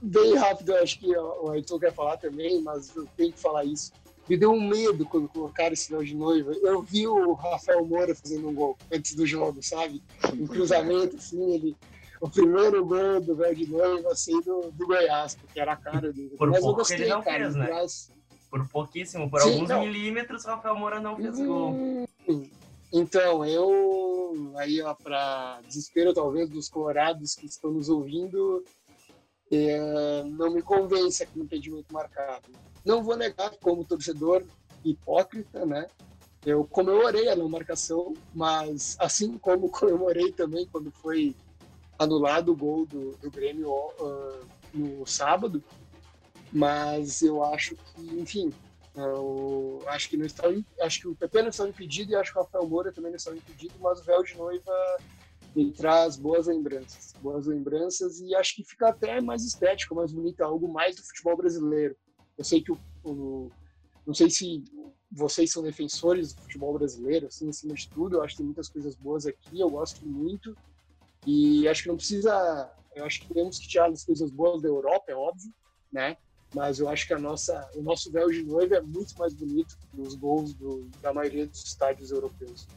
Bem 0.02 0.36
rápido, 0.36 0.76
acho 0.76 1.00
que 1.00 1.16
o 1.16 1.50
Arthur 1.50 1.80
quer 1.80 1.94
falar 1.94 2.18
também, 2.18 2.62
mas 2.62 2.96
eu 2.96 3.08
tenho 3.16 3.32
que 3.32 3.40
falar 3.40 3.64
isso. 3.64 3.92
Me 4.28 4.36
deu 4.36 4.52
um 4.52 4.62
medo 4.62 5.06
quando 5.06 5.30
colocaram 5.30 5.74
esse 5.74 5.90
véu 5.90 6.04
de 6.04 6.14
noiva. 6.14 6.52
Eu 6.62 6.82
vi 6.82 7.08
o 7.08 7.34
Rafael 7.34 7.86
Moura 7.86 8.14
fazendo 8.14 8.50
um 8.50 8.54
gol 8.54 8.78
antes 8.92 9.16
do 9.16 9.26
jogo, 9.26 9.64
sabe? 9.64 10.04
Um 10.34 10.46
cruzamento, 10.46 11.16
assim, 11.16 11.54
ele 11.54 11.78
o 12.20 12.30
primeiro 12.30 12.84
gol 12.86 13.22
do 13.22 13.36
véu 13.36 13.54
de 13.54 13.68
noiva 13.70 14.12
assim 14.12 14.40
do, 14.42 14.72
do 14.72 14.88
Goiás, 14.88 15.36
porque 15.36 15.60
era 15.60 15.74
a 15.74 15.78
cara 15.78 16.12
dele. 16.12 16.36
Por 16.38 16.50
mas 16.50 16.62
pouco 16.62 16.80
gostei, 16.80 16.98
ele 16.98 17.10
não 17.10 17.22
cara, 17.22 17.44
fez, 17.44 17.56
né? 17.56 17.70
Mas... 17.72 18.12
Por 18.50 18.68
pouquíssimo, 18.70 19.30
por 19.30 19.42
Sim, 19.42 19.54
alguns 19.54 19.70
não. 19.70 19.82
milímetros, 19.82 20.46
o 20.46 20.48
Rafael 20.48 20.76
Moura 20.76 21.02
não 21.02 21.18
fez 21.18 21.38
hum, 21.38 21.46
gol. 21.46 22.48
Então, 22.94 23.46
eu, 23.46 24.54
aí, 24.56 24.82
ó, 24.82 24.94
para 24.94 25.60
desespero 25.68 26.14
talvez 26.14 26.50
dos 26.50 26.70
colorados 26.70 27.36
que 27.36 27.46
estão 27.46 27.72
nos 27.72 27.90
ouvindo, 27.90 28.64
é, 29.52 30.24
não 30.24 30.52
me 30.52 30.62
convence 30.62 31.24
aquele 31.24 31.46
impedimento 31.46 31.94
marcado. 31.94 32.50
Não 32.84 33.04
vou 33.04 33.16
negar, 33.16 33.52
como 33.62 33.86
torcedor 33.86 34.44
hipócrita, 34.84 35.66
né? 35.66 35.88
Eu 36.46 36.64
comemorei 36.66 37.30
a 37.30 37.36
não 37.36 37.50
marcação, 37.50 38.14
mas 38.34 38.96
assim 39.00 39.38
como 39.38 39.70
comemorei 39.72 40.32
também 40.32 40.66
quando 40.66 40.92
foi 40.92 41.36
anulado 42.00 42.52
o 42.52 42.56
gol 42.56 42.86
do, 42.86 43.12
do 43.18 43.32
Grêmio 43.32 43.70
uh, 43.70 44.46
no 44.74 45.06
sábado, 45.06 45.64
mas 46.52 47.22
eu 47.22 47.44
acho 47.44 47.76
que, 47.76 48.02
enfim, 48.20 48.54
eu 48.96 49.84
acho 49.88 50.10
que 50.10 50.18
não 50.18 50.26
está, 50.26 50.44
acho 50.82 51.02
que 51.02 51.08
o 51.08 51.16
PP 51.16 51.42
não 51.42 51.50
está 51.50 51.68
impedido 51.68 52.12
e 52.12 52.16
acho 52.16 52.32
que 52.32 52.40
o 52.40 52.42
Rafael 52.44 52.68
Moura 52.68 52.92
também 52.92 53.12
não 53.12 53.18
está 53.18 53.32
impedido, 53.32 53.74
mas 53.80 54.00
o 54.00 54.04
véu 54.04 54.24
de 54.24 54.36
noiva 54.36 54.98
me 55.64 55.72
traz 55.72 56.18
boas 56.18 56.48
lembranças, 56.48 57.14
boas 57.22 57.48
lembranças 57.48 58.20
e 58.20 58.36
acho 58.36 58.56
que 58.56 58.64
fica 58.64 58.90
até 58.90 59.20
mais 59.20 59.44
estético, 59.44 59.96
mais 59.96 60.12
bonito, 60.12 60.42
algo 60.42 60.72
mais 60.72 60.96
do 60.96 61.04
futebol 61.04 61.36
brasileiro. 61.36 61.96
Eu 62.38 62.44
sei 62.44 62.62
que 62.62 62.72
o, 62.72 62.78
o 63.04 63.52
não 64.06 64.14
sei 64.14 64.30
se 64.30 64.64
vocês 65.12 65.52
são 65.52 65.64
defensores 65.64 66.34
do 66.34 66.42
futebol 66.44 66.74
brasileiro, 66.78 67.28
assim, 67.28 67.50
acima 67.50 67.74
de 67.74 67.90
tudo, 67.90 68.18
eu 68.18 68.24
acho 68.24 68.34
que 68.34 68.38
tem 68.38 68.46
muitas 68.46 68.70
coisas 68.70 68.96
boas 68.96 69.26
aqui, 69.26 69.60
eu 69.60 69.70
gosto 69.70 70.06
muito 70.06 70.56
e 71.26 71.68
acho 71.68 71.84
que 71.84 71.90
não 71.90 71.98
precisa, 71.98 72.72
eu 72.96 73.04
acho 73.04 73.22
que 73.22 73.34
temos 73.34 73.58
que 73.58 73.68
tirar 73.68 73.90
as 73.90 74.06
coisas 74.06 74.30
boas 74.30 74.62
da 74.62 74.68
Europa, 74.68 75.06
é 75.12 75.16
óbvio, 75.16 75.52
né? 75.92 76.16
mas 76.54 76.80
eu 76.80 76.88
acho 76.88 77.06
que 77.08 77.14
a 77.14 77.20
nossa, 77.20 77.70
o 77.76 77.82
nosso 77.82 78.12
véu 78.12 78.30
de 78.30 78.44
noiva 78.44 78.76
é 78.76 78.82
muito 78.82 79.18
mais 79.18 79.34
bonito 79.34 79.78
que 79.92 80.02
os 80.02 80.16
gols 80.16 80.54
do, 80.54 80.90
da 81.02 81.14
maioria 81.14 81.46
dos 81.46 81.64
estádios 81.64 82.12
europeus. 82.12 82.68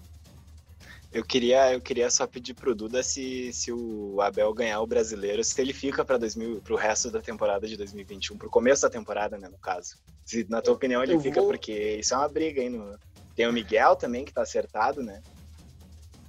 Eu 1.13 1.25
queria, 1.25 1.73
eu 1.73 1.81
queria 1.81 2.09
só 2.09 2.25
pedir 2.25 2.55
pro 2.55 2.75
Duda 2.75 3.03
se, 3.03 3.53
se 3.53 3.73
o 3.73 4.21
Abel 4.21 4.55
ganhar 4.55 4.81
o 4.81 4.87
brasileiro, 4.87 5.43
se 5.43 5.61
ele 5.61 5.73
fica 5.73 6.05
para 6.05 6.17
o 6.17 6.77
resto 6.77 7.11
da 7.11 7.21
temporada 7.21 7.67
de 7.67 7.77
2021, 7.77 8.39
para 8.39 8.47
o 8.47 8.51
começo 8.51 8.83
da 8.83 8.91
temporada, 8.91 9.37
né, 9.37 9.49
no 9.49 9.59
caso. 9.59 9.97
Se 10.25 10.47
na 10.49 10.63
tua 10.63 10.75
opinião 10.75 11.03
ele 11.03 11.15
eu 11.15 11.21
fica, 11.21 11.41
vou... 11.41 11.51
porque 11.51 11.97
isso 11.97 12.15
é 12.15 12.17
uma 12.17 12.29
briga, 12.29 12.63
hein? 12.63 12.71
No... 12.71 12.97
Tem 13.35 13.49
o 13.49 13.53
Miguel 13.53 13.97
também, 13.97 14.25
que 14.25 14.33
tá 14.33 14.43
acertado, 14.43 15.03
né? 15.03 15.21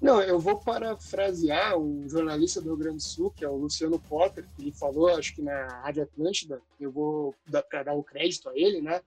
Não, 0.02 0.20
eu 0.20 0.40
vou 0.40 0.58
parafrasear 0.58 1.78
um 1.78 2.10
jornalista 2.10 2.60
do 2.60 2.70
Rio 2.70 2.78
Grande 2.78 2.98
do 2.98 3.04
Sul, 3.04 3.30
que 3.30 3.46
é 3.46 3.48
o 3.48 3.56
Luciano 3.56 4.00
Potter, 4.00 4.48
que 4.56 4.64
ele 4.64 4.72
falou, 4.72 5.10
acho 5.10 5.36
que 5.36 5.44
na 5.44 5.68
Rádio 5.84 6.02
Atlântida, 6.02 6.60
eu 6.80 6.92
vou 6.92 7.36
dar, 7.48 7.64
dar 7.84 7.94
o 7.94 8.04
crédito 8.04 8.50
a 8.50 8.58
ele, 8.58 8.82
né? 8.82 9.00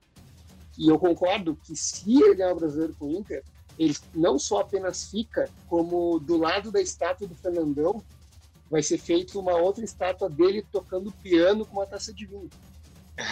E 0.77 0.87
eu 0.89 0.97
concordo 0.97 1.53
que 1.53 1.75
se 1.75 2.09
ele 2.09 2.35
ganhar 2.35 2.53
o 2.53 2.55
brasileiro 2.55 2.95
com 2.97 3.07
o 3.07 3.11
Inter, 3.11 3.43
ele 3.77 3.95
não 4.13 4.39
só 4.39 4.59
apenas 4.59 5.09
fica, 5.09 5.49
como 5.67 6.19
do 6.19 6.37
lado 6.37 6.71
da 6.71 6.81
estátua 6.81 7.27
do 7.27 7.35
Fernandão 7.35 8.03
vai 8.69 8.81
ser 8.81 8.97
feita 8.97 9.37
uma 9.37 9.55
outra 9.55 9.83
estátua 9.83 10.29
dele 10.29 10.65
tocando 10.71 11.11
piano 11.11 11.65
com 11.65 11.77
uma 11.77 11.85
taça 11.85 12.13
de 12.13 12.25
vinho. 12.25 12.49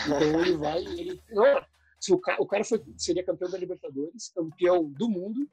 Então 0.06 0.40
ele 0.42 0.56
vai, 0.58 0.84
ele 0.84 1.22
não, 1.32 1.62
se 2.00 2.14
o, 2.14 2.22
o 2.40 2.46
cara 2.46 2.64
foi, 2.64 2.82
seria 2.98 3.24
campeão 3.24 3.50
da 3.50 3.58
Libertadores, 3.58 4.32
campeão 4.36 4.84
do 4.84 5.10
mundo 5.10 5.50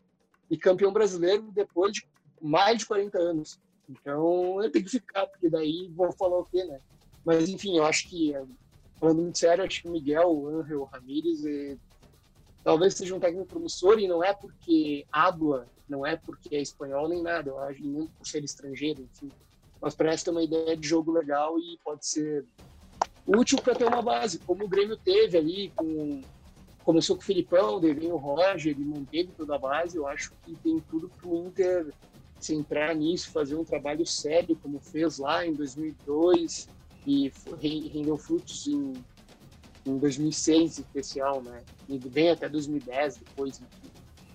e 0.50 0.56
campeão 0.56 0.92
brasileiro 0.92 1.50
depois 1.52 1.92
de 1.92 2.06
mais 2.40 2.78
de 2.78 2.86
40 2.86 3.18
anos. 3.18 3.60
Então 3.88 4.62
eu 4.62 4.70
tenho 4.70 4.84
que 4.84 4.90
ficar, 4.90 5.26
porque 5.26 5.48
daí 5.48 5.88
vou 5.94 6.12
falar 6.12 6.38
o 6.38 6.44
quê, 6.44 6.64
né? 6.64 6.78
Mas 7.24 7.48
enfim, 7.48 7.76
eu 7.76 7.84
acho 7.84 8.08
que, 8.08 8.32
falando 8.98 9.22
muito 9.22 9.38
sério, 9.38 9.64
acho 9.64 9.82
que 9.82 9.88
o 9.88 9.92
Miguel, 9.92 10.28
o 10.28 10.48
Angel, 10.48 10.80
o 10.80 10.84
Ramírez, 10.84 11.44
e, 11.44 11.78
talvez 12.62 12.94
seja 12.94 13.14
um 13.14 13.20
técnico 13.20 13.46
promissor 13.46 13.98
e 13.98 14.08
não 14.08 14.22
é 14.22 14.32
porque 14.32 15.06
habla, 15.10 15.66
não 15.88 16.06
é 16.06 16.16
porque 16.16 16.54
é 16.54 16.60
espanhol 16.60 17.08
nem 17.08 17.22
nada, 17.22 17.50
eu 17.50 17.58
acho, 17.58 17.82
nem 17.82 18.06
por 18.06 18.26
ser 18.26 18.44
estrangeiro, 18.44 19.02
enfim. 19.02 19.30
Mas 19.80 19.94
parece 19.94 20.24
ter 20.24 20.30
uma 20.30 20.42
ideia 20.42 20.76
de 20.76 20.86
jogo 20.86 21.12
legal 21.12 21.58
e 21.58 21.78
pode 21.82 22.06
ser 22.06 22.44
útil 23.26 23.60
para 23.62 23.74
ter 23.74 23.86
uma 23.86 24.02
base, 24.02 24.38
como 24.40 24.64
o 24.64 24.68
Grêmio 24.68 24.96
teve 24.96 25.38
ali 25.38 25.72
com 25.74 26.20
começou 26.84 27.16
com 27.16 27.22
o 27.22 27.24
Filipão, 27.24 27.80
daí 27.80 27.94
veio 27.94 28.14
o 28.14 28.16
Roger, 28.16 28.74
ele 28.74 28.84
manteve 28.84 29.30
toda 29.36 29.54
a 29.54 29.58
base. 29.58 29.96
Eu 29.96 30.06
acho 30.06 30.32
que 30.44 30.56
tem 30.56 30.80
tudo 30.90 31.08
para 31.08 31.28
o 31.28 31.46
Inter 31.46 31.92
se 32.38 32.54
entrar 32.54 32.94
nisso, 32.94 33.30
fazer 33.30 33.54
um 33.54 33.64
trabalho 33.64 34.06
sério, 34.06 34.56
como 34.56 34.80
fez 34.80 35.18
lá 35.18 35.46
em 35.46 35.52
2002 35.54 36.68
e 37.06 37.30
rendeu 37.92 38.16
frutos 38.16 38.66
em, 38.66 38.92
em 39.86 39.98
2006, 39.98 40.78
em 40.78 40.82
especial, 40.82 41.42
né? 41.42 41.62
E 41.88 41.98
bem 41.98 42.30
até 42.30 42.48
2010 42.48 43.18
depois. 43.18 43.60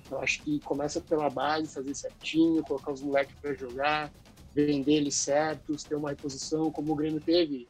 Eu 0.10 0.20
acho 0.20 0.44
que 0.44 0.60
começa 0.60 1.02
pela 1.02 1.30
base, 1.30 1.74
fazer 1.74 1.94
certinho, 1.96 2.64
colocar 2.64 2.92
os 2.92 3.02
moleques 3.02 3.36
para 3.40 3.54
jogar, 3.54 4.14
vender 4.54 4.94
eles 4.94 5.16
certos, 5.16 5.84
ter 5.84 5.96
uma 5.96 6.10
reposição, 6.10 6.72
como 6.72 6.94
o 6.94 6.96
Grêmio 6.96 7.20
teve, 7.20 7.68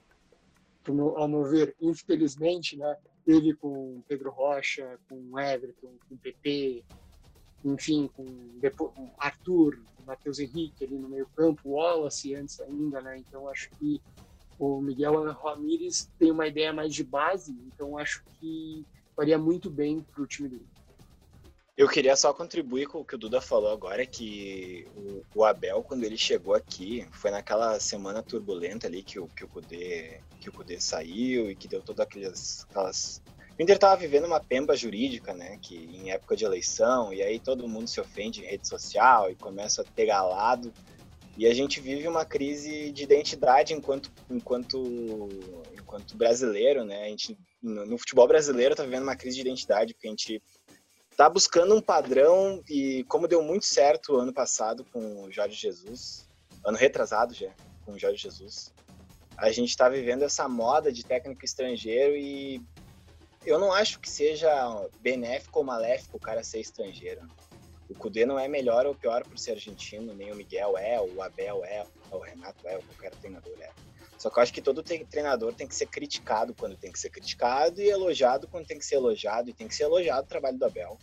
ao 1.15 1.27
meu 1.27 1.43
ver, 1.45 1.75
infelizmente, 1.81 2.77
né? 2.77 2.95
teve 3.25 3.53
com 3.55 4.01
Pedro 4.07 4.29
Rocha, 4.29 4.99
com 5.09 5.39
Everton, 5.39 5.93
com 6.07 6.15
PP, 6.17 6.85
enfim, 7.65 8.07
com 8.15 8.25
Arthur, 9.17 9.81
Matheus 10.05 10.37
Henrique 10.37 10.85
ali 10.85 10.95
no 10.95 11.09
meio 11.09 11.27
campo, 11.35 11.71
Wallace 11.71 12.35
antes 12.35 12.59
ainda, 12.61 13.01
né? 13.01 13.17
Então 13.17 13.49
acho 13.49 13.69
que 13.71 13.99
o 14.59 14.81
Miguel 14.81 15.31
Ramírez 15.33 16.09
tem 16.17 16.31
uma 16.31 16.47
ideia 16.47 16.71
mais 16.71 16.93
de 16.93 17.03
base, 17.03 17.55
então 17.67 17.97
acho 17.97 18.23
que 18.39 18.85
faria 19.15 19.37
muito 19.37 19.69
bem 19.69 20.01
para 20.01 20.23
o 20.23 20.27
time 20.27 20.49
dele. 20.49 20.67
Eu 21.77 21.89
queria 21.89 22.15
só 22.15 22.33
contribuir 22.33 22.87
com 22.87 23.01
o 23.01 23.05
que 23.05 23.15
o 23.15 23.17
Duda 23.17 23.41
falou 23.41 23.69
agora, 23.69 24.05
que 24.05 24.87
o, 25.35 25.43
Abel, 25.43 25.83
quando 25.83 26.05
ele 26.05 26.17
chegou 26.17 26.53
aqui, 26.53 27.05
foi 27.11 27.31
naquela 27.31 27.77
semana 27.81 28.23
turbulenta 28.23 28.87
ali 28.87 29.03
que 29.03 29.19
o, 29.19 29.27
que 29.27 29.43
o, 29.43 29.47
Kudê, 29.47 30.21
que 30.39 30.47
o 30.47 30.53
Kudê 30.53 30.79
saiu 30.79 31.51
e 31.51 31.55
que 31.55 31.67
deu 31.67 31.81
todas 31.81 32.05
aquelas, 32.05 32.65
aquelas... 32.69 33.21
O 33.59 33.61
Inter 33.61 33.75
estava 33.75 33.97
vivendo 33.97 34.23
uma 34.23 34.39
pemba 34.39 34.73
jurídica, 34.73 35.33
né, 35.33 35.57
que 35.61 35.75
em 35.75 36.11
época 36.11 36.37
de 36.37 36.45
eleição, 36.45 37.13
e 37.13 37.21
aí 37.21 37.39
todo 37.39 37.67
mundo 37.67 37.89
se 37.89 37.99
ofende 37.99 38.41
em 38.41 38.45
rede 38.45 38.65
social 38.65 39.29
e 39.29 39.35
começa 39.35 39.81
a 39.81 39.85
pegar 39.85 40.23
lado, 40.23 40.73
e 41.37 41.45
a 41.45 41.53
gente 41.53 41.81
vive 41.81 42.07
uma 42.07 42.23
crise 42.23 42.91
de 42.91 43.03
identidade 43.03 43.73
enquanto, 43.73 44.11
enquanto, 44.29 45.29
enquanto 45.73 46.15
brasileiro, 46.15 46.85
né, 46.85 47.03
a 47.03 47.09
gente, 47.09 47.37
no, 47.61 47.97
futebol 47.97 48.27
brasileiro 48.27 48.73
está 48.73 48.83
vivendo 48.83 49.03
uma 49.03 49.15
crise 49.15 49.35
de 49.35 49.41
identidade, 49.41 49.93
porque 49.93 50.07
a 50.07 50.11
gente 50.11 50.41
tá 51.17 51.29
buscando 51.29 51.75
um 51.75 51.81
padrão 51.81 52.63
e 52.69 53.03
como 53.05 53.27
deu 53.27 53.41
muito 53.41 53.65
certo 53.65 54.17
ano 54.17 54.33
passado 54.33 54.85
com 54.85 55.23
o 55.23 55.31
Jorge 55.31 55.55
Jesus, 55.55 56.27
ano 56.63 56.77
retrasado 56.77 57.33
já, 57.33 57.51
com 57.85 57.93
o 57.93 57.99
Jorge 57.99 58.21
Jesus, 58.21 58.73
a 59.37 59.51
gente 59.51 59.69
está 59.69 59.89
vivendo 59.89 60.23
essa 60.23 60.47
moda 60.47 60.91
de 60.91 61.03
técnico 61.03 61.43
estrangeiro 61.43 62.15
e 62.15 62.61
eu 63.45 63.59
não 63.59 63.73
acho 63.73 63.99
que 63.99 64.09
seja 64.09 64.49
benéfico 65.01 65.59
ou 65.59 65.65
maléfico 65.65 66.17
o 66.17 66.19
cara 66.19 66.43
ser 66.43 66.59
estrangeiro. 66.61 67.21
O 67.89 67.93
Cudê 67.93 68.25
não 68.25 68.39
é 68.39 68.47
melhor 68.47 68.85
ou 68.85 68.95
pior 68.95 69.23
por 69.23 69.37
ser 69.37 69.51
argentino, 69.51 70.13
nem 70.13 70.31
o 70.31 70.35
Miguel 70.35 70.77
é, 70.77 70.99
o 70.99 71.21
Abel 71.21 71.63
é, 71.63 71.85
o 72.11 72.17
Renato 72.17 72.67
é, 72.67 72.75
ou 72.77 72.83
qualquer 72.83 73.11
treinador 73.15 73.55
é. 73.59 73.71
Só 74.17 74.29
que 74.29 74.39
eu 74.39 74.43
acho 74.43 74.53
que 74.53 74.61
todo 74.61 74.81
treinador 74.81 75.53
tem 75.53 75.67
que 75.67 75.75
ser 75.75 75.87
criticado 75.87 76.53
quando 76.53 76.75
tem 76.75 76.91
que 76.91 76.99
ser 76.99 77.09
criticado 77.09 77.81
e 77.81 77.89
elogiado 77.89 78.47
quando 78.47 78.65
tem 78.65 78.79
que 78.79 78.85
ser 78.85 78.95
elogiado. 78.95 79.49
E 79.49 79.53
tem 79.53 79.67
que 79.67 79.75
ser 79.75 79.83
elogiado 79.83 80.25
o 80.25 80.29
trabalho 80.29 80.57
do 80.57 80.65
Abel. 80.65 80.97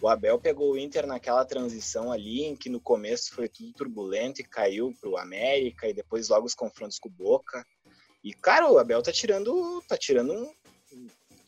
O 0.00 0.08
Abel 0.08 0.38
pegou 0.38 0.72
o 0.72 0.78
Inter 0.78 1.06
naquela 1.06 1.44
transição 1.44 2.12
ali, 2.12 2.44
em 2.44 2.54
que 2.54 2.68
no 2.68 2.80
começo 2.80 3.34
foi 3.34 3.48
tudo 3.48 3.72
turbulento 3.72 4.40
e 4.40 4.44
caiu 4.44 4.94
pro 5.00 5.16
América, 5.16 5.88
e 5.88 5.94
depois 5.94 6.28
logo 6.28 6.46
os 6.46 6.54
confrontos 6.54 6.98
com 6.98 7.08
o 7.08 7.12
Boca. 7.12 7.66
E, 8.22 8.32
cara, 8.32 8.70
o 8.70 8.78
Abel 8.78 9.02
tá 9.02 9.10
tirando. 9.10 9.82
tá 9.88 9.96
tirando 9.96 10.32
um. 10.32 10.52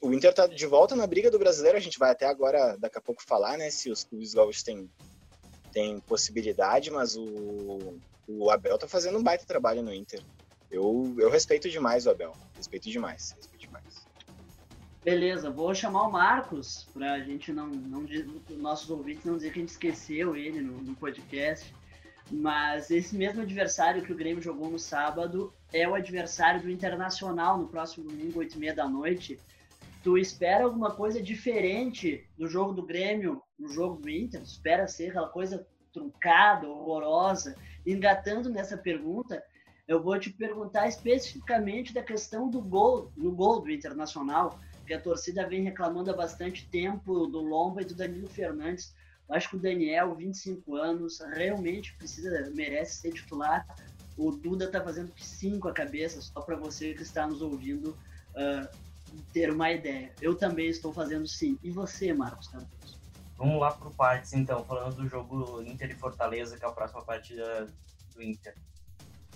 O 0.00 0.12
Inter 0.12 0.32
tá 0.32 0.46
de 0.46 0.66
volta 0.66 0.96
na 0.96 1.06
briga 1.06 1.30
do 1.30 1.38
brasileiro. 1.38 1.76
A 1.76 1.80
gente 1.80 1.98
vai 1.98 2.10
até 2.10 2.26
agora, 2.26 2.76
daqui 2.78 2.96
a 2.96 3.02
pouco, 3.02 3.22
falar, 3.22 3.58
né? 3.58 3.70
Se 3.70 3.90
os 3.90 4.04
clubes 4.04 4.32
gaúchos 4.32 4.62
têm, 4.62 4.90
têm 5.72 6.00
possibilidade, 6.00 6.90
mas 6.90 7.16
o, 7.16 7.98
o 8.26 8.50
Abel 8.50 8.78
tá 8.78 8.88
fazendo 8.88 9.18
um 9.18 9.22
baita 9.22 9.44
trabalho 9.44 9.82
no 9.82 9.92
Inter. 9.92 10.22
Eu, 10.70 11.14
eu 11.18 11.28
respeito 11.28 11.68
demais 11.68 12.06
o 12.06 12.10
Abel. 12.10 12.32
Respeito 12.56 12.88
demais. 12.88 13.32
Respeito 13.36 13.60
demais. 13.60 14.06
Beleza, 15.02 15.50
vou 15.50 15.74
chamar 15.74 16.06
o 16.06 16.12
Marcos 16.12 16.86
para 16.92 17.14
a 17.14 17.20
gente 17.20 17.52
não, 17.52 17.66
não 17.68 18.06
nossos 18.50 18.90
ouvintes 18.90 19.24
não 19.24 19.36
dizer 19.36 19.52
que 19.52 19.58
a 19.58 19.62
gente 19.62 19.70
esqueceu 19.70 20.36
ele 20.36 20.60
no, 20.60 20.80
no, 20.80 20.94
podcast. 20.94 21.74
Mas 22.30 22.90
esse 22.90 23.16
mesmo 23.16 23.42
adversário 23.42 24.02
que 24.02 24.12
o 24.12 24.16
Grêmio 24.16 24.42
jogou 24.42 24.70
no 24.70 24.78
sábado 24.78 25.52
é 25.72 25.88
o 25.88 25.94
adversário 25.94 26.62
do 26.62 26.70
Internacional 26.70 27.58
no 27.58 27.66
próximo 27.66 28.08
domingo, 28.08 28.38
8 28.38 28.54
e 28.54 28.58
meia 28.58 28.74
da 28.74 28.86
noite. 28.86 29.38
Tu 30.02 30.16
espera 30.16 30.64
alguma 30.64 30.94
coisa 30.94 31.22
diferente 31.22 32.26
do 32.38 32.48
jogo 32.48 32.72
do 32.72 32.86
Grêmio 32.86 33.42
no 33.58 33.68
jogo 33.68 34.00
do 34.00 34.08
Inter? 34.08 34.40
Tu 34.40 34.46
espera 34.46 34.88
ser 34.88 35.10
aquela 35.10 35.28
coisa 35.28 35.66
truncada, 35.92 36.66
horrorosa? 36.66 37.54
Engatando 37.86 38.48
nessa 38.48 38.78
pergunta, 38.78 39.42
eu 39.86 40.02
vou 40.02 40.18
te 40.18 40.30
perguntar 40.30 40.88
especificamente 40.88 41.92
da 41.92 42.02
questão 42.02 42.48
do 42.48 42.62
gol, 42.62 43.12
no 43.16 43.32
gol 43.32 43.60
do 43.60 43.70
Internacional, 43.70 44.58
que 44.86 44.94
a 44.94 45.00
torcida 45.00 45.46
vem 45.46 45.64
reclamando 45.64 46.10
há 46.10 46.16
bastante 46.16 46.66
tempo 46.68 47.26
do 47.26 47.40
Lomba 47.40 47.82
e 47.82 47.84
do 47.84 47.94
Danilo 47.94 48.28
Fernandes. 48.28 48.94
Eu 49.28 49.34
acho 49.34 49.50
que 49.50 49.56
o 49.56 49.60
Daniel, 49.60 50.14
25 50.14 50.76
anos, 50.76 51.20
realmente 51.34 51.94
precisa, 51.96 52.50
merece 52.54 53.00
ser 53.00 53.12
titular. 53.12 53.66
O 54.16 54.30
Duda 54.30 54.70
tá 54.70 54.82
fazendo 54.82 55.12
com 55.60 55.68
a 55.68 55.72
cabeça, 55.72 56.20
só 56.20 56.40
para 56.40 56.56
você 56.56 56.94
que 56.94 57.02
está 57.02 57.26
nos 57.26 57.42
ouvindo 57.42 57.96
uh, 58.34 58.89
ter 59.32 59.50
uma 59.50 59.70
ideia. 59.70 60.12
Eu 60.20 60.34
também 60.34 60.68
estou 60.68 60.92
fazendo 60.92 61.26
sim. 61.26 61.58
E 61.62 61.70
você, 61.70 62.12
Marcos 62.12 62.48
Campos? 62.48 62.98
Vamos 63.36 63.58
lá 63.58 63.72
pro 63.72 63.90
partes, 63.90 64.32
então, 64.34 64.64
falando 64.64 64.96
do 64.96 65.08
jogo 65.08 65.62
Inter 65.62 65.90
e 65.90 65.94
Fortaleza, 65.94 66.58
que 66.58 66.64
é 66.64 66.68
a 66.68 66.72
próxima 66.72 67.02
partida 67.02 67.66
do 68.14 68.22
Inter 68.22 68.54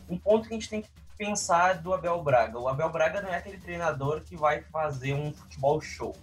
um 0.09 0.19
ponto 0.19 0.49
que 0.49 0.55
a 0.55 0.59
gente 0.59 0.69
tem 0.69 0.83
que 0.83 0.89
pensar 1.17 1.75
do 1.75 1.95
Abel 1.95 2.23
Braga. 2.23 2.59
O 2.59 2.69
Abel 2.69 2.91
Braga 2.91 3.23
não 3.23 3.31
é 3.31 3.37
aquele 3.37 3.59
treinador 3.59 4.23
que 4.23 4.37
vai 4.37 4.63
fazer 4.63 5.15
um 5.15 5.33
futebol 5.33 5.81
show. 5.81 6.17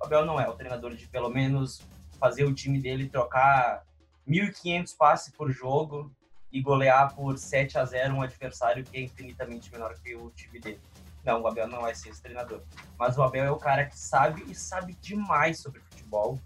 O 0.00 0.04
Abel 0.04 0.24
não 0.24 0.40
é 0.40 0.48
o 0.48 0.54
treinador 0.54 0.94
de 0.94 1.06
pelo 1.06 1.28
menos 1.28 1.82
fazer 2.18 2.44
o 2.44 2.54
time 2.54 2.80
dele 2.80 3.08
trocar 3.08 3.84
1.500 4.26 4.96
passes 4.96 5.32
por 5.32 5.50
jogo 5.50 6.10
e 6.50 6.60
golear 6.60 7.14
por 7.14 7.36
7 7.38 7.78
a 7.78 7.84
0 7.84 8.14
um 8.14 8.22
adversário 8.22 8.84
que 8.84 8.96
é 8.96 9.02
infinitamente 9.02 9.70
menor 9.70 9.94
que 10.02 10.14
o 10.14 10.30
time 10.30 10.58
dele. 10.58 10.80
Não, 11.28 11.42
o 11.42 11.46
Abel 11.46 11.68
não 11.68 11.82
vai 11.82 11.94
ser 11.94 12.08
esse 12.08 12.22
treinador. 12.22 12.62
Mas 12.98 13.18
o 13.18 13.22
Abel 13.22 13.44
é 13.44 13.50
o 13.50 13.58
cara 13.58 13.84
que 13.84 13.98
sabe 13.98 14.42
e 14.50 14.54
sabe 14.54 14.94
demais 14.94 15.60
sobre 15.60 15.80
futebol. 15.80 16.40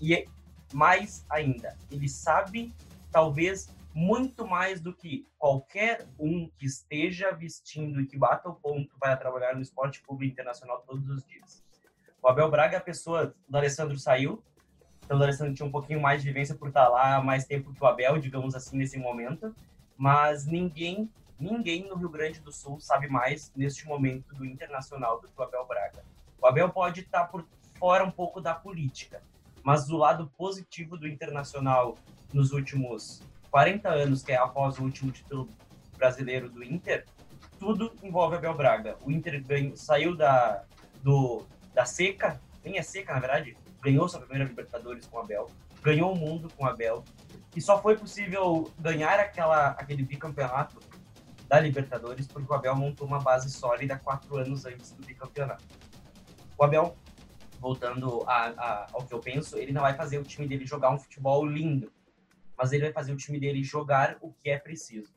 E 0.00 0.14
é 0.14 0.24
mais 0.72 1.26
ainda, 1.28 1.76
ele 1.90 2.08
sabe 2.08 2.72
talvez 3.10 3.74
muito 3.92 4.46
mais 4.46 4.80
do 4.80 4.94
que 4.94 5.26
qualquer 5.36 6.06
um 6.16 6.48
que 6.56 6.64
esteja 6.64 7.32
vestindo 7.32 8.00
e 8.00 8.06
que 8.06 8.16
bata 8.16 8.48
o 8.48 8.54
ponto 8.54 8.96
para 9.00 9.16
trabalhar 9.16 9.56
no 9.56 9.60
esporte 9.60 10.00
público 10.00 10.32
internacional 10.32 10.84
todos 10.86 11.08
os 11.08 11.24
dias. 11.26 11.64
O 12.22 12.28
Abel 12.28 12.48
Braga 12.48 12.76
é 12.76 12.78
a 12.78 12.82
pessoa, 12.82 13.34
o 13.50 13.56
Alessandro 13.56 13.98
saiu, 13.98 14.44
então 15.04 15.18
o 15.18 15.22
Alessandro 15.24 15.54
tinha 15.54 15.66
um 15.66 15.72
pouquinho 15.72 16.00
mais 16.00 16.22
de 16.22 16.28
vivência 16.28 16.54
por 16.54 16.68
estar 16.68 16.88
lá 16.88 17.20
mais 17.20 17.46
tempo 17.46 17.74
que 17.74 17.82
o 17.82 17.86
Abel, 17.86 18.16
digamos 18.18 18.54
assim, 18.54 18.76
nesse 18.76 18.96
momento, 18.96 19.52
mas 19.96 20.46
ninguém, 20.46 21.10
ninguém 21.40 21.88
no 21.88 21.96
Rio 21.96 22.10
Grande 22.10 22.40
do 22.40 22.52
Sul 22.52 22.78
sabe 22.78 23.08
mais 23.08 23.50
neste 23.56 23.86
momento 23.86 24.34
do 24.34 24.44
internacional 24.44 25.20
do 25.20 25.28
que 25.28 25.40
o 25.40 25.42
Abel 25.42 25.66
Braga. 25.66 26.04
O 26.40 26.46
Abel 26.46 26.68
pode 26.68 27.00
estar 27.00 27.24
por 27.24 27.46
fora 27.78 28.04
um 28.04 28.10
pouco 28.10 28.40
da 28.40 28.54
política, 28.54 29.22
mas 29.62 29.86
do 29.86 29.96
lado 29.96 30.30
positivo 30.36 30.96
do 30.96 31.08
internacional 31.08 31.96
nos 32.32 32.52
últimos 32.52 33.22
40 33.50 33.88
anos, 33.88 34.22
que 34.22 34.32
é 34.32 34.36
após 34.36 34.78
o 34.78 34.82
último 34.82 35.10
título 35.10 35.48
brasileiro 35.96 36.48
do 36.48 36.62
Inter, 36.62 37.06
tudo 37.58 37.92
envolve 38.02 38.36
Abel 38.36 38.54
Braga. 38.54 38.96
O 39.04 39.10
Inter 39.10 39.42
ganhou, 39.42 39.76
saiu 39.76 40.14
da, 40.14 40.64
do, 41.02 41.44
da 41.74 41.84
seca, 41.84 42.40
nem 42.64 42.78
é 42.78 42.82
seca, 42.82 43.12
na 43.12 43.20
verdade, 43.20 43.56
ganhou 43.82 44.08
sua 44.08 44.20
primeira 44.20 44.44
Libertadores 44.44 45.06
com 45.06 45.18
Abel, 45.18 45.50
ganhou 45.82 46.12
o 46.12 46.16
mundo 46.16 46.50
com 46.56 46.66
Abel, 46.66 47.04
e 47.56 47.60
só 47.60 47.80
foi 47.80 47.96
possível 47.96 48.70
ganhar 48.78 49.18
aquela, 49.18 49.68
aquele 49.70 50.02
bicampeonato 50.02 50.78
da 51.50 51.60
Libertadores 51.60 52.26
porque 52.26 52.50
o 52.50 52.54
Abel 52.54 52.76
montou 52.76 53.06
uma 53.06 53.18
base 53.18 53.50
sólida 53.50 53.98
quatro 53.98 54.36
anos 54.36 54.64
antes 54.64 54.92
do 54.92 55.04
bicampeonato. 55.04 55.64
O 56.56 56.64
Abel, 56.64 56.96
voltando 57.58 58.22
a, 58.26 58.48
a, 58.50 58.86
ao 58.92 59.04
que 59.04 59.12
eu 59.12 59.18
penso, 59.18 59.58
ele 59.58 59.72
não 59.72 59.82
vai 59.82 59.94
fazer 59.94 60.18
o 60.18 60.22
time 60.22 60.46
dele 60.46 60.64
jogar 60.64 60.90
um 60.90 60.98
futebol 60.98 61.44
lindo 61.44 61.92
mas 62.60 62.72
ele 62.72 62.82
vai 62.82 62.92
fazer 62.92 63.12
o 63.14 63.16
time 63.16 63.40
dele 63.40 63.64
jogar 63.64 64.18
o 64.20 64.34
que 64.34 64.50
é 64.50 64.58
preciso. 64.58 65.14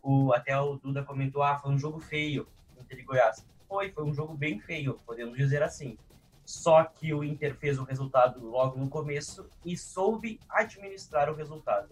O, 0.00 0.32
até 0.32 0.56
o 0.56 0.76
Duda 0.76 1.02
comentou, 1.02 1.42
ah, 1.42 1.58
foi 1.58 1.72
um 1.72 1.78
jogo 1.78 1.98
feio, 1.98 2.46
Inter 2.78 3.00
e 3.00 3.02
Goiás. 3.02 3.44
Foi, 3.66 3.90
foi 3.90 4.04
um 4.04 4.14
jogo 4.14 4.34
bem 4.34 4.60
feio, 4.60 4.94
podemos 5.04 5.36
dizer 5.36 5.64
assim. 5.64 5.98
Só 6.44 6.84
que 6.84 7.12
o 7.12 7.24
Inter 7.24 7.56
fez 7.56 7.76
o 7.80 7.82
resultado 7.82 8.38
logo 8.38 8.78
no 8.78 8.88
começo 8.88 9.50
e 9.64 9.76
soube 9.76 10.38
administrar 10.48 11.28
o 11.28 11.34
resultado. 11.34 11.88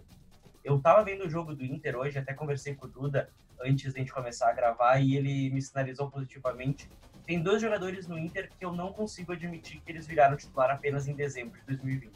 Eu 0.62 0.80
tava 0.80 1.02
vendo 1.02 1.24
o 1.24 1.28
jogo 1.28 1.56
do 1.56 1.64
Inter 1.64 1.96
hoje, 1.96 2.16
até 2.16 2.32
conversei 2.32 2.76
com 2.76 2.86
o 2.86 2.88
Duda 2.88 3.32
antes 3.60 3.92
de 3.92 3.98
a 3.98 4.02
gente 4.02 4.12
começar 4.12 4.50
a 4.50 4.52
gravar 4.52 4.98
e 4.98 5.16
ele 5.16 5.50
me 5.50 5.60
sinalizou 5.60 6.10
positivamente. 6.10 6.88
Tem 7.26 7.42
dois 7.42 7.60
jogadores 7.62 8.06
no 8.06 8.18
Inter 8.18 8.50
que 8.58 8.64
eu 8.64 8.72
não 8.72 8.92
consigo 8.92 9.32
admitir 9.32 9.80
que 9.80 9.90
eles 9.90 10.06
viraram 10.06 10.36
titular 10.36 10.70
apenas 10.70 11.08
em 11.08 11.14
dezembro 11.14 11.58
de 11.60 11.66
2020. 11.66 12.12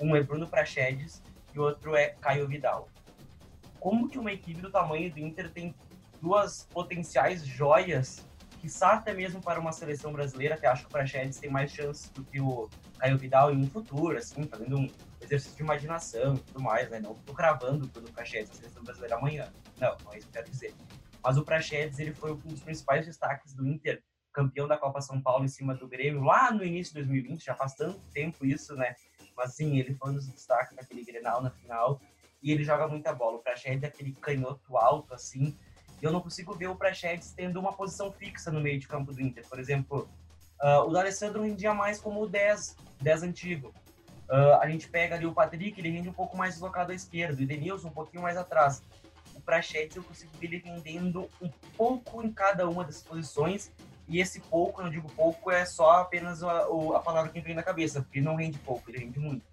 Um 0.00 0.16
é 0.16 0.22
Bruno 0.22 0.48
Prachedes 0.48 1.22
e 1.54 1.58
o 1.58 1.62
outro 1.62 1.94
é 1.94 2.08
Caio 2.20 2.48
Vidal. 2.48 2.88
Como 3.78 4.08
que 4.08 4.18
uma 4.18 4.32
equipe 4.32 4.60
do 4.60 4.70
tamanho 4.70 5.12
do 5.12 5.20
Inter 5.20 5.50
tem 5.50 5.74
duas 6.20 6.66
potenciais 6.72 7.44
joias, 7.44 8.26
que 8.60 8.68
até 8.80 9.12
mesmo 9.12 9.40
para 9.40 9.58
uma 9.58 9.72
seleção 9.72 10.12
brasileira, 10.12 10.56
que 10.56 10.64
acho 10.64 10.82
que 10.82 10.88
o 10.88 10.92
Praxedes 10.92 11.38
tem 11.38 11.50
mais 11.50 11.72
chances 11.72 12.08
do 12.10 12.22
que 12.24 12.40
o 12.40 12.70
Caio 13.02 13.18
Vidal 13.18 13.52
em 13.52 13.56
um 13.56 13.68
futuro, 13.68 14.16
assim, 14.16 14.44
fazendo 14.44 14.78
um 14.78 14.88
exercício 15.20 15.56
de 15.56 15.62
imaginação 15.64 16.34
e 16.34 16.38
tudo 16.38 16.62
mais, 16.62 16.88
né? 16.88 17.00
Não 17.00 17.14
estou 17.14 17.34
cravando 17.34 17.88
pelo 17.88 18.08
Praxedes 18.12 18.52
a 18.52 18.54
seleção 18.54 18.84
brasileira 18.84 19.16
amanhã. 19.16 19.52
Não, 19.76 19.96
não 20.04 20.12
é 20.12 20.18
isso 20.18 20.28
que 20.28 20.38
eu 20.38 20.40
quero 20.40 20.48
dizer. 20.48 20.72
Mas 21.20 21.36
o 21.36 21.44
Praxedes, 21.44 21.98
ele 21.98 22.14
foi 22.14 22.30
um 22.30 22.36
dos 22.36 22.60
principais 22.60 23.04
destaques 23.04 23.54
do 23.54 23.66
Inter, 23.66 24.00
campeão 24.32 24.68
da 24.68 24.78
Copa 24.78 25.00
São 25.00 25.20
Paulo 25.20 25.44
em 25.44 25.48
cima 25.48 25.74
do 25.74 25.88
Grêmio, 25.88 26.22
lá 26.22 26.52
no 26.52 26.64
início 26.64 26.94
de 26.94 27.00
2020, 27.00 27.44
já 27.44 27.56
faz 27.56 27.74
tanto 27.74 27.98
tempo 28.12 28.46
isso, 28.46 28.76
né? 28.76 28.94
Mas 29.36 29.56
sim, 29.56 29.80
ele 29.80 29.96
foi 29.96 30.12
um 30.12 30.14
dos 30.14 30.28
destaques 30.28 30.76
daquele 30.76 31.04
Grenal 31.04 31.42
na 31.42 31.50
final 31.50 32.00
e 32.40 32.52
ele 32.52 32.62
joga 32.62 32.86
muita 32.86 33.12
bola. 33.12 33.38
O 33.38 33.42
Praxedes 33.42 33.82
é 33.82 33.88
aquele 33.88 34.12
canhoto 34.12 34.76
alto, 34.76 35.12
assim. 35.12 35.58
Eu 36.00 36.12
não 36.12 36.20
consigo 36.20 36.54
ver 36.54 36.68
o 36.68 36.76
Praxedes 36.76 37.32
tendo 37.32 37.58
uma 37.58 37.72
posição 37.72 38.12
fixa 38.12 38.52
no 38.52 38.60
meio 38.60 38.78
de 38.78 38.86
campo 38.86 39.12
do 39.12 39.20
Inter. 39.20 39.44
Por 39.48 39.58
exemplo, 39.58 40.08
uh, 40.62 40.90
o 40.90 40.96
Alessandro 40.96 41.42
rendia 41.42 41.74
mais 41.74 42.00
como 42.00 42.22
o 42.22 42.28
10, 42.28 42.76
10 43.00 43.22
antigo. 43.24 43.74
Uh, 44.28 44.56
a 44.60 44.68
gente 44.68 44.88
pega 44.88 45.16
ali 45.16 45.26
o 45.26 45.34
Patrick, 45.34 45.78
ele 45.78 45.90
rende 45.90 46.08
um 46.08 46.12
pouco 46.12 46.36
mais 46.36 46.54
deslocado 46.54 46.92
à 46.92 46.94
esquerda, 46.94 47.42
o 47.42 47.46
Denilson 47.46 47.88
um 47.88 47.92
pouquinho 47.92 48.22
mais 48.22 48.36
atrás. 48.36 48.82
O 49.34 49.40
Praxedes 49.40 49.96
eu 49.96 50.02
consigo 50.02 50.30
ver 50.38 50.46
ele 50.46 50.62
rendendo 50.64 51.28
um 51.40 51.50
pouco 51.76 52.22
em 52.22 52.32
cada 52.32 52.68
uma 52.68 52.84
das 52.84 53.02
posições, 53.02 53.70
e 54.08 54.20
esse 54.20 54.40
pouco, 54.40 54.82
não 54.82 54.90
digo 54.90 55.10
pouco, 55.12 55.50
é 55.50 55.64
só 55.64 56.00
apenas 56.00 56.42
a, 56.42 56.62
a 56.62 57.00
palavra 57.00 57.30
que 57.30 57.40
vem 57.40 57.54
na 57.54 57.62
cabeça, 57.62 58.00
porque 58.00 58.18
ele 58.18 58.26
não 58.26 58.36
rende 58.36 58.58
pouco, 58.58 58.90
ele 58.90 58.98
rende 58.98 59.18
muito. 59.18 59.44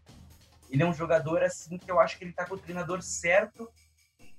Ele 0.70 0.84
é 0.84 0.86
um 0.86 0.94
jogador 0.94 1.44
assim 1.44 1.78
que 1.78 1.90
eu 1.90 2.00
acho 2.00 2.18
que 2.18 2.24
ele 2.24 2.34
tá 2.34 2.46
com 2.46 2.56
o 2.56 2.58
treinador 2.58 3.02
certo 3.02 3.70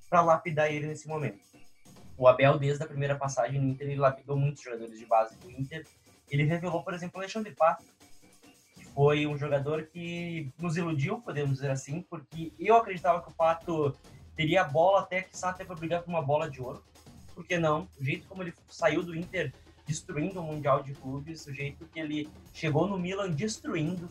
para 0.09 0.21
lapidar 0.21 0.71
ele 0.71 0.87
nesse 0.87 1.09
momento. 1.09 1.41
O 2.17 2.29
Abel, 2.29 2.59
desde 2.59 2.85
a 2.85 2.87
primeira 2.87 3.17
passagem 3.17 3.61
no 3.61 3.69
Inter, 3.69 3.89
ele 3.89 3.99
lapidou 3.99 4.37
muitos 4.37 4.63
jogadores 4.63 4.99
de 4.99 5.07
base 5.07 5.37
do 5.39 5.51
Inter. 5.51 5.87
Ele 6.31 6.45
revelou, 6.45 6.83
por 6.83 6.95
exemplo, 6.95 7.19
o 7.19 7.21
Alexandre 7.21 7.53
Pato, 7.55 7.85
foi 8.95 9.27
um 9.27 9.37
jogador 9.37 9.85
que 9.87 10.53
nos 10.59 10.77
iludiu, 10.77 11.21
podemos 11.21 11.57
dizer 11.57 11.71
assim, 11.71 12.03
porque 12.03 12.53
eu 12.59 12.77
acreditava 12.77 13.23
que 13.23 13.31
o 13.31 13.35
Pato 13.35 13.97
teria 14.37 14.65
bola 14.65 15.01
até 15.01 15.23
que 15.23 15.31
até 15.43 15.65
para 15.65 15.77
brigar 15.77 16.03
por 16.03 16.11
uma 16.11 16.23
bola 16.23 16.51
de 16.51 16.61
ouro. 16.61 16.83
Por 17.35 17.45
que 17.45 17.59
não? 17.59 17.89
O 17.99 18.05
jeito 18.05 18.27
como 18.27 18.43
ele 18.43 18.55
saiu 18.69 19.03
do 19.03 19.17
Inter 19.17 19.53
destruindo 19.87 20.41
o 20.41 20.43
Mundial 20.43 20.83
de 20.83 20.93
Clubes, 20.95 21.47
o 21.47 21.53
jeito 21.53 21.85
que 21.87 21.99
ele 21.99 22.29
chegou 22.53 22.87
no 22.87 22.99
Milan 22.99 23.31
destruindo. 23.31 24.09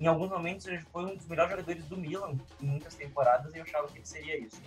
Em 0.00 0.06
alguns 0.06 0.30
momentos 0.30 0.66
ele 0.66 0.80
foi 0.92 1.04
um 1.04 1.16
dos 1.16 1.26
melhores 1.26 1.50
jogadores 1.50 1.84
do 1.86 1.96
Milan 1.96 2.38
em 2.62 2.66
muitas 2.66 2.94
temporadas 2.94 3.54
e 3.54 3.58
eu 3.58 3.62
achava 3.62 3.88
que 3.88 3.98
ele 3.98 4.06
seria 4.06 4.38
isso. 4.38 4.60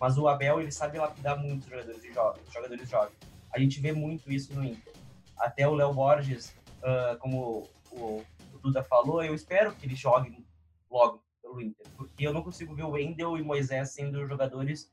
Mas 0.00 0.16
o 0.16 0.28
Abel, 0.28 0.60
ele 0.60 0.70
sabe 0.70 0.98
lapidar 0.98 1.38
muitos 1.38 1.68
jogadores 1.68 2.02
jovens, 2.14 2.52
jogadores 2.52 2.88
jovens. 2.88 3.18
A 3.52 3.58
gente 3.58 3.80
vê 3.80 3.92
muito 3.92 4.30
isso 4.30 4.54
no 4.54 4.64
Inter. 4.64 4.92
Até 5.38 5.66
o 5.68 5.74
Léo 5.74 5.92
Borges, 5.92 6.54
uh, 6.82 7.18
como 7.18 7.68
o 7.92 8.24
o 8.58 8.62
Duda 8.62 8.82
falou, 8.82 9.22
eu 9.22 9.34
espero 9.34 9.72
que 9.74 9.86
ele 9.86 9.94
jogue 9.94 10.44
logo 10.90 11.22
pelo 11.40 11.60
Inter, 11.60 11.86
porque 11.96 12.26
eu 12.26 12.32
não 12.32 12.42
consigo 12.42 12.74
ver 12.74 12.84
o 12.84 12.90
Wendel 12.90 13.38
e 13.38 13.42
Moisés 13.42 13.90
sendo 13.90 14.26
jogadores 14.26 14.92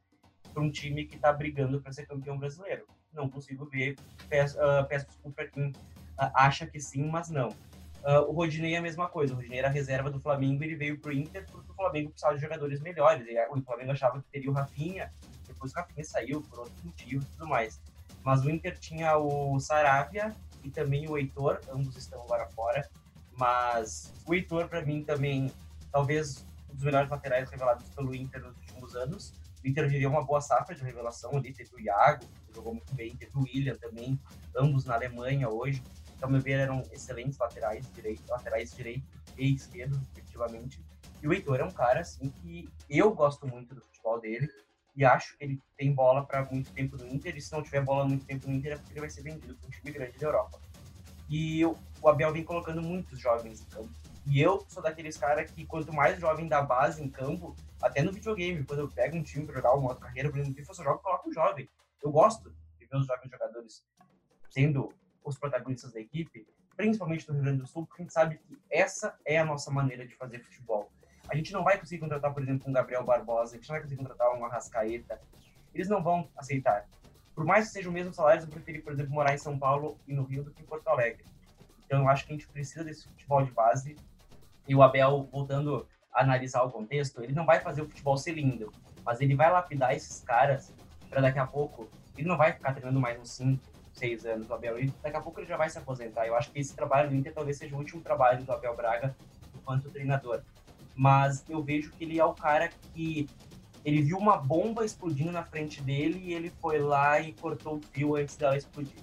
para 0.53 0.63
um 0.63 0.71
time 0.71 1.05
que 1.05 1.15
está 1.15 1.33
brigando 1.33 1.81
para 1.81 1.91
ser 1.91 2.05
campeão 2.05 2.37
brasileiro. 2.37 2.85
Não 3.11 3.29
consigo 3.29 3.65
ver, 3.65 3.95
peço, 4.29 4.57
desculpa 4.89 5.35
para 5.35 5.47
quem 5.47 5.69
uh, 5.69 5.73
acha 6.33 6.65
que 6.65 6.79
sim, 6.79 7.05
mas 7.09 7.29
não. 7.29 7.49
Uh, 7.49 8.21
o 8.27 8.31
Rodinei 8.33 8.75
é 8.75 8.77
a 8.77 8.81
mesma 8.81 9.09
coisa, 9.09 9.33
o 9.33 9.35
Rodinei 9.35 9.59
era 9.59 9.69
reserva 9.69 10.11
do 10.11 10.19
Flamengo, 10.19 10.63
ele 10.63 10.75
veio 10.75 10.99
para 10.99 11.09
o 11.09 11.13
Inter 11.13 11.45
porque 11.51 11.71
o 11.71 11.75
Flamengo 11.75 12.09
precisava 12.09 12.35
de 12.35 12.41
jogadores 12.41 12.79
melhores, 12.79 13.25
o 13.49 13.61
Flamengo 13.61 13.91
achava 13.91 14.21
que 14.21 14.29
teria 14.29 14.49
o 14.49 14.53
Rafinha, 14.53 15.11
depois 15.47 15.71
o 15.71 15.75
Rafinha 15.75 16.03
saiu 16.03 16.41
por 16.43 16.59
outros 16.59 16.83
motivos 16.83 17.25
e 17.25 17.29
tudo 17.29 17.47
mais. 17.47 17.81
Mas 18.25 18.43
o 18.43 18.49
Inter 18.49 18.75
tinha 18.79 19.15
o 19.19 19.59
Saravia 19.59 20.35
e 20.63 20.71
também 20.71 21.07
o 21.07 21.15
Heitor, 21.15 21.61
ambos 21.69 21.95
estão 21.95 22.19
agora 22.23 22.47
fora, 22.47 22.89
mas 23.37 24.11
o 24.25 24.33
Heitor, 24.33 24.67
para 24.67 24.83
mim, 24.83 25.03
também, 25.03 25.51
talvez 25.91 26.43
um 26.67 26.73
dos 26.73 26.83
melhores 26.83 27.07
laterais 27.07 27.47
revelados 27.51 27.87
pelo 27.89 28.15
Inter 28.15 28.41
nos 28.41 28.57
últimos 28.57 28.95
anos. 28.95 29.31
O 29.63 29.67
Inter 29.67 29.87
viria 29.87 30.09
uma 30.09 30.23
boa 30.23 30.41
safra 30.41 30.73
de 30.73 30.83
revelação 30.83 31.37
ali, 31.37 31.53
teve 31.53 31.75
o 31.75 31.79
Iago, 31.79 32.25
que 32.47 32.55
jogou 32.55 32.73
muito 32.73 32.95
bem, 32.95 33.15
teve 33.15 33.31
o 33.37 33.43
William 33.43 33.75
também, 33.75 34.19
ambos 34.57 34.85
na 34.85 34.95
Alemanha 34.95 35.47
hoje. 35.47 35.83
Então, 36.17 36.27
meu 36.27 36.41
ver, 36.41 36.59
eram 36.59 36.81
excelentes 36.91 37.37
laterais 37.37 37.85
direito, 37.93 38.23
laterais 38.27 38.73
direito 38.73 39.05
e 39.37 39.53
esquerdo, 39.53 40.01
efetivamente. 40.11 40.83
E 41.21 41.27
o 41.27 41.33
Heitor 41.33 41.59
é 41.59 41.63
um 41.63 41.71
cara, 41.71 41.99
assim, 41.99 42.29
que 42.29 42.67
eu 42.89 43.13
gosto 43.13 43.47
muito 43.47 43.75
do 43.75 43.81
futebol 43.81 44.19
dele 44.19 44.49
e 44.95 45.03
acho 45.03 45.37
que 45.37 45.43
ele 45.43 45.61
tem 45.77 45.93
bola 45.93 46.25
para 46.25 46.45
muito 46.45 46.71
tempo 46.71 46.95
no 46.97 47.07
Inter. 47.07 47.35
E 47.35 47.41
se 47.41 47.51
não 47.51 47.61
tiver 47.61 47.81
bola 47.81 48.05
muito 48.05 48.25
tempo 48.25 48.47
no 48.47 48.53
Inter, 48.53 48.73
é 48.73 48.75
porque 48.77 48.93
ele 48.93 49.01
vai 49.01 49.09
ser 49.09 49.23
vendido 49.23 49.55
para 49.55 49.67
um 49.67 49.71
time 49.71 49.91
grande 49.91 50.17
da 50.17 50.27
Europa. 50.27 50.59
E 51.29 51.65
o 51.65 52.07
Abel 52.07 52.31
vem 52.31 52.43
colocando 52.43 52.81
muitos 52.81 53.19
jovens 53.19 53.61
em 53.61 53.65
campo. 53.65 53.89
E 54.27 54.39
eu 54.41 54.65
sou 54.69 54.81
daqueles 54.81 55.17
caras 55.17 55.51
que 55.51 55.65
quanto 55.65 55.93
mais 55.93 56.19
jovem 56.19 56.47
da 56.47 56.61
base 56.61 57.03
em 57.03 57.09
campo, 57.09 57.55
até 57.81 58.01
no 58.01 58.11
videogame, 58.11 58.63
quando 58.63 58.79
eu 58.79 58.89
pego 58.89 59.17
um 59.17 59.23
time 59.23 59.45
para 59.45 59.55
jogar 59.55 59.73
o 59.73 59.81
modo 59.81 59.99
carreira, 59.99 60.29
por 60.29 60.39
exemplo, 60.39 60.59
eu 60.59 60.73
jogo, 60.73 60.89
eu 60.89 60.97
coloco 60.99 61.29
um 61.29 61.33
jovem. 61.33 61.69
Eu 62.01 62.11
gosto 62.11 62.55
de 62.79 62.85
ver 62.85 62.97
os 62.97 63.05
jovens 63.05 63.29
jogadores 63.29 63.83
sendo 64.49 64.93
os 65.23 65.37
protagonistas 65.37 65.91
da 65.91 65.99
equipe, 65.99 66.47
principalmente 66.75 67.27
no 67.27 67.35
Rio 67.35 67.43
Grande 67.43 67.59
do 67.59 67.67
Sul, 67.67 67.85
porque 67.85 68.01
a 68.01 68.05
gente 68.05 68.13
sabe 68.13 68.37
que 68.37 68.57
essa 68.69 69.17
é 69.25 69.37
a 69.37 69.45
nossa 69.45 69.69
maneira 69.71 70.07
de 70.07 70.15
fazer 70.15 70.39
futebol. 70.39 70.89
A 71.29 71.35
gente 71.35 71.51
não 71.51 71.63
vai 71.63 71.77
conseguir 71.77 72.01
contratar, 72.01 72.33
por 72.33 72.43
exemplo, 72.43 72.69
um 72.69 72.73
Gabriel 72.73 73.03
Barbosa, 73.03 73.55
a 73.55 73.57
gente 73.57 73.67
não 73.67 73.73
vai 73.73 73.81
conseguir 73.81 74.01
contratar 74.01 74.33
um 74.35 74.45
Arrascaeta. 74.45 75.19
Eles 75.73 75.89
não 75.89 76.01
vão 76.01 76.29
aceitar 76.37 76.87
por 77.35 77.43
mais 77.43 77.67
que 77.67 77.73
seja 77.73 77.89
o 77.89 77.91
mesmo 77.91 78.13
salário, 78.13 78.41
eu 78.41 78.47
preferi, 78.47 78.79
por 78.79 78.93
exemplo, 78.93 79.13
morar 79.13 79.33
em 79.33 79.37
São 79.37 79.59
Paulo 79.59 79.99
e 80.07 80.13
no 80.13 80.23
Rio 80.23 80.41
do 80.41 80.51
que 80.51 80.61
em 80.61 80.65
Porto 80.65 80.87
Alegre. 80.87 81.25
Então, 81.85 81.99
eu 81.99 82.09
acho 82.09 82.25
que 82.25 82.31
a 82.31 82.35
gente 82.35 82.47
precisa 82.47 82.83
desse 82.83 83.07
futebol 83.09 83.43
de 83.43 83.51
base. 83.51 83.97
E 84.65 84.73
o 84.73 84.81
Abel, 84.81 85.27
voltando 85.29 85.85
a 86.13 86.21
analisar 86.21 86.63
o 86.63 86.71
contexto, 86.71 87.21
ele 87.21 87.33
não 87.33 87.45
vai 87.45 87.59
fazer 87.59 87.81
o 87.81 87.89
futebol 87.89 88.17
ser 88.17 88.31
lindo, 88.31 88.71
mas 89.05 89.19
ele 89.19 89.35
vai 89.35 89.51
lapidar 89.51 89.93
esses 89.93 90.21
caras 90.21 90.73
para 91.09 91.21
daqui 91.21 91.37
a 91.37 91.45
pouco. 91.45 91.89
Ele 92.17 92.27
não 92.27 92.37
vai 92.37 92.53
ficar 92.53 92.73
treinando 92.73 93.01
mais 93.01 93.19
uns 93.19 93.31
5, 93.31 93.61
6 93.93 94.25
anos 94.25 94.47
do 94.47 94.53
Abel. 94.53 94.79
E 94.79 94.87
daqui 95.03 95.17
a 95.17 95.21
pouco 95.21 95.41
ele 95.41 95.47
já 95.47 95.57
vai 95.57 95.69
se 95.69 95.77
aposentar. 95.77 96.25
Eu 96.25 96.35
acho 96.37 96.49
que 96.51 96.59
esse 96.59 96.73
trabalho 96.73 97.09
do 97.09 97.15
Inter 97.15 97.33
talvez 97.33 97.57
seja 97.57 97.75
o 97.75 97.79
último 97.79 98.01
trabalho 98.01 98.43
do 98.43 98.51
Abel 98.51 98.75
Braga 98.77 99.13
enquanto 99.53 99.91
treinador. 99.91 100.41
Mas 100.95 101.43
eu 101.49 101.61
vejo 101.61 101.91
que 101.91 102.03
ele 102.03 102.19
é 102.19 102.25
o 102.25 102.33
cara 102.33 102.69
que 102.69 103.27
ele 103.83 104.01
viu 104.01 104.17
uma 104.17 104.37
bomba 104.37 104.83
explodindo 104.83 105.31
na 105.31 105.43
frente 105.43 105.81
dele 105.81 106.19
e 106.23 106.33
ele 106.33 106.49
foi 106.49 106.79
lá 106.79 107.19
e 107.19 107.33
cortou 107.33 107.75
o 107.77 107.81
fio 107.81 108.15
antes 108.15 108.35
dela 108.35 108.57
explodir. 108.57 108.97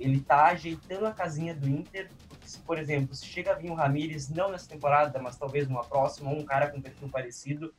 Ele 0.00 0.20
tá 0.20 0.46
ajeitando 0.46 1.06
a 1.06 1.12
casinha 1.12 1.54
do 1.54 1.68
Inter, 1.68 2.10
porque 2.28 2.48
se, 2.48 2.58
por 2.60 2.78
exemplo, 2.78 3.14
se 3.14 3.26
chega 3.26 3.52
a 3.52 3.54
vir 3.54 3.70
o 3.70 3.74
Ramires, 3.74 4.30
não 4.30 4.50
nessa 4.50 4.68
temporada, 4.68 5.20
mas 5.20 5.36
talvez 5.36 5.68
numa 5.68 5.84
próxima, 5.84 6.30
um 6.30 6.44
cara 6.44 6.70
com 6.70 6.80
perfil 6.80 7.08
parecido, 7.10 7.72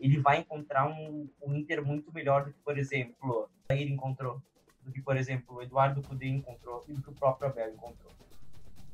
ele 0.00 0.18
vai 0.18 0.38
encontrar 0.38 0.88
um, 0.88 1.28
um 1.42 1.54
Inter 1.54 1.84
muito 1.84 2.12
melhor 2.12 2.44
do 2.44 2.52
que, 2.52 2.58
por 2.60 2.78
exemplo, 2.78 3.48
ele 3.68 3.92
encontrou, 3.92 4.40
do 4.82 4.90
que, 4.90 5.00
por 5.00 5.16
exemplo, 5.16 5.56
o 5.56 5.62
Eduardo 5.62 6.02
Cudê 6.02 6.26
encontrou 6.26 6.82
e 6.88 6.92
do 6.92 7.02
que 7.02 7.10
o 7.10 7.14
próprio 7.14 7.48
Abel 7.48 7.72
encontrou. 7.72 8.10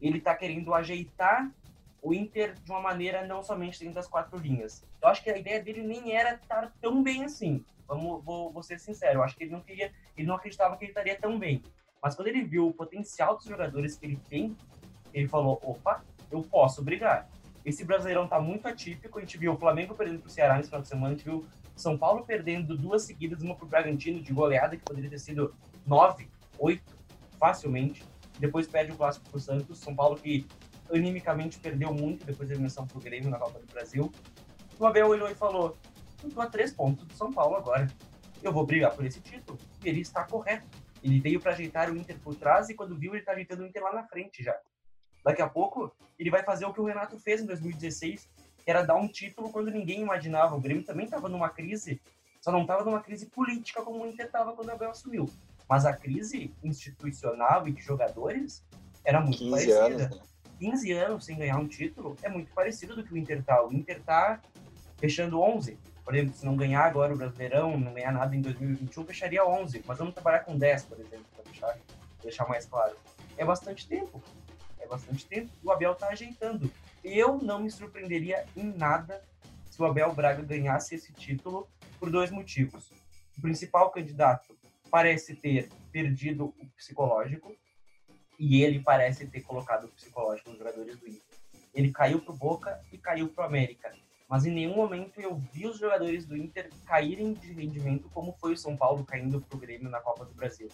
Ele 0.01 0.21
tá 0.21 0.35
querendo 0.35 0.75
ajeitar 0.75 1.51
o 2.09 2.15
Inter 2.15 2.55
de 2.55 2.71
uma 2.71 2.81
maneira 2.81 3.27
não 3.27 3.43
somente 3.43 3.79
dentro 3.79 3.97
das 3.97 4.09
quatro 4.09 4.39
linhas. 4.39 4.83
Eu 5.03 5.09
acho 5.09 5.23
que 5.23 5.29
a 5.29 5.37
ideia 5.37 5.63
dele 5.63 5.83
nem 5.83 6.17
era 6.17 6.35
estar 6.35 6.73
tão 6.81 7.03
bem 7.03 7.25
assim. 7.25 7.63
Vamos, 7.87 8.25
vou, 8.25 8.51
vou 8.51 8.63
ser 8.63 8.79
sincero, 8.81 9.19
eu 9.19 9.23
acho 9.23 9.37
que 9.37 9.45
ele 9.45 9.53
não 9.53 9.61
queria, 9.61 9.93
ele 10.17 10.27
não 10.27 10.37
acreditava 10.37 10.75
que 10.77 10.85
ele 10.85 10.91
estaria 10.91 11.19
tão 11.19 11.39
bem. 11.39 11.63
Mas 12.03 12.15
quando 12.15 12.29
ele 12.29 12.43
viu 12.43 12.67
o 12.67 12.73
potencial 12.73 13.37
dos 13.37 13.45
jogadores 13.45 13.97
que 13.97 14.07
ele 14.07 14.19
tem, 14.27 14.57
ele 15.13 15.29
falou: 15.29 15.61
opa, 15.63 16.03
eu 16.31 16.41
posso 16.41 16.83
brigar. 16.83 17.29
Esse 17.63 17.85
Brasileirão 17.85 18.27
tá 18.27 18.41
muito 18.41 18.67
atípico. 18.67 19.19
A 19.19 19.21
gente 19.21 19.37
viu 19.37 19.53
o 19.53 19.59
Flamengo 19.59 19.95
perdendo 19.95 20.21
pro 20.21 20.31
Ceará 20.31 20.57
nesse 20.57 20.71
final 20.71 20.81
de 20.81 20.89
semana, 20.89 21.09
a 21.09 21.11
gente 21.11 21.25
viu 21.25 21.47
São 21.77 21.99
Paulo 21.99 22.25
perdendo 22.25 22.77
duas 22.77 23.03
seguidas, 23.03 23.43
uma 23.43 23.55
pro 23.55 23.67
Bragantino 23.67 24.23
de 24.23 24.33
goleada, 24.33 24.77
que 24.77 24.83
poderia 24.83 25.11
ter 25.11 25.19
sido 25.19 25.55
nove, 25.87 26.27
oito, 26.59 26.97
facilmente. 27.39 28.03
Depois 28.39 28.67
perde 28.67 28.93
o 28.93 28.97
clássico 28.97 29.29
pro 29.29 29.41
Santos. 29.41 29.79
São 29.79 29.95
Paulo 29.95 30.17
que 30.17 30.47
animicamente 30.97 31.59
perdeu 31.59 31.93
muito 31.93 32.25
depois 32.25 32.49
da 32.49 32.55
eliminação 32.55 32.87
pro 32.87 33.01
Grêmio 33.01 33.31
na 33.31 33.39
Copa 33.39 33.59
do 33.59 33.67
Brasil. 33.67 34.11
O 34.79 34.87
Abel 34.87 35.09
olhou 35.09 35.31
e 35.31 35.35
falou: 35.35 35.77
Eu 36.23 36.31
tô 36.31 36.41
a 36.41 36.47
três 36.47 36.73
pontos 36.73 37.05
do 37.05 37.15
São 37.15 37.33
Paulo 37.33 37.57
agora. 37.57 37.87
Eu 38.43 38.53
vou 38.53 38.65
brigar 38.65 38.95
por 38.95 39.05
esse 39.05 39.21
título. 39.21 39.59
E 39.85 39.89
ele 39.89 40.01
está 40.01 40.25
correto. 40.25 40.67
Ele 41.03 41.21
veio 41.21 41.41
para 41.41 41.53
ajeitar 41.53 41.91
o 41.91 41.97
Inter 41.97 42.19
por 42.19 42.35
trás 42.35 42.69
e 42.69 42.75
quando 42.75 42.97
viu, 42.97 43.13
ele 43.13 43.21
está 43.21 43.33
ajeitando 43.33 43.63
o 43.63 43.67
Inter 43.67 43.83
lá 43.83 43.93
na 43.93 44.05
frente 44.05 44.43
já. 44.43 44.57
Daqui 45.25 45.43
a 45.43 45.49
pouco, 45.49 45.95
ele 46.19 46.31
vai 46.31 46.43
fazer 46.43 46.65
o 46.65 46.73
que 46.73 46.81
o 46.81 46.85
Renato 46.85 47.19
fez 47.19 47.41
em 47.41 47.47
2016, 47.47 48.29
que 48.65 48.71
era 48.71 48.83
dar 48.83 48.97
um 48.97 49.09
título 49.09 49.51
quando 49.51 49.71
ninguém 49.71 50.01
imaginava. 50.01 50.57
O 50.57 50.61
Grêmio 50.61 50.85
também 50.85 51.05
estava 51.05 51.29
numa 51.29 51.49
crise, 51.49 52.01
só 52.41 52.51
não 52.51 52.63
estava 52.63 52.85
numa 52.85 53.01
crise 53.01 53.27
política 53.27 53.83
como 53.83 54.05
o 54.05 54.07
Inter 54.07 54.27
estava 54.27 54.53
quando 54.53 54.69
o 54.69 54.73
Abel 54.73 54.91
assumiu. 54.91 55.29
Mas 55.69 55.85
a 55.85 55.93
crise 55.93 56.55
institucional 56.63 57.69
e 57.69 57.73
de 57.73 57.83
jogadores 57.83 58.65
era 59.05 59.21
muito 59.21 59.39
15 59.39 59.51
parecida. 59.51 59.85
Anos, 59.85 60.17
né? 60.17 60.23
15 60.59 60.93
anos 60.93 61.25
sem 61.25 61.37
ganhar 61.37 61.57
um 61.59 61.69
título 61.69 62.17
é 62.23 62.29
muito 62.29 62.53
parecido 62.53 62.97
do 62.97 63.05
que 63.05 63.13
o 63.13 63.17
Inter 63.17 63.43
tá. 63.43 63.65
O 63.65 63.73
Inter 63.73 64.03
tá 64.03 64.41
fechando 64.99 65.41
11. 65.41 65.79
Por 66.05 66.15
exemplo, 66.15 66.35
se 66.35 66.45
não 66.45 66.57
ganhar 66.57 66.85
agora 66.85 67.15
o 67.15 67.17
Brasileirão, 67.17 67.79
não 67.79 67.93
ganhar 67.93 68.13
nada 68.13 68.35
em 68.35 68.41
2021, 68.41 69.05
fecharia 69.05 69.45
11. 69.45 69.85
Mas 69.87 69.99
vamos 69.99 70.15
trabalhar 70.15 70.41
com 70.41 70.57
10, 70.57 70.85
por 70.85 70.99
exemplo, 70.99 71.27
para 71.35 71.45
deixar, 71.45 71.79
deixar 72.23 72.49
mais 72.49 72.67
claro. 72.67 72.97
É 73.37 73.45
bastante 73.45 73.87
tempo. 73.87 74.23
É 74.79 74.87
bastante 74.87 75.27
tempo. 75.27 75.51
O 75.63 75.71
Abel 75.71 75.95
tá 75.95 76.09
ajeitando. 76.09 76.71
Eu 77.05 77.39
não 77.39 77.61
me 77.61 77.71
surpreenderia 77.71 78.45
em 78.57 78.65
nada 78.65 79.23
se 79.71 79.81
o 79.81 79.85
Abel 79.85 80.13
Braga 80.13 80.43
ganhasse 80.43 80.95
esse 80.95 81.13
título 81.13 81.69
por 82.01 82.11
dois 82.11 82.31
motivos. 82.31 82.91
O 83.37 83.41
principal 83.41 83.91
candidato 83.91 84.57
parece 84.91 85.37
ter 85.37 85.69
perdido 85.93 86.55
o 86.59 86.67
psicológico, 86.77 87.55
e 88.39 88.63
ele 88.63 88.81
parece 88.81 89.27
ter 89.27 89.41
colocado 89.41 89.85
o 89.85 89.89
psicológico 89.89 90.51
dos 90.51 90.59
jogadores 90.59 90.97
do 90.97 91.09
Inter. 91.09 91.23
Ele 91.75 91.91
caiu 91.91 92.21
pro 92.21 92.33
Boca 92.33 92.81
e 92.93 92.99
caiu 92.99 93.29
pro 93.29 93.45
América. 93.45 93.93
Mas 94.29 94.45
em 94.45 94.53
nenhum 94.53 94.77
momento 94.77 95.21
eu 95.21 95.37
vi 95.53 95.67
os 95.67 95.79
jogadores 95.79 96.27
do 96.27 96.37
Inter 96.37 96.71
caírem 96.85 97.33
de 97.33 97.53
rendimento 97.53 98.11
como 98.11 98.33
foi 98.39 98.53
o 98.53 98.57
São 98.57 98.77
Paulo 98.77 99.05
caindo 99.05 99.41
pro 99.41 99.59
Grêmio 99.59 99.89
na 99.89 100.01
Copa 100.01 100.25
do 100.25 100.35
Brasil. 100.35 100.69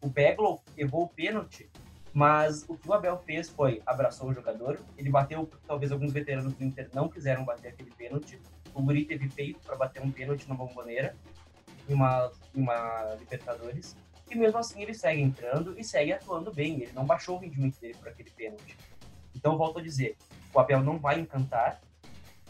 O 0.00 0.10
Peglo 0.10 0.60
errou 0.76 1.04
o 1.04 1.08
pênalti, 1.08 1.70
mas 2.12 2.64
o 2.68 2.76
que 2.76 2.88
o 2.88 2.92
Abel 2.92 3.18
fez 3.18 3.48
foi 3.48 3.80
abraçou 3.86 4.28
o 4.28 4.34
jogador, 4.34 4.80
ele 4.98 5.08
bateu, 5.08 5.48
talvez 5.66 5.92
alguns 5.92 6.12
veteranos 6.12 6.52
do 6.52 6.64
Inter 6.64 6.88
não 6.92 7.08
quiseram 7.08 7.44
bater 7.44 7.68
aquele 7.68 7.90
pênalti, 7.92 8.40
o 8.74 8.82
Guri 8.82 9.04
teve 9.04 9.28
peito 9.28 9.60
para 9.60 9.76
bater 9.76 10.02
um 10.02 10.10
pênalti 10.10 10.48
na 10.48 10.54
bomboneira, 10.54 11.16
em 11.88 11.94
uma, 11.94 12.30
em 12.54 12.60
uma 12.60 13.14
Libertadores, 13.18 13.96
e 14.30 14.34
mesmo 14.34 14.58
assim 14.58 14.82
ele 14.82 14.94
segue 14.94 15.22
entrando 15.22 15.78
e 15.78 15.84
segue 15.84 16.12
atuando 16.12 16.52
bem, 16.52 16.82
ele 16.82 16.92
não 16.92 17.04
baixou 17.04 17.36
o 17.36 17.40
rendimento 17.40 17.80
dele 17.80 17.94
por 17.94 18.08
aquele 18.08 18.30
pênalti. 18.30 18.76
Então, 19.34 19.56
volto 19.56 19.78
a 19.78 19.82
dizer, 19.82 20.16
o 20.52 20.58
Abel 20.58 20.82
não 20.82 20.98
vai 20.98 21.20
encantar, 21.20 21.80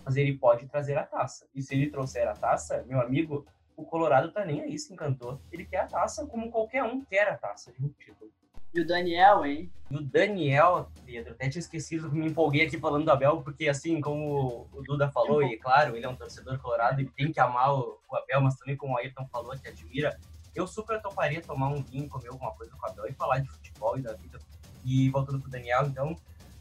mas 0.05 0.16
ele 0.16 0.39
pode 0.39 0.66
trazer 0.66 0.97
a 0.97 1.03
taça. 1.03 1.47
E 1.55 1.61
se 1.61 1.74
ele 1.74 1.91
trouxer 1.91 2.27
a 2.29 2.33
taça, 2.33 2.85
meu 2.87 3.01
amigo, 3.01 3.45
o 3.77 3.85
Colorado 3.85 4.31
tá 4.33 4.45
nem 4.45 4.62
aí 4.62 4.79
se 4.79 4.93
encantou. 4.93 5.41
Ele 5.53 5.64
quer 5.64 5.81
a 5.81 5.87
taça 5.87 6.27
como 6.27 6.51
qualquer 6.51 6.85
um 6.85 7.05
quer 7.05 7.29
a 7.29 7.37
taça 7.37 7.72
de 7.72 7.85
um 7.85 7.89
título. 7.89 8.31
E 8.72 8.81
o 8.81 8.87
Daniel, 8.87 9.45
hein? 9.45 9.72
E 9.91 9.97
o 9.97 10.03
Daniel, 10.03 10.91
Pedro, 11.05 11.33
até 11.33 11.49
tinha 11.49 11.61
esquecido, 11.61 12.12
me 12.12 12.27
empolguei 12.27 12.66
aqui 12.66 12.79
falando 12.79 13.05
do 13.05 13.11
Abel, 13.11 13.43
porque 13.43 13.68
assim, 13.68 14.01
como 14.01 14.68
o 14.72 14.83
Duda 14.83 15.11
falou, 15.11 15.43
e 15.43 15.57
claro, 15.57 15.97
ele 15.97 16.05
é 16.05 16.09
um 16.09 16.16
torcedor 16.16 16.59
colorado 16.59 17.01
e 17.01 17.07
tem 17.07 17.33
que 17.33 17.41
amar 17.41 17.72
o, 17.72 17.99
o 18.09 18.16
Abel, 18.16 18.41
mas 18.41 18.57
também 18.57 18.77
como 18.77 18.95
o 18.95 18.99
Ayrton 18.99 19.27
falou, 19.29 19.57
que 19.59 19.68
admira, 19.68 20.18
eu 20.57 20.67
super 20.67 21.01
toparia 21.01 21.41
tomar 21.43 21.69
um 21.69 21.83
vinho, 21.83 22.09
comer 22.09 22.29
alguma 22.29 22.53
coisa 22.53 22.73
com 22.77 22.87
o 22.87 22.91
Abel 22.91 23.07
e 23.09 23.13
falar 23.13 23.39
de 23.39 23.49
futebol 23.49 23.99
e 23.99 24.03
da 24.03 24.15
vida. 24.15 24.39
E 24.85 25.11
voltando 25.11 25.41
pro 25.41 25.51
Daniel, 25.51 25.87
então, 25.87 26.17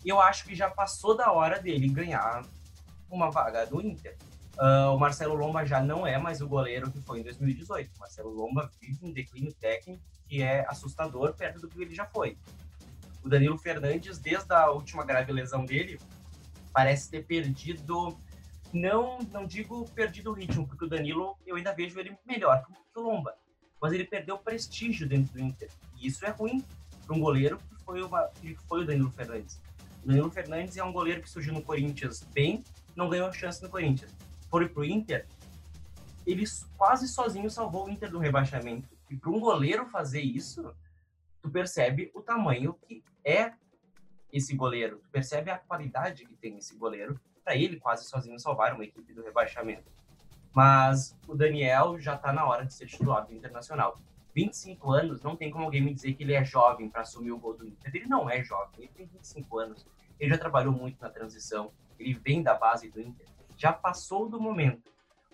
eu 0.06 0.20
acho 0.20 0.46
que 0.46 0.54
já 0.54 0.70
passou 0.70 1.16
da 1.16 1.32
hora 1.32 1.60
dele 1.60 1.88
ganhar 1.88 2.44
uma 3.10 3.32
vaga 3.32 3.66
do 3.66 3.82
Inter. 3.82 4.18
Uh, 4.58 4.94
o 4.94 5.00
Marcelo 5.00 5.36
Lomba 5.36 5.66
já 5.66 5.82
não 5.82 6.08
é 6.08 6.18
mais 6.18 6.42
o 6.42 6.48
goleiro 6.48 6.92
que 6.92 7.02
foi 7.02 7.20
em 7.20 7.24
2018. 7.24 7.92
O 7.96 8.00
Marcelo 8.00 8.30
Lomba 8.30 8.70
vive 8.80 9.00
um 9.04 9.12
declínio 9.12 9.54
técnico 9.54 10.02
que 10.28 10.42
é 10.42 10.66
assustador 10.68 11.34
perto 11.34 11.60
do 11.60 11.68
que 11.68 11.82
ele 11.82 11.94
já 11.94 12.06
foi. 12.06 12.38
O 13.24 13.30
Danilo 13.30 13.58
Fernandes, 13.58 14.18
desde 14.18 14.54
a 14.54 14.70
última 14.70 15.04
grave 15.04 15.32
lesão 15.32 15.66
dele, 15.66 16.00
parece 16.72 17.10
ter 17.10 17.26
perdido, 17.26 18.18
não, 18.74 19.20
não 19.32 19.46
digo 19.46 19.90
perdido 19.92 20.32
o 20.32 20.34
ritmo, 20.34 20.68
porque 20.68 20.86
o 20.86 20.90
Danilo 20.90 21.38
eu 21.46 21.56
ainda 21.56 21.74
vejo 21.74 22.00
ele 22.00 22.18
melhor 22.26 22.64
que 22.66 23.00
o 23.00 23.02
Lomba, 23.02 23.36
mas 23.82 23.94
ele 23.94 24.06
perdeu 24.06 24.38
prestígio 24.38 25.08
dentro 25.08 25.34
do 25.34 25.40
Inter. 25.40 25.70
E 26.00 26.08
isso 26.08 26.26
é 26.26 26.30
ruim 26.30 26.64
para 27.06 27.16
um 27.16 27.20
goleiro 27.20 27.58
que 27.58 27.84
foi, 27.84 28.02
uma, 28.02 28.28
que 28.42 28.56
foi 28.68 28.82
o 28.82 28.86
Danilo 28.86 29.12
Fernandes. 29.12 29.62
O 30.04 30.08
Danilo 30.08 30.32
Fernandes 30.32 30.78
é 30.78 30.84
um 30.84 30.92
goleiro 30.92 31.22
que 31.22 31.30
surgiu 31.30 31.54
no 31.54 31.62
Corinthians 31.62 32.24
bem, 32.34 32.64
não 32.96 33.10
ganhou 33.10 33.32
chance 33.34 33.62
no 33.62 33.70
Corinthians. 33.70 34.12
Foi 34.50 34.68
pro 34.70 34.86
Inter, 34.86 35.28
ele 36.26 36.44
quase 36.78 37.08
sozinho 37.08 37.50
salvou 37.50 37.86
o 37.86 37.90
Inter 37.90 38.10
do 38.10 38.20
rebaixamento. 38.20 38.90
E 39.10 39.16
para 39.16 39.30
um 39.30 39.40
goleiro 39.40 39.86
fazer 39.88 40.22
isso, 40.22 40.74
tu 41.42 41.50
percebe 41.50 42.12
o 42.14 42.22
tamanho 42.22 42.74
que 42.88 43.04
é 43.24 43.54
esse 44.32 44.56
goleiro, 44.56 44.98
tu 44.98 45.10
percebe 45.10 45.52
a 45.52 45.58
qualidade 45.58 46.26
que 46.26 46.36
tem 46.36 46.58
esse 46.58 46.76
goleiro 46.76 47.20
para 47.44 47.56
ele 47.56 47.80
quase 47.80 48.06
sozinho 48.06 48.40
salvar 48.40 48.74
uma 48.74 48.84
equipe 48.84 49.14
do 49.14 49.24
rebaixamento. 49.24 49.90
Mas 50.56 51.14
o 51.28 51.36
Daniel 51.36 52.00
já 52.00 52.16
está 52.16 52.32
na 52.32 52.46
hora 52.46 52.66
de 52.66 52.74
ser 52.74 52.86
titular 52.86 53.26
do 53.26 53.34
Internacional. 53.34 54.00
25 54.34 54.90
anos, 54.90 55.22
não 55.22 55.36
tem 55.36 55.52
como 55.52 55.66
alguém 55.66 55.82
me 55.82 55.94
dizer 55.94 56.14
que 56.14 56.24
ele 56.24 56.34
é 56.34 56.46
jovem 56.46 56.90
para 56.90 57.02
assumir 57.02 57.34
o 57.34 57.38
gol 57.38 57.58
do 57.58 57.68
Inter. 57.68 57.92
Ele 57.94 58.06
não 58.06 58.30
é 58.30 58.42
jovem, 58.42 58.72
ele 58.80 58.92
tem 58.96 59.06
25 59.06 59.60
anos. 59.60 59.86
Ele 60.18 60.30
já 60.30 60.38
trabalhou 60.38 60.72
muito 60.72 61.02
na 61.02 61.10
transição, 61.10 61.72
ele 62.00 62.14
vem 62.14 62.42
da 62.42 62.54
base 62.54 62.90
do 62.90 63.02
Inter, 63.02 63.28
já 63.58 63.74
passou 63.74 64.30
do 64.30 64.40
momento. 64.40 64.90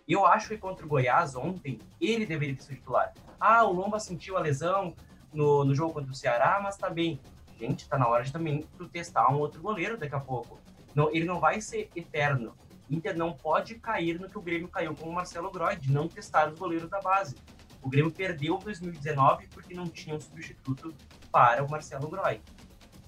Eu 0.07 0.25
acho 0.25 0.49
que 0.49 0.57
contra 0.57 0.85
o 0.85 0.89
Goiás 0.89 1.35
ontem, 1.35 1.79
ele 1.99 2.25
deveria 2.25 2.59
ser 2.59 2.75
titular. 2.75 3.13
Ah, 3.39 3.63
o 3.63 3.71
Lomba 3.71 3.99
sentiu 3.99 4.37
a 4.37 4.41
lesão 4.41 4.95
no, 5.31 5.63
no 5.63 5.75
jogo 5.75 5.93
contra 5.93 6.11
o 6.11 6.15
Ceará, 6.15 6.59
mas 6.63 6.77
tá 6.77 6.89
bem. 6.89 7.19
Gente, 7.59 7.87
tá 7.87 7.95
na 7.95 8.07
hora 8.07 8.23
de 8.23 8.33
também 8.33 8.65
testar 8.91 9.29
um 9.31 9.37
outro 9.37 9.61
goleiro 9.61 9.97
daqui 9.97 10.15
a 10.15 10.19
pouco. 10.19 10.59
Não, 10.95 11.11
ele 11.11 11.25
não 11.25 11.39
vai 11.39 11.61
ser 11.61 11.91
eterno. 11.95 12.55
Inter 12.95 13.17
não 13.17 13.33
pode 13.33 13.75
cair 13.75 14.19
no 14.19 14.29
que 14.29 14.37
o 14.37 14.41
Grêmio 14.41 14.67
caiu 14.67 14.93
com 14.95 15.09
o 15.09 15.13
Marcelo 15.13 15.49
Groy, 15.49 15.75
de 15.75 15.91
não 15.91 16.07
testar 16.07 16.51
os 16.51 16.59
goleiros 16.59 16.89
da 16.89 16.99
base. 16.99 17.35
O 17.81 17.89
Grêmio 17.89 18.11
perdeu 18.11 18.57
em 18.57 18.63
2019 18.63 19.47
porque 19.47 19.73
não 19.73 19.87
tinha 19.87 20.15
um 20.15 20.19
substituto 20.19 20.93
para 21.31 21.63
o 21.63 21.69
Marcelo 21.69 22.09
Groy. 22.09 22.41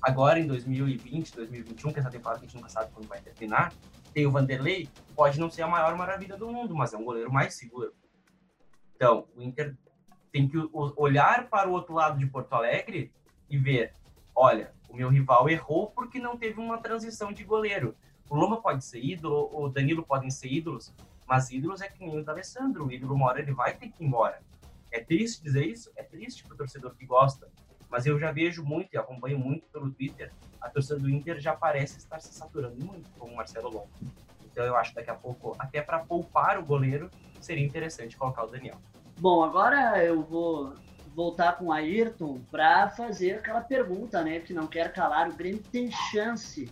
Agora, 0.02 0.40
em 0.40 0.48
2020, 0.48 1.36
2021, 1.36 1.94
que 1.94 2.00
essa 2.00 2.10
temporada 2.10 2.40
que 2.40 2.46
a 2.46 2.48
gente 2.48 2.56
nunca 2.58 2.70
sabe 2.70 2.92
quando 2.92 3.08
vai 3.08 3.22
terminar, 3.22 3.74
tem 4.14 4.26
o 4.26 4.32
Vanderlei, 4.32 4.90
pode 5.16 5.40
não 5.40 5.50
ser 5.50 5.64
a 5.64 5.68
maior 5.68 5.96
maravilha 5.96 6.38
do 6.38 6.50
mundo, 6.50 6.76
mas 6.76 6.94
é 6.94 6.98
um 6.98 7.06
goleiro 7.06 7.32
mais 7.32 7.54
seguro. 7.56 7.94
Então, 8.96 9.28
o 9.36 9.42
Inter 9.42 9.76
tem 10.32 10.48
que 10.48 10.58
olhar 10.74 11.48
para 11.50 11.70
o 11.70 11.74
outro 11.74 11.94
lado 11.94 12.18
de 12.18 12.26
Porto 12.26 12.54
Alegre 12.54 13.14
e 13.50 13.58
ver, 13.58 13.94
olha, 14.36 14.74
o 14.90 14.96
meu 14.96 15.10
rival 15.10 15.50
errou 15.50 15.92
porque 15.92 16.20
não 16.20 16.38
teve 16.38 16.60
uma 16.60 16.78
transição 16.78 17.32
de 17.32 17.44
goleiro. 17.44 17.96
O 18.34 18.36
Loma 18.36 18.60
pode 18.60 18.84
ser 18.84 18.98
ídolo, 18.98 19.48
o 19.54 19.70
Danilo 19.70 20.04
podem 20.04 20.32
ser 20.32 20.52
ídolos, 20.52 20.92
mas 21.28 21.52
ídolos 21.52 21.82
é 21.82 21.88
que 21.88 22.04
nem 22.04 22.18
o 22.18 22.24
D'Alessandro, 22.24 22.88
o 22.88 22.92
ídolo 22.92 23.14
uma 23.14 23.28
hora 23.28 23.40
ele 23.40 23.54
vai 23.54 23.76
ter 23.76 23.90
que 23.90 24.04
ir 24.04 24.08
embora. 24.08 24.42
É 24.92 25.00
triste 25.00 25.44
dizer 25.44 25.64
isso? 25.68 25.92
É 25.96 26.02
triste 26.02 26.44
para 26.44 26.56
o 26.56 26.58
torcedor 26.58 26.96
que 26.96 27.06
gosta, 27.06 27.48
mas 27.92 28.08
eu 28.08 28.18
já 28.18 28.32
vejo 28.32 28.64
muito 28.64 28.92
e 28.92 28.98
acompanho 28.98 29.38
muito 29.38 29.68
pelo 29.68 29.92
Twitter, 29.92 30.34
a 30.60 30.68
torcida 30.68 30.98
do 30.98 31.12
Inter 31.12 31.40
já 31.40 31.56
parece 31.56 32.00
estar 32.00 32.20
se 32.20 32.34
saturando 32.34 32.84
muito 32.84 33.08
com 33.20 33.28
o 33.28 33.36
Marcelo 33.36 33.70
Longo. 33.70 33.92
Então 34.52 34.66
eu 34.66 34.76
acho 34.76 34.90
que 34.90 34.96
daqui 34.96 35.12
a 35.12 35.16
pouco, 35.16 35.56
até 35.60 35.84
para 35.84 36.00
poupar 36.00 36.58
o 36.58 36.66
goleiro, 36.66 37.12
seria 37.40 37.64
interessante 37.64 38.18
colocar 38.18 38.46
o 38.46 38.48
Daniel. 38.48 38.82
Bom, 39.20 39.44
agora 39.44 40.04
eu 40.04 40.24
vou 40.24 40.74
voltar 41.14 41.56
com 41.60 41.66
o 41.66 41.72
Ayrton 41.72 42.42
para 42.50 42.90
fazer 42.90 43.34
aquela 43.34 43.62
pergunta, 43.62 44.24
né, 44.24 44.40
que 44.40 44.56
não 44.56 44.66
quer 44.66 44.92
calar. 44.92 45.30
O 45.30 45.36
Grêmio 45.36 45.62
tem 45.72 45.92
chance 46.12 46.68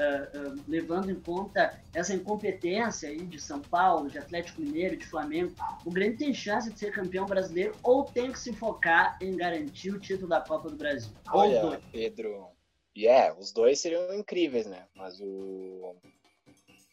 uh, 0.00 0.54
uh, 0.54 0.64
levando 0.66 1.10
em 1.10 1.20
conta 1.20 1.78
essa 1.92 2.14
incompetência 2.14 3.08
aí 3.08 3.24
de 3.24 3.40
São 3.40 3.60
Paulo, 3.60 4.08
de 4.08 4.18
Atlético 4.18 4.62
Mineiro, 4.62 4.96
de 4.96 5.06
Flamengo, 5.06 5.54
o 5.84 5.90
Grêmio 5.90 6.16
tem 6.16 6.32
chance 6.32 6.72
de 6.72 6.78
ser 6.78 6.92
campeão 6.92 7.26
brasileiro 7.26 7.74
ou 7.82 8.04
tem 8.04 8.32
que 8.32 8.38
se 8.38 8.52
focar 8.52 9.18
em 9.20 9.36
garantir 9.36 9.90
o 9.90 10.00
título 10.00 10.28
da 10.28 10.40
Copa 10.40 10.70
do 10.70 10.76
Brasil? 10.76 11.12
Olha, 11.32 11.80
Pedro, 11.92 12.48
e 12.94 13.04
yeah, 13.04 13.28
é, 13.28 13.38
os 13.38 13.52
dois 13.52 13.78
seriam 13.80 14.12
incríveis, 14.14 14.66
né? 14.66 14.86
Mas 14.94 15.20
o 15.20 15.94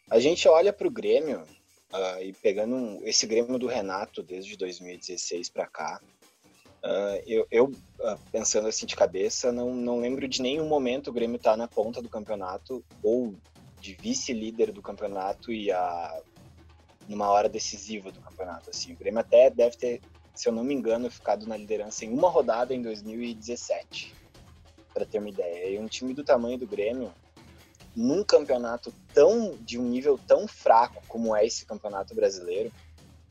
a 0.09 0.19
gente 0.19 0.47
olha 0.47 0.71
para 0.71 0.87
o 0.87 0.91
Grêmio 0.91 1.41
uh, 1.93 2.23
e 2.23 2.31
pegando 2.33 2.75
um, 2.75 3.05
esse 3.05 3.27
Grêmio 3.27 3.59
do 3.59 3.67
Renato 3.67 4.23
desde 4.23 4.55
2016 4.55 5.49
para 5.49 5.67
cá, 5.67 6.01
Uh, 6.87 7.21
eu, 7.27 7.45
eu 7.51 7.65
uh, 7.65 8.17
pensando 8.31 8.65
assim 8.65 8.85
de 8.85 8.95
cabeça, 8.95 9.51
não, 9.51 9.75
não 9.75 9.99
lembro 9.99 10.25
de 10.25 10.41
nenhum 10.41 10.65
momento 10.65 11.09
o 11.09 11.13
Grêmio 11.13 11.35
estar 11.35 11.51
tá 11.51 11.57
na 11.57 11.67
ponta 11.67 12.01
do 12.01 12.07
campeonato 12.07 12.81
ou 13.03 13.35
de 13.81 13.93
vice-líder 13.93 14.71
do 14.71 14.81
campeonato 14.81 15.51
e 15.51 15.69
a 15.69 16.21
numa 17.09 17.29
hora 17.29 17.49
decisiva 17.49 18.09
do 18.09 18.21
campeonato. 18.21 18.69
Assim, 18.69 18.93
o 18.93 18.95
Grêmio 18.95 19.19
até 19.19 19.49
deve 19.49 19.75
ter, 19.75 20.01
se 20.33 20.47
eu 20.47 20.53
não 20.53 20.63
me 20.63 20.73
engano, 20.73 21.11
ficado 21.11 21.45
na 21.45 21.57
liderança 21.57 22.05
em 22.05 22.09
uma 22.09 22.29
rodada 22.29 22.73
em 22.73 22.81
2017, 22.81 24.13
para 24.93 25.05
ter 25.05 25.19
uma 25.19 25.29
ideia. 25.29 25.69
E 25.69 25.79
um 25.79 25.87
time 25.87 26.13
do 26.13 26.23
tamanho 26.23 26.57
do 26.57 26.67
Grêmio, 26.67 27.13
num 27.93 28.23
campeonato 28.23 28.93
tão 29.13 29.57
de 29.61 29.77
um 29.77 29.83
nível 29.83 30.17
tão 30.25 30.47
fraco 30.47 31.03
como 31.07 31.35
é 31.35 31.45
esse 31.45 31.65
campeonato 31.65 32.15
brasileiro, 32.15 32.71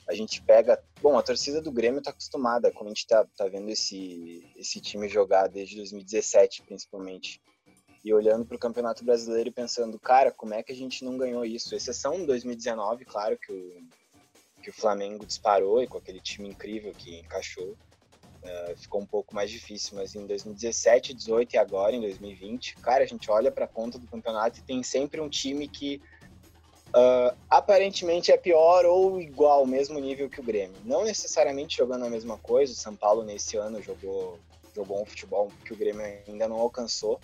a 0.08 0.14
gente 0.14 0.40
pega. 0.42 0.82
Bom, 1.02 1.18
a 1.18 1.22
torcida 1.22 1.60
do 1.60 1.70
Grêmio 1.70 1.98
está 1.98 2.10
acostumada, 2.10 2.72
como 2.72 2.86
a 2.86 2.88
gente 2.88 3.00
está 3.00 3.24
tá 3.36 3.46
vendo 3.46 3.68
esse, 3.68 4.50
esse 4.56 4.80
time 4.80 5.08
jogar 5.08 5.46
desde 5.46 5.76
2017, 5.76 6.62
principalmente. 6.62 7.40
E 8.02 8.14
olhando 8.14 8.46
para 8.46 8.56
o 8.56 8.58
Campeonato 8.60 9.04
Brasileiro 9.04 9.50
e 9.50 9.52
pensando, 9.52 9.98
cara, 9.98 10.30
como 10.30 10.54
é 10.54 10.62
que 10.62 10.72
a 10.72 10.76
gente 10.76 11.04
não 11.04 11.18
ganhou 11.18 11.44
isso? 11.44 11.74
Exceção 11.74 12.24
2019, 12.24 13.04
claro 13.04 13.36
que 13.36 13.52
o, 13.52 13.82
que 14.62 14.70
o 14.70 14.72
Flamengo 14.72 15.26
disparou 15.26 15.82
e 15.82 15.86
com 15.86 15.98
aquele 15.98 16.20
time 16.20 16.48
incrível 16.48 16.92
que 16.92 17.18
encaixou. 17.18 17.76
Uh, 18.42 18.76
ficou 18.76 19.00
um 19.00 19.06
pouco 19.06 19.34
mais 19.34 19.50
difícil, 19.50 19.96
mas 19.96 20.14
em 20.14 20.24
2017, 20.24 21.12
18 21.12 21.54
e 21.54 21.58
agora 21.58 21.96
em 21.96 22.00
2020, 22.00 22.76
cara, 22.76 23.02
a 23.02 23.06
gente 23.06 23.28
olha 23.28 23.50
para 23.50 23.64
a 23.64 23.68
ponta 23.68 23.98
do 23.98 24.06
campeonato 24.06 24.60
e 24.60 24.62
tem 24.62 24.82
sempre 24.84 25.20
um 25.20 25.28
time 25.28 25.66
que 25.66 26.00
uh, 26.88 27.36
aparentemente 27.48 28.32
é 28.32 28.36
pior 28.36 28.84
ou 28.84 29.20
igual, 29.20 29.66
mesmo 29.66 29.98
nível 29.98 30.28
que 30.28 30.40
o 30.40 30.44
Grêmio. 30.44 30.76
Não 30.84 31.04
necessariamente 31.04 31.76
jogando 31.76 32.04
a 32.04 32.10
mesma 32.10 32.38
coisa, 32.38 32.72
o 32.72 32.76
São 32.76 32.94
Paulo 32.94 33.22
nesse 33.22 33.56
ano 33.56 33.82
jogou, 33.82 34.38
jogou 34.74 35.02
um 35.02 35.06
futebol 35.06 35.50
que 35.64 35.72
o 35.72 35.76
Grêmio 35.76 36.04
ainda 36.28 36.48
não 36.48 36.56
alcançou, 36.56 37.20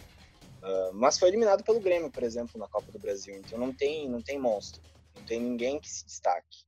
uh, 0.63 0.93
mas 0.93 1.19
foi 1.19 1.29
eliminado 1.29 1.63
pelo 1.63 1.81
Grêmio, 1.81 2.11
por 2.11 2.23
exemplo, 2.23 2.59
na 2.59 2.69
Copa 2.69 2.91
do 2.91 2.99
Brasil, 2.99 3.35
então 3.37 3.59
não 3.59 3.73
tem, 3.73 4.09
não 4.09 4.21
tem 4.21 4.39
monstro, 4.39 4.81
não 5.17 5.23
tem 5.25 5.41
ninguém 5.41 5.79
que 5.79 5.91
se 5.91 6.05
destaque. 6.05 6.65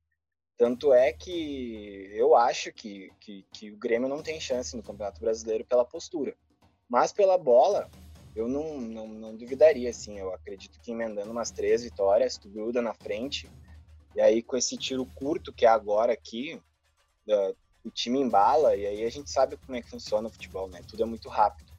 Tanto 0.57 0.93
é 0.93 1.11
que 1.11 2.09
eu 2.13 2.33
acho 2.33 2.71
que, 2.71 3.11
que, 3.19 3.45
que 3.51 3.71
o 3.71 3.77
Grêmio 3.77 4.07
não 4.07 4.23
tem 4.23 4.39
chance 4.39 4.75
no 4.75 4.81
Campeonato 4.81 5.19
Brasileiro 5.19 5.65
pela 5.65 5.83
postura. 5.83 6.33
Mas 6.87 7.11
pela 7.11 7.37
bola, 7.37 7.89
eu 8.35 8.47
não, 8.47 8.79
não, 8.81 9.07
não 9.07 9.35
duvidaria, 9.35 9.89
assim. 9.89 10.19
Eu 10.19 10.33
acredito 10.33 10.79
que 10.81 10.91
emendando 10.91 11.31
umas 11.31 11.51
três 11.51 11.83
vitórias, 11.83 12.37
tu 12.37 12.49
gruda 12.49 12.81
na 12.81 12.93
frente. 12.93 13.49
E 14.15 14.21
aí, 14.21 14.43
com 14.43 14.57
esse 14.57 14.77
tiro 14.77 15.05
curto 15.05 15.53
que 15.53 15.65
é 15.65 15.69
agora 15.69 16.13
aqui, 16.13 16.61
o 17.83 17.89
time 17.89 18.19
embala. 18.19 18.75
E 18.75 18.85
aí 18.85 19.05
a 19.05 19.09
gente 19.09 19.31
sabe 19.31 19.57
como 19.57 19.77
é 19.77 19.81
que 19.81 19.89
funciona 19.89 20.27
o 20.27 20.31
futebol, 20.31 20.67
né? 20.67 20.81
Tudo 20.87 21.03
é 21.03 21.05
muito 21.05 21.29
rápido. 21.29 21.71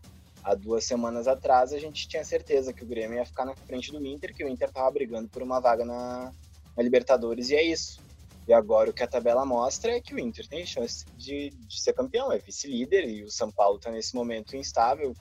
Há 0.42 0.54
duas 0.54 0.84
semanas 0.84 1.26
atrás, 1.26 1.72
a 1.72 1.78
gente 1.78 2.08
tinha 2.08 2.24
certeza 2.24 2.72
que 2.72 2.84
o 2.84 2.86
Grêmio 2.86 3.16
ia 3.16 3.26
ficar 3.26 3.44
na 3.44 3.54
frente 3.54 3.90
do 3.90 4.04
Inter, 4.06 4.32
que 4.32 4.44
o 4.44 4.48
Inter 4.48 4.70
tava 4.70 4.90
brigando 4.92 5.28
por 5.28 5.42
uma 5.42 5.60
vaga 5.60 5.84
na, 5.84 6.32
na 6.76 6.82
Libertadores. 6.82 7.50
E 7.50 7.56
é 7.56 7.62
isso. 7.62 8.00
E 8.46 8.52
agora 8.52 8.88
o 8.88 8.92
que 8.92 9.02
a 9.02 9.08
tabela 9.08 9.44
mostra 9.44 9.96
é 9.96 10.00
que 10.00 10.14
o 10.14 10.20
Inter 10.20 10.46
tem 10.46 10.64
chance 10.64 11.04
de, 11.16 11.50
de 11.50 11.82
ser 11.82 11.92
campeão, 11.92 12.30
é 12.30 12.38
vice-líder 12.38 13.08
e 13.08 13.24
o 13.24 13.30
São 13.30 13.50
Paulo 13.50 13.76
está 13.76 13.90
nesse 13.90 14.14
momento 14.14 14.56
instável. 14.56 15.14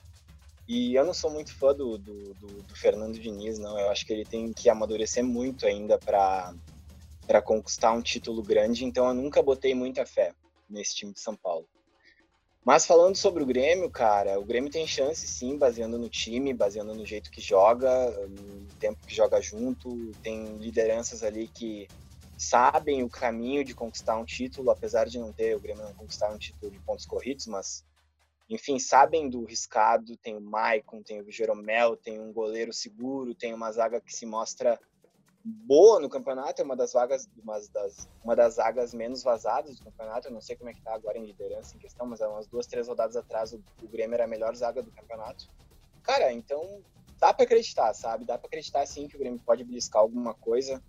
E 0.68 0.94
eu 0.94 1.04
não 1.04 1.14
sou 1.14 1.30
muito 1.30 1.54
fã 1.54 1.72
do, 1.72 1.96
do, 1.96 2.34
do, 2.34 2.62
do, 2.62 2.74
Fernando 2.74 3.18
Diniz, 3.18 3.58
não. 3.58 3.78
Eu 3.78 3.88
acho 3.90 4.04
que 4.04 4.12
ele 4.12 4.24
tem 4.24 4.52
que 4.52 4.68
amadurecer 4.68 5.24
muito 5.24 5.64
ainda 5.64 5.96
para 5.98 6.52
conquistar 7.44 7.92
um 7.92 8.02
título 8.02 8.42
grande, 8.42 8.84
então 8.84 9.06
eu 9.06 9.14
nunca 9.14 9.42
botei 9.42 9.74
muita 9.74 10.04
fé 10.04 10.34
nesse 10.68 10.96
time 10.96 11.12
de 11.12 11.20
São 11.20 11.36
Paulo. 11.36 11.68
Mas 12.64 12.84
falando 12.84 13.14
sobre 13.14 13.44
o 13.44 13.46
Grêmio, 13.46 13.88
cara, 13.88 14.40
o 14.40 14.44
Grêmio 14.44 14.68
tem 14.68 14.84
chance 14.88 15.24
sim, 15.24 15.56
baseando 15.56 15.96
no 15.96 16.08
time, 16.08 16.52
baseando 16.52 16.96
no 16.96 17.06
jeito 17.06 17.30
que 17.30 17.40
joga, 17.40 18.10
no 18.26 18.66
tempo 18.80 19.06
que 19.06 19.14
joga 19.14 19.40
junto, 19.40 20.10
tem 20.20 20.56
lideranças 20.56 21.22
ali 21.22 21.46
que 21.46 21.86
sabem 22.36 23.04
o 23.04 23.08
caminho 23.08 23.64
de 23.64 23.72
conquistar 23.72 24.16
um 24.16 24.24
título, 24.24 24.72
apesar 24.72 25.06
de 25.06 25.16
não 25.16 25.32
ter 25.32 25.54
o 25.54 25.60
Grêmio 25.60 25.84
não 25.84 25.94
conquistar 25.94 26.28
um 26.28 26.38
título 26.38 26.72
de 26.72 26.78
pontos 26.80 27.06
corridos, 27.06 27.46
mas 27.46 27.84
enfim, 28.48 28.78
sabem 28.78 29.28
do 29.28 29.44
riscado, 29.44 30.16
tem 30.16 30.36
o 30.36 30.40
Maicon, 30.40 31.02
tem 31.02 31.20
o 31.20 31.30
Jeromel, 31.30 31.96
tem 31.96 32.20
um 32.20 32.32
goleiro 32.32 32.72
seguro, 32.72 33.34
tem 33.34 33.52
uma 33.52 33.72
zaga 33.72 34.00
que 34.00 34.14
se 34.14 34.24
mostra 34.24 34.78
boa 35.44 36.00
no 36.00 36.08
campeonato, 36.08 36.60
é 36.60 36.64
uma 36.64 36.74
das 36.74 36.92
vagas, 36.92 37.28
uma 37.40 37.60
das, 37.72 38.08
uma 38.24 38.34
das 38.34 38.54
zagas 38.54 38.92
menos 38.92 39.22
vazadas 39.22 39.78
do 39.78 39.84
campeonato, 39.84 40.28
eu 40.28 40.32
não 40.32 40.40
sei 40.40 40.56
como 40.56 40.70
é 40.70 40.72
que 40.72 40.82
tá 40.82 40.94
agora 40.94 41.18
em 41.18 41.24
liderança 41.24 41.76
em 41.76 41.78
questão, 41.78 42.06
mas 42.06 42.20
há 42.20 42.28
umas 42.28 42.48
duas, 42.48 42.66
três 42.66 42.88
rodadas 42.88 43.16
atrás 43.16 43.52
o, 43.52 43.62
o 43.82 43.88
Grêmio 43.88 44.14
era 44.14 44.24
a 44.24 44.28
melhor 44.28 44.54
zaga 44.56 44.82
do 44.82 44.90
campeonato. 44.90 45.48
Cara, 46.02 46.32
então 46.32 46.82
dá 47.18 47.32
para 47.32 47.44
acreditar, 47.44 47.94
sabe? 47.94 48.24
Dá 48.24 48.36
para 48.38 48.48
acreditar 48.48 48.84
sim 48.86 49.08
que 49.08 49.16
o 49.16 49.18
Grêmio 49.18 49.40
pode 49.44 49.64
beliscar 49.64 50.02
alguma 50.02 50.34
coisa. 50.34 50.82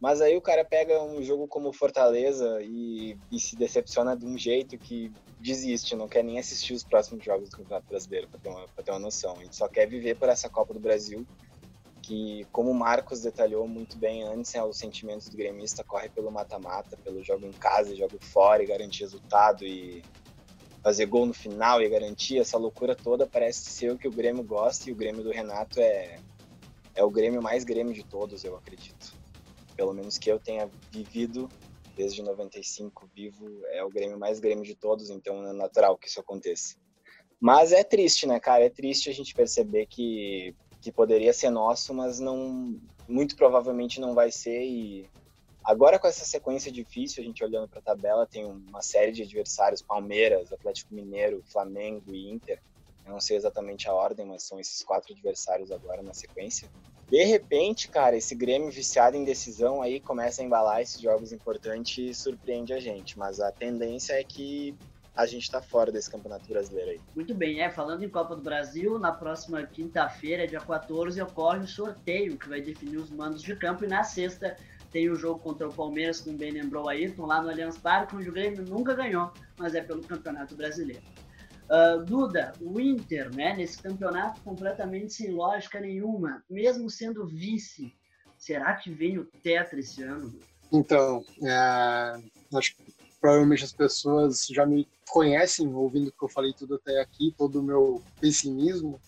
Mas 0.00 0.22
aí 0.22 0.34
o 0.34 0.40
cara 0.40 0.64
pega 0.64 1.02
um 1.02 1.22
jogo 1.22 1.46
como 1.46 1.74
Fortaleza 1.74 2.58
e, 2.62 3.18
e, 3.30 3.38
se 3.38 3.54
decepciona 3.54 4.16
de 4.16 4.24
um 4.24 4.38
jeito 4.38 4.78
que 4.78 5.12
desiste, 5.38 5.94
não 5.94 6.08
quer 6.08 6.24
nem 6.24 6.38
assistir 6.38 6.72
os 6.72 6.82
próximos 6.82 7.22
jogos 7.22 7.50
do 7.50 7.58
Campeonato 7.58 7.86
Brasileiro, 7.86 8.26
para 8.28 8.40
ter, 8.40 8.48
uma, 8.48 8.66
ter 8.66 8.90
uma 8.92 8.98
noção. 8.98 9.36
Gente 9.36 9.54
só 9.54 9.68
quer 9.68 9.86
viver 9.86 10.16
por 10.16 10.30
essa 10.30 10.48
Copa 10.48 10.72
do 10.72 10.80
Brasil, 10.80 11.26
que, 12.00 12.46
como 12.50 12.70
o 12.70 12.74
Marcos 12.74 13.20
detalhou 13.20 13.68
muito 13.68 13.98
bem 13.98 14.22
antes, 14.22 14.54
é, 14.54 14.64
os 14.64 14.78
sentimentos 14.78 15.28
do 15.28 15.36
gremista 15.36 15.84
corre 15.84 16.08
pelo 16.08 16.30
mata-mata, 16.30 16.96
pelo 16.96 17.22
jogo 17.22 17.44
em 17.44 17.52
casa, 17.52 17.94
jogo 17.94 18.16
fora 18.20 18.62
e 18.62 18.66
garantir 18.66 19.02
resultado 19.02 19.66
e 19.66 20.02
fazer 20.82 21.04
gol 21.04 21.26
no 21.26 21.34
final 21.34 21.82
e 21.82 21.88
garantir 21.90 22.38
essa 22.38 22.56
loucura 22.56 22.96
toda 22.96 23.26
parece 23.26 23.70
ser 23.70 23.92
o 23.92 23.98
que 23.98 24.08
o 24.08 24.10
Grêmio 24.10 24.42
gosta 24.42 24.88
e 24.88 24.92
o 24.94 24.96
Grêmio 24.96 25.22
do 25.22 25.30
Renato 25.30 25.78
é, 25.78 26.18
é 26.94 27.04
o 27.04 27.10
Grêmio 27.10 27.42
mais 27.42 27.64
Grêmio 27.64 27.92
de 27.92 28.02
todos, 28.02 28.44
eu 28.44 28.56
acredito 28.56 29.19
pelo 29.80 29.94
menos 29.94 30.18
que 30.18 30.30
eu 30.30 30.38
tenha 30.38 30.70
vivido 30.92 31.50
desde 31.96 32.22
95 32.22 33.08
vivo, 33.14 33.46
é 33.68 33.82
o 33.82 33.88
Grêmio 33.88 34.18
mais 34.18 34.38
Grêmio 34.38 34.62
de 34.62 34.74
todos, 34.74 35.08
então 35.08 35.42
é 35.48 35.54
natural 35.54 35.96
que 35.96 36.06
isso 36.06 36.20
aconteça. 36.20 36.76
Mas 37.40 37.72
é 37.72 37.82
triste, 37.82 38.26
né, 38.26 38.38
cara? 38.38 38.62
É 38.62 38.68
triste 38.68 39.08
a 39.08 39.12
gente 39.14 39.34
perceber 39.34 39.86
que, 39.86 40.54
que 40.82 40.92
poderia 40.92 41.32
ser 41.32 41.48
nosso, 41.48 41.94
mas 41.94 42.20
não 42.20 42.78
muito 43.08 43.34
provavelmente 43.34 43.98
não 43.98 44.14
vai 44.14 44.30
ser 44.30 44.62
e 44.62 45.08
agora 45.64 45.98
com 45.98 46.06
essa 46.06 46.26
sequência 46.26 46.70
difícil, 46.70 47.22
a 47.22 47.26
gente 47.26 47.42
olhando 47.42 47.66
para 47.66 47.78
a 47.78 47.82
tabela, 47.82 48.26
tem 48.26 48.44
uma 48.44 48.82
série 48.82 49.12
de 49.12 49.22
adversários, 49.22 49.80
Palmeiras, 49.80 50.52
Atlético 50.52 50.94
Mineiro, 50.94 51.42
Flamengo 51.50 52.14
e 52.14 52.30
Inter. 52.30 52.60
Não 53.10 53.20
sei 53.20 53.36
exatamente 53.36 53.88
a 53.88 53.92
ordem, 53.92 54.24
mas 54.24 54.44
são 54.44 54.60
esses 54.60 54.82
quatro 54.82 55.12
adversários 55.12 55.72
agora 55.72 56.02
na 56.02 56.14
sequência. 56.14 56.68
De 57.10 57.24
repente, 57.24 57.88
cara, 57.88 58.16
esse 58.16 58.36
Grêmio 58.36 58.70
viciado 58.70 59.16
em 59.16 59.24
decisão 59.24 59.82
aí 59.82 59.98
começa 59.98 60.40
a 60.40 60.44
embalar 60.44 60.80
esses 60.80 61.00
jogos 61.00 61.32
importantes 61.32 61.98
e 61.98 62.14
surpreende 62.14 62.72
a 62.72 62.78
gente. 62.78 63.18
Mas 63.18 63.40
a 63.40 63.50
tendência 63.50 64.12
é 64.12 64.22
que 64.22 64.76
a 65.14 65.26
gente 65.26 65.42
está 65.42 65.60
fora 65.60 65.90
desse 65.90 66.08
campeonato 66.08 66.48
brasileiro 66.48 66.92
aí. 66.92 67.00
Muito 67.16 67.34
bem, 67.34 67.60
é. 67.60 67.68
Falando 67.68 68.04
em 68.04 68.08
Copa 68.08 68.36
do 68.36 68.42
Brasil, 68.42 68.96
na 68.96 69.10
próxima 69.10 69.62
quinta-feira, 69.64 70.46
dia 70.46 70.60
14, 70.60 71.20
ocorre 71.20 71.64
o 71.64 71.66
sorteio 71.66 72.38
que 72.38 72.48
vai 72.48 72.60
definir 72.60 72.98
os 72.98 73.10
mandos 73.10 73.42
de 73.42 73.56
campo. 73.56 73.84
E 73.84 73.88
na 73.88 74.04
sexta 74.04 74.56
tem 74.92 75.10
o 75.10 75.16
jogo 75.16 75.40
contra 75.40 75.68
o 75.68 75.72
Palmeiras, 75.72 76.20
como 76.20 76.38
bem 76.38 76.52
lembrou 76.52 76.88
aí, 76.88 77.04
estão 77.04 77.26
lá 77.26 77.42
no 77.42 77.48
Allianz 77.48 77.76
Parque, 77.76 78.16
onde 78.16 78.28
o 78.28 78.32
Grêmio 78.32 78.62
nunca 78.62 78.94
ganhou, 78.94 79.32
mas 79.58 79.74
é 79.74 79.82
pelo 79.82 80.02
Campeonato 80.02 80.54
Brasileiro. 80.54 81.02
Uh, 81.70 82.04
Duda, 82.04 82.52
o 82.60 82.80
Inter, 82.80 83.32
né, 83.32 83.54
nesse 83.54 83.80
campeonato 83.80 84.40
completamente 84.40 85.12
sem 85.12 85.30
lógica 85.30 85.78
nenhuma, 85.78 86.42
mesmo 86.50 86.90
sendo 86.90 87.24
vice, 87.24 87.94
será 88.36 88.74
que 88.74 88.90
vem 88.90 89.18
o 89.18 89.24
Tetra 89.24 89.78
esse 89.78 90.02
ano? 90.02 90.36
Então, 90.72 91.24
é, 91.44 92.56
acho 92.56 92.74
que 92.74 92.92
provavelmente 93.20 93.62
as 93.62 93.72
pessoas 93.72 94.46
já 94.50 94.66
me 94.66 94.88
conhecem, 95.10 95.72
ouvindo 95.72 96.08
o 96.08 96.12
que 96.12 96.24
eu 96.24 96.28
falei 96.28 96.52
tudo 96.52 96.74
até 96.74 97.00
aqui, 97.00 97.32
todo 97.38 97.60
o 97.60 97.62
meu 97.62 98.02
pessimismo, 98.20 99.00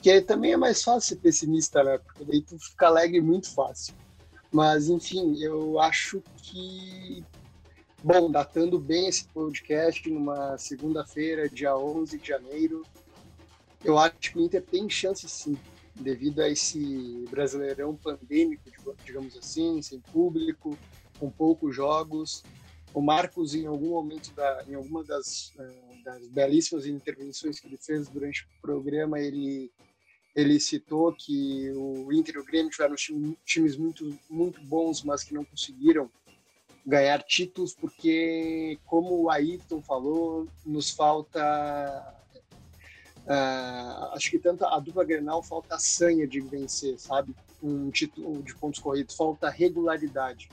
que 0.00 0.20
também 0.20 0.52
é 0.52 0.56
mais 0.56 0.82
fácil 0.82 1.16
ser 1.16 1.16
pessimista, 1.16 1.84
né? 1.84 1.98
Porque 1.98 2.24
daí 2.24 2.42
tu 2.42 2.58
fica 2.58 2.86
alegre 2.86 3.20
muito 3.20 3.52
fácil. 3.54 3.94
Mas, 4.52 4.88
enfim, 4.88 5.40
eu 5.42 5.78
acho 5.78 6.22
que 6.36 7.24
Bom, 8.02 8.30
datando 8.30 8.78
bem 8.78 9.08
esse 9.08 9.24
podcast, 9.26 10.08
numa 10.08 10.56
segunda-feira, 10.56 11.50
dia 11.50 11.76
11 11.76 12.18
de 12.18 12.28
janeiro, 12.28 12.82
eu 13.84 13.98
acho 13.98 14.14
que 14.18 14.38
o 14.38 14.40
Inter 14.40 14.62
tem 14.62 14.88
chance 14.88 15.28
sim, 15.28 15.54
devido 15.94 16.40
a 16.40 16.48
esse 16.48 17.26
brasileirão 17.30 17.94
pandêmico, 17.94 18.62
digamos 19.04 19.36
assim, 19.36 19.82
sem 19.82 20.00
público, 20.00 20.78
com 21.18 21.30
poucos 21.30 21.76
jogos. 21.76 22.42
O 22.94 23.02
Marcos, 23.02 23.54
em 23.54 23.66
algum 23.66 23.90
momento, 23.90 24.32
da, 24.32 24.64
em 24.66 24.74
alguma 24.74 25.04
das, 25.04 25.52
eh, 25.58 26.02
das 26.02 26.26
belíssimas 26.28 26.86
intervenções 26.86 27.60
que 27.60 27.66
ele 27.66 27.76
fez 27.76 28.08
durante 28.08 28.44
o 28.44 28.62
programa, 28.62 29.20
ele 29.20 29.70
ele 30.34 30.60
citou 30.60 31.12
que 31.12 31.72
o 31.72 32.12
Inter 32.12 32.36
e 32.36 32.38
o 32.38 32.44
Grêmio 32.44 32.70
tiveram 32.70 32.94
times 33.44 33.76
muito 33.76 34.16
muito 34.28 34.60
bons, 34.62 35.02
mas 35.02 35.24
que 35.24 35.34
não 35.34 35.44
conseguiram 35.44 36.08
ganhar 36.86 37.22
títulos, 37.22 37.74
porque, 37.74 38.78
como 38.86 39.22
o 39.22 39.30
Ayrton 39.30 39.82
falou, 39.82 40.46
nos 40.64 40.90
falta. 40.90 42.14
Uh, 43.26 44.14
acho 44.14 44.30
que 44.30 44.38
tanto 44.38 44.64
a 44.64 44.78
dupla 44.80 45.04
Grenal 45.04 45.42
falta 45.42 45.76
a 45.76 45.78
sanha 45.78 46.26
de 46.26 46.40
vencer, 46.40 46.98
sabe? 46.98 47.34
Um 47.62 47.90
título 47.90 48.42
de 48.42 48.54
pontos 48.54 48.80
corridos, 48.80 49.14
falta 49.14 49.48
regularidade. 49.50 50.48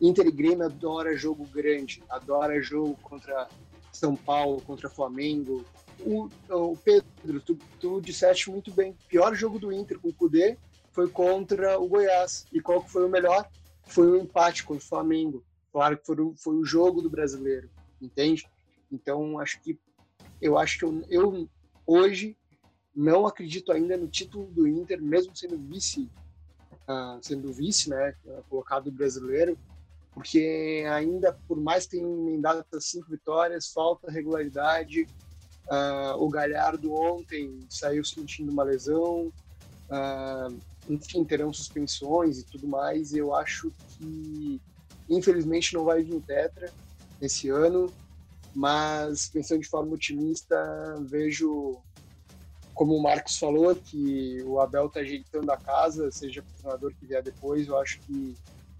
Inter 0.00 0.26
e 0.26 0.32
Grêmio 0.32 0.64
adora 0.64 1.16
jogo 1.16 1.44
grande, 1.46 2.02
adora 2.08 2.60
jogo 2.60 2.96
contra 3.02 3.48
São 3.92 4.16
Paulo, 4.16 4.60
contra 4.62 4.88
Flamengo. 4.88 5.64
O, 6.00 6.30
o 6.48 6.76
Pedro, 6.76 7.40
tu, 7.44 7.58
tu 7.78 8.00
disseste 8.00 8.50
muito 8.50 8.72
bem. 8.72 8.96
Pior 9.08 9.34
jogo 9.34 9.58
do 9.58 9.70
Inter 9.70 9.98
com 9.98 10.08
o 10.08 10.14
Cudê 10.14 10.56
foi 10.90 11.08
contra 11.08 11.78
o 11.78 11.86
Goiás. 11.86 12.46
E 12.50 12.60
qual 12.60 12.82
que 12.82 12.90
foi 12.90 13.04
o 13.04 13.08
melhor? 13.08 13.46
Foi 13.84 14.06
o 14.06 14.14
um 14.14 14.22
empate 14.22 14.64
contra 14.64 14.82
o 14.82 14.88
Flamengo. 14.88 15.44
Claro 15.72 15.98
que 15.98 16.06
foi, 16.06 16.16
foi 16.36 16.56
o 16.56 16.64
jogo 16.64 17.00
do 17.00 17.10
brasileiro, 17.10 17.70
entende? 18.00 18.46
Então, 18.90 19.38
acho 19.38 19.60
que 19.62 19.78
eu 20.40 20.58
acho 20.58 20.78
que 20.78 20.84
eu, 20.84 21.04
eu 21.08 21.48
hoje 21.86 22.36
não 22.94 23.26
acredito 23.26 23.72
ainda 23.72 23.96
no 23.96 24.08
título 24.08 24.46
do 24.46 24.66
Inter, 24.66 25.00
mesmo 25.00 25.36
sendo 25.36 25.58
vice, 25.58 26.10
uh, 26.88 27.18
sendo 27.22 27.52
vice, 27.52 27.90
né, 27.90 28.14
colocado 28.48 28.90
brasileiro, 28.90 29.56
porque 30.12 30.84
ainda, 30.90 31.38
por 31.46 31.60
mais 31.60 31.84
que 31.84 31.98
tenha 31.98 32.64
essas 32.68 32.86
cinco 32.86 33.08
vitórias, 33.10 33.68
falta 33.72 34.10
regularidade. 34.10 35.06
Uh, 35.66 36.16
o 36.18 36.28
Galhardo 36.28 36.92
ontem 36.92 37.60
saiu 37.68 38.04
sentindo 38.04 38.50
uma 38.50 38.64
lesão, 38.64 39.32
uh, 39.88 40.58
enfim, 40.88 41.24
terão 41.24 41.52
suspensões 41.52 42.38
e 42.38 42.44
tudo 42.44 42.66
mais. 42.66 43.14
Eu 43.14 43.32
acho 43.32 43.70
que 43.86 44.60
Infelizmente 45.10 45.74
não 45.74 45.84
vai 45.84 46.02
vir 46.02 46.14
o 46.14 46.20
Tetra 46.20 46.72
esse 47.20 47.50
ano, 47.50 47.92
mas 48.54 49.28
pensando 49.28 49.60
de 49.60 49.68
forma 49.68 49.92
otimista, 49.92 50.56
vejo, 51.00 51.78
como 52.72 52.94
o 52.94 53.02
Marcos 53.02 53.36
falou, 53.36 53.74
que 53.74 54.40
o 54.44 54.60
Abel 54.60 54.86
está 54.86 55.00
ajeitando 55.00 55.50
a 55.50 55.56
casa, 55.56 56.10
seja 56.10 56.40
o 56.40 56.60
treinador 56.60 56.94
que 56.94 57.06
vier 57.06 57.22
depois, 57.22 57.66
eu 57.66 57.76
acho 57.78 57.98
que 58.00 58.36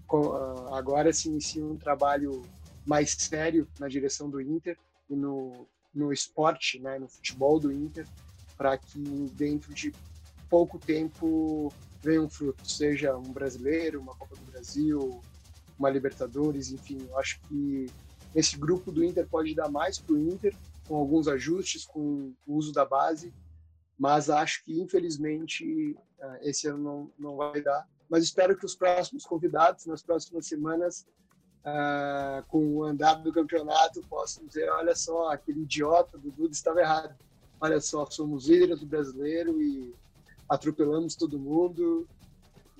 ah, 0.09 0.77
agora 0.77 1.13
se 1.13 1.29
inicia 1.29 1.65
um 1.65 1.77
trabalho 1.77 2.41
mais 2.85 3.11
sério 3.11 3.67
na 3.79 3.87
direção 3.87 4.29
do 4.29 4.41
Inter 4.41 4.77
e 5.09 5.15
no, 5.15 5.67
no 5.93 6.11
esporte, 6.11 6.79
né, 6.79 6.97
no 6.97 7.07
futebol 7.07 7.59
do 7.59 7.71
Inter, 7.71 8.07
para 8.57 8.77
que 8.77 8.99
dentro 9.33 9.73
de 9.73 9.93
pouco 10.49 10.79
tempo 10.79 11.71
vem 12.01 12.19
um 12.19 12.29
fruto, 12.29 12.69
seja 12.69 13.15
um 13.15 13.31
brasileiro, 13.31 14.01
uma 14.01 14.15
Copa 14.15 14.35
do 14.35 14.51
Brasil, 14.51 15.21
uma 15.81 15.89
Libertadores, 15.89 16.71
enfim, 16.71 17.07
eu 17.09 17.17
acho 17.17 17.41
que 17.47 17.87
esse 18.35 18.55
grupo 18.55 18.91
do 18.91 19.03
Inter 19.03 19.27
pode 19.27 19.53
dar 19.55 19.69
mais 19.69 19.97
para 19.97 20.13
o 20.13 20.19
Inter, 20.19 20.55
com 20.87 20.95
alguns 20.95 21.27
ajustes, 21.27 21.85
com 21.85 22.31
o 22.45 22.55
uso 22.55 22.71
da 22.71 22.85
base, 22.85 23.33
mas 23.97 24.29
acho 24.29 24.63
que 24.63 24.79
infelizmente 24.79 25.97
eh, 26.19 26.39
esse 26.43 26.67
ano 26.67 26.83
não, 26.83 27.11
não 27.17 27.35
vai 27.35 27.61
dar. 27.61 27.87
Mas 28.07 28.23
espero 28.23 28.55
que 28.55 28.65
os 28.65 28.75
próximos 28.75 29.25
convidados, 29.25 29.85
nas 29.85 30.01
próximas 30.01 30.45
semanas, 30.45 31.05
uh, 31.61 32.43
com 32.47 32.75
o 32.75 32.83
andar 32.83 33.15
do 33.15 33.31
campeonato, 33.31 34.01
possam 34.09 34.45
dizer: 34.45 34.69
olha 34.69 34.93
só, 34.95 35.29
aquele 35.31 35.61
idiota 35.61 36.17
do 36.17 36.29
Duda 36.29 36.51
estava 36.51 36.81
errado. 36.81 37.15
Olha 37.59 37.79
só, 37.79 38.05
somos 38.09 38.47
líderes 38.47 38.79
do 38.79 38.85
brasileiro 38.85 39.61
e 39.61 39.93
atropelamos 40.49 41.15
todo 41.15 41.39
mundo 41.39 42.05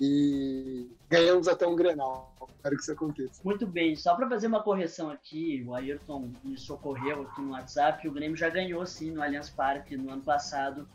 e 0.04 0.90
ganhamos 1.08 1.46
até 1.46 1.64
um 1.64 1.76
Grenal. 1.76 2.34
Espero 2.56 2.76
que 2.76 2.82
isso 2.82 2.92
aconteça. 2.92 3.40
Muito 3.44 3.64
bem, 3.64 3.94
só 3.94 4.16
para 4.16 4.28
fazer 4.28 4.48
uma 4.48 4.60
correção 4.60 5.08
aqui, 5.08 5.64
o 5.64 5.74
Ayrton 5.74 6.32
me 6.42 6.58
socorreu 6.58 7.22
aqui 7.22 7.40
no 7.40 7.52
WhatsApp, 7.52 8.08
o 8.08 8.12
Grêmio 8.12 8.36
já 8.36 8.48
ganhou 8.48 8.84
sim 8.84 9.12
no 9.12 9.22
Allianz 9.22 9.48
Parque 9.48 9.96
no 9.96 10.10
ano 10.10 10.22
passado 10.22 10.88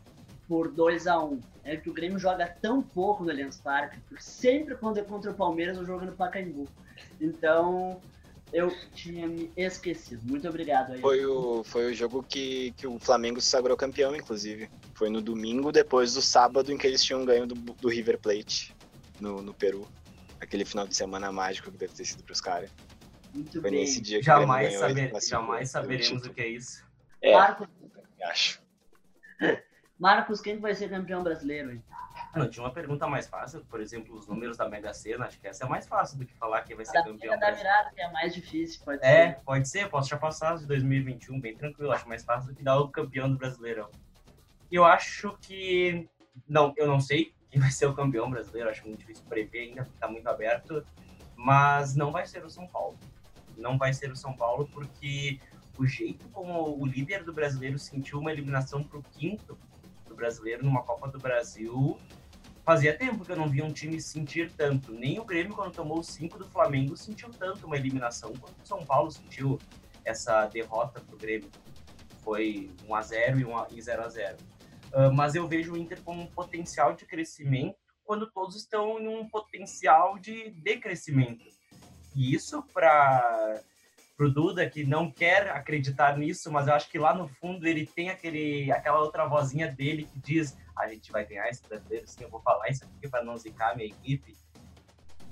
por 0.46 0.70
2 0.70 1.06
a 1.06 1.22
1 1.22 1.40
É 1.64 1.76
que 1.76 1.88
o 1.88 1.94
Grêmio 1.94 2.18
joga 2.18 2.46
tão 2.46 2.82
pouco 2.82 3.24
no 3.24 3.30
Allianz 3.30 3.58
Parque, 3.58 3.98
porque 4.00 4.22
sempre 4.22 4.74
quando 4.76 4.98
é 4.98 5.02
contra 5.02 5.30
o 5.30 5.34
Palmeiras, 5.34 5.78
eu 5.78 5.86
jogo 5.86 6.04
no 6.04 6.12
Pacaembu. 6.12 6.68
Então, 7.18 7.98
eu 8.52 8.70
tinha 8.94 9.26
me 9.26 9.50
esquecido. 9.56 10.20
Muito 10.24 10.46
obrigado. 10.46 10.92
Aí. 10.92 11.00
Foi 11.00 11.24
o, 11.24 11.64
foi 11.64 11.90
o 11.90 11.94
jogo 11.94 12.22
que, 12.22 12.72
que 12.72 12.86
o 12.86 12.98
Flamengo 12.98 13.40
se 13.40 13.48
sagrou 13.48 13.74
campeão, 13.74 14.14
inclusive. 14.14 14.68
Foi 14.92 15.08
no 15.08 15.22
domingo, 15.22 15.72
depois 15.72 16.12
do 16.12 16.20
sábado, 16.20 16.70
em 16.70 16.76
que 16.76 16.86
eles 16.86 17.02
tinham 17.02 17.24
ganho 17.24 17.46
do, 17.46 17.54
do 17.54 17.88
River 17.88 18.18
Plate 18.18 18.76
no, 19.20 19.42
no 19.42 19.54
Peru. 19.54 19.86
Aquele 20.40 20.64
final 20.64 20.86
de 20.86 20.94
semana 20.94 21.32
mágico 21.32 21.70
que 21.70 21.78
deve 21.78 21.94
ter 21.94 22.04
sido 22.04 22.22
para 22.22 22.32
os 22.32 22.40
caras. 22.40 22.70
Muito 23.34 23.60
foi 23.60 23.70
bem. 23.70 23.80
nesse 23.80 24.00
dia 24.00 24.18
que 24.18 24.24
jamais, 24.24 24.74
o 24.74 24.78
saber, 24.78 25.12
jamais 25.20 25.70
saberemos 25.70 26.24
o 26.24 26.32
que 26.32 26.40
é 26.40 26.48
isso. 26.48 26.84
É, 27.20 27.34
Marcos... 27.34 27.68
acho. 28.22 28.62
Marcos, 29.98 30.40
quem 30.40 30.58
vai 30.58 30.74
ser 30.74 30.88
campeão 30.88 31.22
brasileiro? 31.24 31.72
Hein? 31.72 31.82
Não, 32.34 32.48
tinha 32.48 32.62
uma 32.64 32.72
pergunta 32.72 33.06
mais 33.08 33.26
fácil, 33.26 33.64
por 33.64 33.80
exemplo, 33.80 34.16
os 34.16 34.26
números 34.26 34.56
da 34.56 34.68
Mega 34.68 34.92
Sena, 34.94 35.26
acho 35.26 35.40
que 35.40 35.46
essa 35.46 35.64
é 35.64 35.68
mais 35.68 35.86
fácil 35.86 36.18
do 36.18 36.26
que 36.26 36.34
falar 36.34 36.62
quem 36.62 36.76
vai 36.76 36.84
ser 36.84 36.92
da 36.92 37.04
campeão. 37.04 37.38
Da 37.38 37.50
virada, 37.50 37.90
que 37.92 38.00
é 38.00 38.10
mais 38.12 38.32
difícil, 38.32 38.80
pode 38.84 39.04
é, 39.04 39.32
ser. 39.32 39.40
pode 39.44 39.68
ser, 39.68 39.88
posso 39.88 40.08
já 40.08 40.16
passar 40.16 40.56
de 40.56 40.66
2021, 40.66 41.40
bem 41.40 41.56
tranquilo, 41.56 41.90
acho 41.90 42.08
mais 42.08 42.24
fácil 42.24 42.50
do 42.50 42.56
que 42.56 42.62
dar 42.62 42.78
o 42.78 42.88
campeão 42.88 43.28
do 43.28 43.36
Brasileirão. 43.36 43.90
Eu 44.70 44.84
acho 44.84 45.36
que. 45.40 46.08
Não, 46.48 46.72
eu 46.76 46.86
não 46.86 47.00
sei 47.00 47.34
quem 47.50 47.60
vai 47.60 47.70
ser 47.70 47.86
o 47.86 47.94
campeão 47.94 48.30
brasileiro, 48.30 48.68
acho 48.68 48.86
muito 48.86 49.00
difícil 49.00 49.24
prever 49.28 49.60
ainda, 49.60 49.82
porque 49.82 49.96
está 49.96 50.08
muito 50.08 50.28
aberto, 50.28 50.84
mas 51.36 51.94
não 51.94 52.10
vai 52.10 52.26
ser 52.26 52.44
o 52.44 52.50
São 52.50 52.66
Paulo. 52.66 52.98
Não 53.56 53.76
vai 53.76 53.92
ser 53.92 54.10
o 54.10 54.16
São 54.16 54.34
Paulo, 54.34 54.68
porque 54.72 55.40
o 55.78 55.86
jeito 55.86 56.28
como 56.28 56.78
o 56.78 56.86
líder 56.86 57.24
do 57.24 57.32
brasileiro 57.32 57.78
sentiu 57.78 58.18
uma 58.18 58.32
eliminação 58.32 58.82
para 58.82 58.98
o 58.98 59.02
quinto 59.02 59.58
do 60.06 60.14
brasileiro 60.14 60.64
numa 60.64 60.82
Copa 60.82 61.08
do 61.08 61.18
Brasil 61.18 61.98
Fazia 62.68 62.94
tempo 62.94 63.24
que 63.24 63.32
eu 63.32 63.36
não 63.36 63.48
via 63.48 63.64
um 63.64 63.72
time 63.72 63.98
sentir 63.98 64.52
tanto. 64.52 64.92
Nem 64.92 65.18
o 65.18 65.24
Grêmio, 65.24 65.54
quando 65.54 65.72
tomou 65.72 66.02
5 66.02 66.36
do 66.36 66.44
Flamengo, 66.44 66.94
sentiu 66.98 67.30
tanto 67.30 67.66
uma 67.66 67.78
eliminação 67.78 68.30
quanto 68.34 68.62
o 68.62 68.66
São 68.66 68.84
Paulo 68.84 69.10
sentiu 69.10 69.58
essa 70.04 70.44
derrota 70.44 71.00
para 71.00 71.14
o 71.14 71.16
Grêmio. 71.16 71.50
Foi 72.22 72.70
1 72.86 72.94
a 72.94 73.00
0 73.00 73.38
e 73.70 73.80
0 73.80 74.02
a 74.02 74.08
0 74.10 74.36
uh, 74.92 75.12
Mas 75.12 75.34
eu 75.34 75.46
vejo 75.46 75.72
o 75.72 75.76
Inter 75.76 76.02
como 76.02 76.22
um 76.22 76.26
potencial 76.26 76.94
de 76.94 77.04
crescimento 77.04 77.76
quando 78.04 78.30
todos 78.30 78.56
estão 78.56 78.98
em 78.98 79.06
um 79.06 79.28
potencial 79.28 80.18
de 80.18 80.50
decrescimento. 80.50 81.44
E 82.16 82.34
isso 82.34 82.62
para 82.72 83.60
o 84.18 84.30
Duda, 84.30 84.68
que 84.68 84.82
não 84.82 85.10
quer 85.10 85.50
acreditar 85.50 86.16
nisso, 86.16 86.50
mas 86.50 86.66
eu 86.66 86.74
acho 86.74 86.90
que 86.90 86.98
lá 86.98 87.14
no 87.14 87.28
fundo 87.28 87.66
ele 87.66 87.86
tem 87.86 88.08
aquele, 88.08 88.72
aquela 88.72 89.00
outra 89.00 89.26
vozinha 89.26 89.70
dele 89.70 90.04
que 90.04 90.18
diz 90.18 90.56
a 90.74 90.88
gente 90.88 91.12
vai 91.12 91.26
ganhar 91.26 91.48
esse 91.48 91.62
brasileiro, 91.68 92.06
sim, 92.06 92.22
eu 92.22 92.30
vou 92.30 92.40
falar 92.40 92.68
isso 92.70 92.84
aqui 92.84 93.08
para 93.08 93.22
não 93.22 93.36
zicar 93.36 93.72
a 93.72 93.74
minha 93.74 93.88
equipe. 93.88 94.36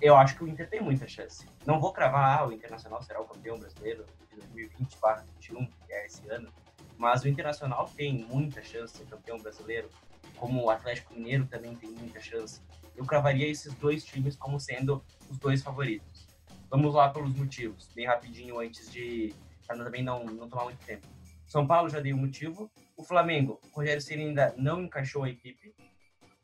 Eu 0.01 0.15
acho 0.17 0.37
que 0.37 0.45
o 0.45 0.49
Inter 0.49 0.69
tem 0.69 0.81
muita 0.81 1.09
chance. 1.09 1.49
Não 1.65 1.81
vou 1.81 1.93
cravar, 1.93 2.41
ah, 2.41 2.47
o 2.47 2.53
Internacional 2.53 3.03
será 3.03 3.21
o 3.21 3.25
campeão 3.25 3.59
brasileiro 3.59 4.05
de 4.31 4.37
2020-2021, 4.37 5.69
que 5.87 5.93
é 5.93 6.07
esse 6.07 6.29
ano, 6.29 6.53
mas 6.99 7.23
o 7.23 7.29
Internacional 7.29 7.91
tem 7.97 8.15
muita 8.15 8.63
chance 8.63 8.93
de 8.93 8.99
ser 9.01 9.07
campeão 9.07 9.39
brasileiro, 9.39 9.91
como 10.37 10.63
o 10.63 10.71
Atlético 10.71 11.15
Mineiro 11.15 11.47
também 11.47 11.75
tem 11.75 11.91
muita 11.91 12.21
chance. 12.21 12.61
Eu 12.95 13.05
cravaria 13.05 13.49
esses 13.49 13.75
dois 13.75 14.05
times 14.05 14.37
como 14.37 14.59
sendo 14.59 15.05
os 15.31 15.39
dois 15.39 15.63
favoritos. 15.63 16.27
Vamos 16.71 16.95
lá 16.95 17.09
pelos 17.09 17.35
motivos, 17.35 17.89
bem 17.95 18.07
rapidinho 18.07 18.59
antes 18.59 18.91
de 18.91 19.35
para 19.67 19.83
também 19.85 20.03
não, 20.03 20.25
não 20.25 20.49
tomar 20.49 20.65
muito 20.65 20.85
tempo. 20.85 21.07
São 21.47 21.67
Paulo 21.67 21.89
já 21.89 22.01
dei 22.01 22.13
o 22.13 22.17
um 22.17 22.21
motivo, 22.21 22.71
o 22.97 23.03
Flamengo, 23.03 23.61
o 23.73 23.77
Rogério 23.77 24.01
Ceni 24.01 24.25
ainda 24.25 24.55
não 24.57 24.83
encaixou 24.83 25.25
a 25.25 25.31
equipe. 25.31 25.75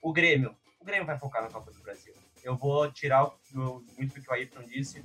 O 0.00 0.12
Grêmio, 0.12 0.56
o 0.80 0.84
Grêmio 0.84 1.06
vai 1.06 1.18
focar 1.18 1.42
na 1.42 1.48
Copa 1.48 1.70
do 1.70 1.80
Brasil. 1.80 2.14
Eu 2.42 2.56
vou 2.56 2.90
tirar 2.90 3.24
o, 3.24 3.84
muito 3.96 4.14
do 4.14 4.20
que 4.20 4.28
o 4.28 4.32
Ayrton 4.32 4.62
disse. 4.62 5.04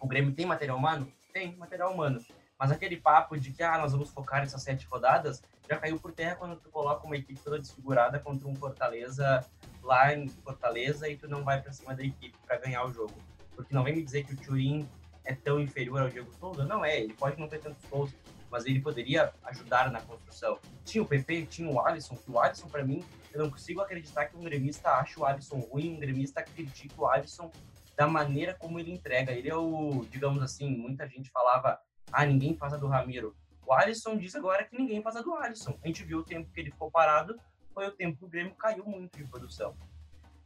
O 0.00 0.06
Grêmio 0.06 0.34
tem 0.34 0.44
material 0.44 0.76
humano? 0.76 1.10
Tem 1.32 1.54
material 1.56 1.92
humano. 1.92 2.20
Mas 2.64 2.72
aquele 2.72 2.96
papo 2.96 3.38
de 3.38 3.52
que 3.52 3.62
ah, 3.62 3.76
nós 3.76 3.92
vamos 3.92 4.08
focar 4.08 4.40
nessas 4.40 4.62
sete 4.62 4.86
rodadas 4.86 5.42
já 5.68 5.76
caiu 5.76 6.00
por 6.00 6.12
terra 6.12 6.36
quando 6.36 6.56
tu 6.56 6.70
coloca 6.70 7.06
uma 7.06 7.14
equipe 7.14 7.38
toda 7.38 7.58
desfigurada 7.58 8.18
contra 8.18 8.48
um 8.48 8.54
Fortaleza 8.54 9.44
lá 9.82 10.14
em 10.14 10.28
Fortaleza 10.28 11.06
e 11.06 11.14
tu 11.14 11.28
não 11.28 11.44
vai 11.44 11.60
para 11.60 11.74
cima 11.74 11.94
da 11.94 12.02
equipe 12.02 12.34
para 12.46 12.56
ganhar 12.56 12.86
o 12.86 12.90
jogo. 12.90 13.12
Porque 13.54 13.74
não 13.74 13.84
vem 13.84 13.96
me 13.96 14.02
dizer 14.02 14.24
que 14.24 14.32
o 14.32 14.36
Turin 14.38 14.88
é 15.26 15.34
tão 15.34 15.60
inferior 15.60 16.00
ao 16.00 16.08
Diego 16.08 16.32
Souza. 16.40 16.64
Não 16.64 16.82
é, 16.82 17.02
ele 17.02 17.12
pode 17.12 17.38
não 17.38 17.48
ter 17.48 17.58
tantos 17.58 17.84
gols, 17.90 18.14
mas 18.50 18.64
ele 18.64 18.80
poderia 18.80 19.30
ajudar 19.44 19.92
na 19.92 20.00
construção. 20.00 20.58
Tinha 20.86 21.02
o 21.02 21.06
PP, 21.06 21.44
tinha 21.44 21.70
o 21.70 21.78
Alisson, 21.78 22.16
que 22.16 22.30
o 22.30 22.40
Alisson, 22.40 22.68
para 22.68 22.82
mim, 22.82 23.04
eu 23.30 23.42
não 23.42 23.50
consigo 23.50 23.82
acreditar 23.82 24.24
que 24.24 24.38
um 24.38 24.42
gremista 24.42 24.88
ache 24.92 25.20
o 25.20 25.26
Alisson 25.26 25.58
ruim, 25.58 25.96
um 25.96 26.00
gremista 26.00 26.42
critique 26.42 26.94
o 26.96 27.06
Alisson 27.06 27.52
da 27.94 28.06
maneira 28.06 28.54
como 28.54 28.80
ele 28.80 28.90
entrega. 28.90 29.32
Ele 29.32 29.50
é 29.50 29.54
o, 29.54 30.06
digamos 30.10 30.42
assim, 30.42 30.74
muita 30.74 31.06
gente 31.06 31.30
falava, 31.30 31.78
ah, 32.14 32.24
ninguém 32.24 32.56
faz 32.56 32.72
a 32.72 32.76
do 32.76 32.86
Ramiro. 32.86 33.34
O 33.66 33.72
Alisson 33.72 34.16
diz 34.16 34.34
agora 34.34 34.64
que 34.64 34.76
ninguém 34.76 35.02
faz 35.02 35.16
a 35.16 35.22
do 35.22 35.34
Alisson. 35.34 35.78
A 35.82 35.86
gente 35.86 36.04
viu 36.04 36.18
o 36.18 36.22
tempo 36.22 36.50
que 36.52 36.60
ele 36.60 36.70
ficou 36.70 36.90
parado, 36.90 37.38
foi 37.72 37.86
o 37.88 37.90
tempo 37.90 38.18
que 38.18 38.24
o 38.24 38.28
Grêmio 38.28 38.54
caiu 38.54 38.84
muito 38.84 39.16
de 39.18 39.24
produção. 39.24 39.74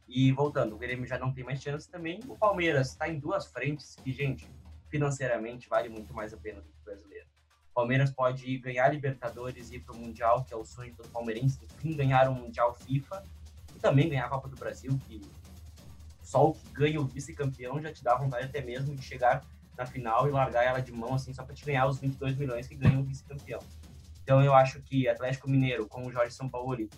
E 0.07 0.31
voltando, 0.31 0.75
o 0.75 0.77
Grêmio 0.79 1.05
já 1.05 1.19
não 1.19 1.31
tem 1.31 1.43
mais 1.43 1.61
chance 1.61 1.89
também. 1.89 2.19
O 2.27 2.35
Palmeiras 2.35 2.89
está 2.89 3.07
em 3.07 3.19
duas 3.19 3.45
frentes 3.45 3.95
que, 3.95 4.11
gente, 4.11 4.49
financeiramente 4.89 5.69
vale 5.69 5.89
muito 5.89 6.13
mais 6.13 6.33
a 6.33 6.37
pena 6.37 6.59
do 6.59 6.67
que 6.67 6.79
o 6.81 6.85
brasileiro. 6.85 7.27
Palmeiras 7.73 8.11
pode 8.11 8.57
ganhar 8.57 8.89
Libertadores 8.89 9.69
e 9.69 9.75
ir 9.75 9.79
para 9.81 9.95
o 9.95 9.97
Mundial, 9.97 10.43
que 10.43 10.53
é 10.53 10.57
o 10.57 10.65
sonho 10.65 10.93
do 10.95 11.07
palmeirense, 11.09 11.59
enfim, 11.63 11.95
ganhar 11.95 12.27
o 12.29 12.33
Mundial 12.33 12.73
FIFA 12.73 13.23
e 13.75 13.79
também 13.79 14.09
ganhar 14.09 14.25
a 14.25 14.29
Copa 14.29 14.47
do 14.47 14.55
Brasil, 14.55 14.99
que 15.07 15.21
só 16.23 16.49
o 16.49 16.53
que 16.53 16.67
ganha 16.73 16.99
o 16.99 17.05
vice-campeão 17.05 17.79
já 17.79 17.93
te 17.93 18.03
dá 18.03 18.15
vontade 18.15 18.45
até 18.45 18.61
mesmo 18.61 18.95
de 18.95 19.01
chegar 19.03 19.45
na 19.79 19.85
final 19.85 20.27
e 20.27 20.31
largar 20.31 20.63
ela 20.63 20.79
de 20.79 20.91
mão, 20.91 21.15
assim, 21.15 21.33
só 21.33 21.43
para 21.43 21.55
te 21.55 21.65
ganhar 21.65 21.87
os 21.87 21.99
22 21.99 22.35
milhões 22.35 22.67
que 22.67 22.75
ganha 22.75 22.99
o 22.99 23.03
vice-campeão. 23.03 23.59
Então 24.21 24.43
eu 24.43 24.53
acho 24.53 24.81
que 24.81 25.07
Atlético 25.07 25.49
Mineiro, 25.49 25.87
com 25.87 26.05
o 26.05 26.11
Jorge 26.11 26.33
Sampaoli, 26.33 26.89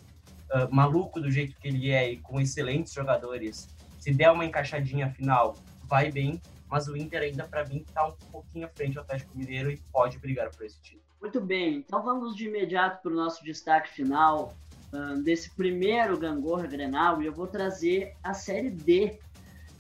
uh, 0.52 0.74
maluco 0.74 1.22
do 1.22 1.32
jeito 1.32 1.56
que 1.58 1.68
ele 1.68 1.92
é 1.92 2.12
e 2.12 2.18
com 2.18 2.42
excelentes 2.42 2.92
jogadores, 2.92 3.70
se 3.98 4.14
der 4.14 4.32
uma 4.32 4.44
encaixadinha 4.44 5.10
final, 5.10 5.56
vai 5.88 6.12
bem 6.12 6.42
mas 6.72 6.88
o 6.88 6.96
Inter 6.96 7.24
ainda, 7.24 7.46
para 7.46 7.66
mim, 7.66 7.84
está 7.86 8.08
um 8.08 8.14
pouquinho 8.32 8.66
à 8.66 8.70
frente 8.70 8.94
do 8.94 9.02
Atlético 9.02 9.38
Mineiro 9.38 9.70
e 9.70 9.78
pode 9.92 10.18
brigar 10.18 10.50
por 10.50 10.66
esse 10.66 10.82
título. 10.82 11.04
Muito 11.20 11.42
bem, 11.42 11.76
então 11.76 12.02
vamos 12.02 12.34
de 12.34 12.48
imediato 12.48 13.02
para 13.04 13.12
o 13.12 13.16
nosso 13.16 13.44
destaque 13.44 13.90
final 13.90 14.56
um, 14.94 15.22
desse 15.22 15.54
primeiro 15.54 16.18
Gangorra 16.18 16.66
Grenal 16.66 17.22
e 17.22 17.26
eu 17.26 17.34
vou 17.34 17.46
trazer 17.46 18.16
a 18.24 18.34
Série 18.34 18.72
D, 18.72 19.20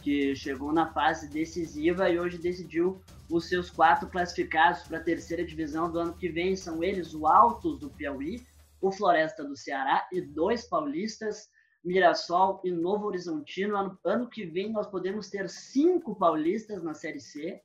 que 0.01 0.35
chegou 0.35 0.73
na 0.73 0.91
fase 0.91 1.29
decisiva 1.29 2.09
e 2.09 2.19
hoje 2.19 2.37
decidiu 2.37 3.01
os 3.29 3.47
seus 3.47 3.69
quatro 3.69 4.09
classificados 4.09 4.83
para 4.83 4.97
a 4.97 5.03
terceira 5.03 5.45
divisão 5.45 5.91
do 5.91 5.99
ano 5.99 6.13
que 6.13 6.29
vem. 6.29 6.55
São 6.55 6.83
eles 6.83 7.13
o 7.13 7.27
Altos 7.27 7.79
do 7.79 7.89
Piauí, 7.89 8.45
o 8.81 8.91
Floresta 8.91 9.43
do 9.43 9.55
Ceará 9.55 10.07
e 10.11 10.19
dois 10.19 10.65
paulistas, 10.65 11.49
Mirassol 11.83 12.61
e 12.63 12.71
Novo 12.71 13.07
Horizontino. 13.07 13.77
Ano, 13.77 13.99
ano 14.03 14.27
que 14.27 14.45
vem 14.45 14.71
nós 14.71 14.87
podemos 14.87 15.29
ter 15.29 15.49
cinco 15.49 16.15
paulistas 16.15 16.83
na 16.83 16.93
Série 16.93 17.19
C. 17.19 17.61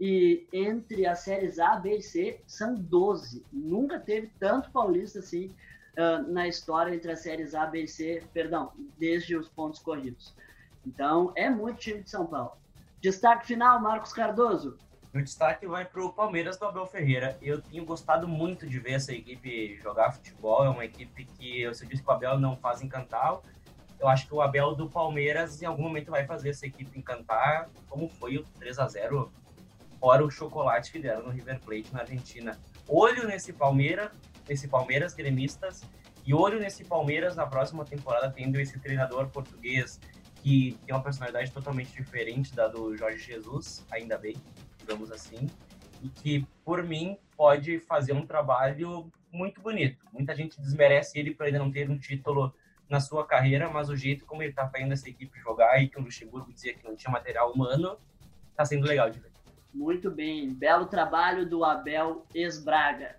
E 0.00 0.46
entre 0.52 1.06
as 1.06 1.20
séries 1.20 1.58
A, 1.58 1.74
B 1.74 1.96
e 1.96 2.02
C 2.02 2.40
são 2.46 2.74
12. 2.74 3.44
Nunca 3.52 3.98
teve 3.98 4.30
tanto 4.38 4.70
paulista 4.70 5.18
assim 5.18 5.52
uh, 5.98 6.30
na 6.30 6.46
história 6.46 6.94
entre 6.94 7.10
as 7.10 7.20
séries 7.20 7.52
A, 7.54 7.66
B 7.66 7.82
e 7.82 7.88
C, 7.88 8.22
perdão, 8.32 8.72
desde 8.96 9.34
os 9.36 9.48
pontos 9.48 9.80
corridos. 9.80 10.36
Então 10.86 11.32
é 11.36 11.48
muito 11.50 11.78
time 11.78 12.02
de 12.02 12.10
São 12.10 12.26
Paulo. 12.26 12.52
Destaque 13.00 13.46
final, 13.46 13.80
Marcos 13.80 14.12
Cardoso. 14.12 14.76
O 15.14 15.22
destaque 15.22 15.66
vai 15.66 15.84
para 15.84 16.04
o 16.04 16.12
Palmeiras 16.12 16.58
do 16.58 16.66
Abel 16.66 16.86
Ferreira. 16.86 17.38
Eu 17.40 17.62
tenho 17.62 17.84
gostado 17.84 18.28
muito 18.28 18.66
de 18.66 18.78
ver 18.78 18.92
essa 18.92 19.12
equipe 19.12 19.76
jogar 19.82 20.12
futebol. 20.12 20.64
É 20.64 20.68
uma 20.68 20.84
equipe 20.84 21.24
que, 21.24 21.62
eu 21.62 21.70
disse 21.70 22.02
que 22.02 22.08
o 22.08 22.10
Abel 22.10 22.38
não 22.38 22.56
faz 22.56 22.82
encantar. 22.82 23.40
eu 23.98 24.06
acho 24.06 24.26
que 24.26 24.34
o 24.34 24.40
Abel 24.40 24.74
do 24.74 24.88
Palmeiras 24.88 25.62
em 25.62 25.66
algum 25.66 25.82
momento 25.82 26.10
vai 26.10 26.26
fazer 26.26 26.50
essa 26.50 26.66
equipe 26.66 26.98
encantar, 26.98 27.68
como 27.88 28.08
foi 28.08 28.36
o 28.36 28.44
3 28.58 28.78
a 28.78 28.86
0 28.86 29.32
fora 29.98 30.24
o 30.24 30.30
chocolate 30.30 30.92
que 30.92 30.98
deram 30.98 31.24
no 31.24 31.30
River 31.30 31.60
Plate 31.60 31.92
na 31.92 32.00
Argentina. 32.00 32.58
Olho 32.86 33.26
nesse 33.26 33.52
Palmeiras, 33.52 34.10
nesse 34.48 34.68
Palmeiras 34.68 35.14
gremistas 35.14 35.82
e 36.24 36.34
olho 36.34 36.60
nesse 36.60 36.84
Palmeiras 36.84 37.34
na 37.34 37.46
próxima 37.46 37.84
temporada 37.84 38.30
tendo 38.30 38.60
esse 38.60 38.78
treinador 38.78 39.28
português 39.28 39.98
que 40.42 40.78
tem 40.84 40.94
uma 40.94 41.02
personalidade 41.02 41.50
totalmente 41.50 41.92
diferente 41.92 42.54
da 42.54 42.68
do 42.68 42.96
Jorge 42.96 43.18
Jesus, 43.18 43.84
ainda 43.90 44.16
bem, 44.16 44.36
digamos 44.78 45.10
assim, 45.10 45.48
e 46.02 46.08
que 46.08 46.46
por 46.64 46.82
mim 46.82 47.18
pode 47.36 47.80
fazer 47.80 48.12
um 48.12 48.26
trabalho 48.26 49.10
muito 49.32 49.60
bonito. 49.60 50.04
Muita 50.12 50.34
gente 50.34 50.60
desmerece 50.60 51.18
ele 51.18 51.34
por 51.34 51.46
ainda 51.46 51.58
não 51.58 51.70
ter 51.70 51.90
um 51.90 51.98
título 51.98 52.54
na 52.88 53.00
sua 53.00 53.26
carreira, 53.26 53.68
mas 53.68 53.90
o 53.90 53.96
jeito 53.96 54.24
como 54.24 54.42
ele 54.42 54.50
está 54.50 54.68
fazendo 54.68 54.92
essa 54.92 55.08
equipe 55.08 55.38
jogar 55.40 55.82
e 55.82 55.88
que 55.88 55.98
o 55.98 56.02
Luxemburgo 56.02 56.52
dizia 56.52 56.74
que 56.74 56.84
não 56.84 56.96
tinha 56.96 57.12
material 57.12 57.52
humano, 57.52 57.98
está 58.50 58.64
sendo 58.64 58.86
legal 58.86 59.10
de 59.10 59.20
ver. 59.20 59.30
Muito 59.74 60.10
bem, 60.10 60.52
belo 60.52 60.86
trabalho 60.86 61.48
do 61.48 61.64
Abel 61.64 62.24
Esbraga. 62.34 63.16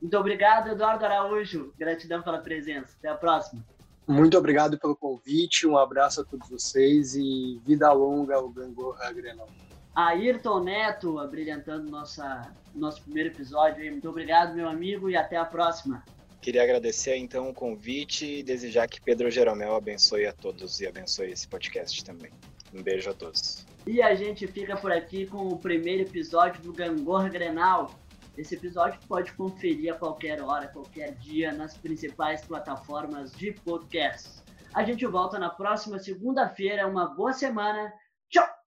Muito 0.00 0.18
obrigado, 0.18 0.68
Eduardo 0.68 1.04
Araújo. 1.04 1.72
Gratidão 1.78 2.22
pela 2.22 2.38
presença. 2.38 2.96
Até 2.98 3.08
a 3.08 3.14
próxima. 3.14 3.64
Muito 4.06 4.36
obrigado 4.36 4.78
pelo 4.78 4.96
convite, 4.96 5.66
um 5.66 5.76
abraço 5.76 6.20
a 6.20 6.24
todos 6.24 6.48
vocês 6.48 7.14
e 7.14 7.60
vida 7.64 7.90
longa 7.92 8.34
ao 8.34 8.48
Gangorra 8.48 9.12
Grenal. 9.12 9.48
Ayrton 9.94 10.60
Neto, 10.64 11.18
abrilhantando 11.18 11.90
nossa, 11.90 12.50
nosso 12.74 13.02
primeiro 13.02 13.28
episódio. 13.28 13.84
Muito 13.90 14.08
obrigado, 14.08 14.54
meu 14.54 14.68
amigo, 14.68 15.10
e 15.10 15.16
até 15.16 15.36
a 15.36 15.44
próxima. 15.44 16.02
Queria 16.40 16.62
agradecer 16.62 17.16
então 17.16 17.50
o 17.50 17.54
convite 17.54 18.26
e 18.26 18.42
desejar 18.42 18.88
que 18.88 19.00
Pedro 19.00 19.30
Jeromel 19.30 19.76
abençoe 19.76 20.26
a 20.26 20.32
todos 20.32 20.80
e 20.80 20.86
abençoe 20.86 21.30
esse 21.30 21.46
podcast 21.46 22.04
também. 22.04 22.32
Um 22.74 22.82
beijo 22.82 23.10
a 23.10 23.14
todos. 23.14 23.64
E 23.86 24.00
a 24.00 24.14
gente 24.14 24.46
fica 24.46 24.76
por 24.76 24.90
aqui 24.90 25.26
com 25.26 25.48
o 25.48 25.58
primeiro 25.58 26.02
episódio 26.02 26.62
do 26.62 26.72
Gangorra 26.72 27.28
Grenal. 27.28 27.92
Esse 28.36 28.54
episódio 28.54 28.98
pode 29.06 29.32
conferir 29.32 29.92
a 29.92 29.98
qualquer 29.98 30.40
hora, 30.40 30.68
qualquer 30.68 31.14
dia, 31.16 31.52
nas 31.52 31.76
principais 31.76 32.44
plataformas 32.44 33.32
de 33.32 33.52
podcast. 33.52 34.42
A 34.74 34.82
gente 34.84 35.04
volta 35.06 35.38
na 35.38 35.50
próxima 35.50 35.98
segunda-feira. 35.98 36.86
Uma 36.86 37.14
boa 37.14 37.32
semana. 37.32 37.92
Tchau! 38.30 38.61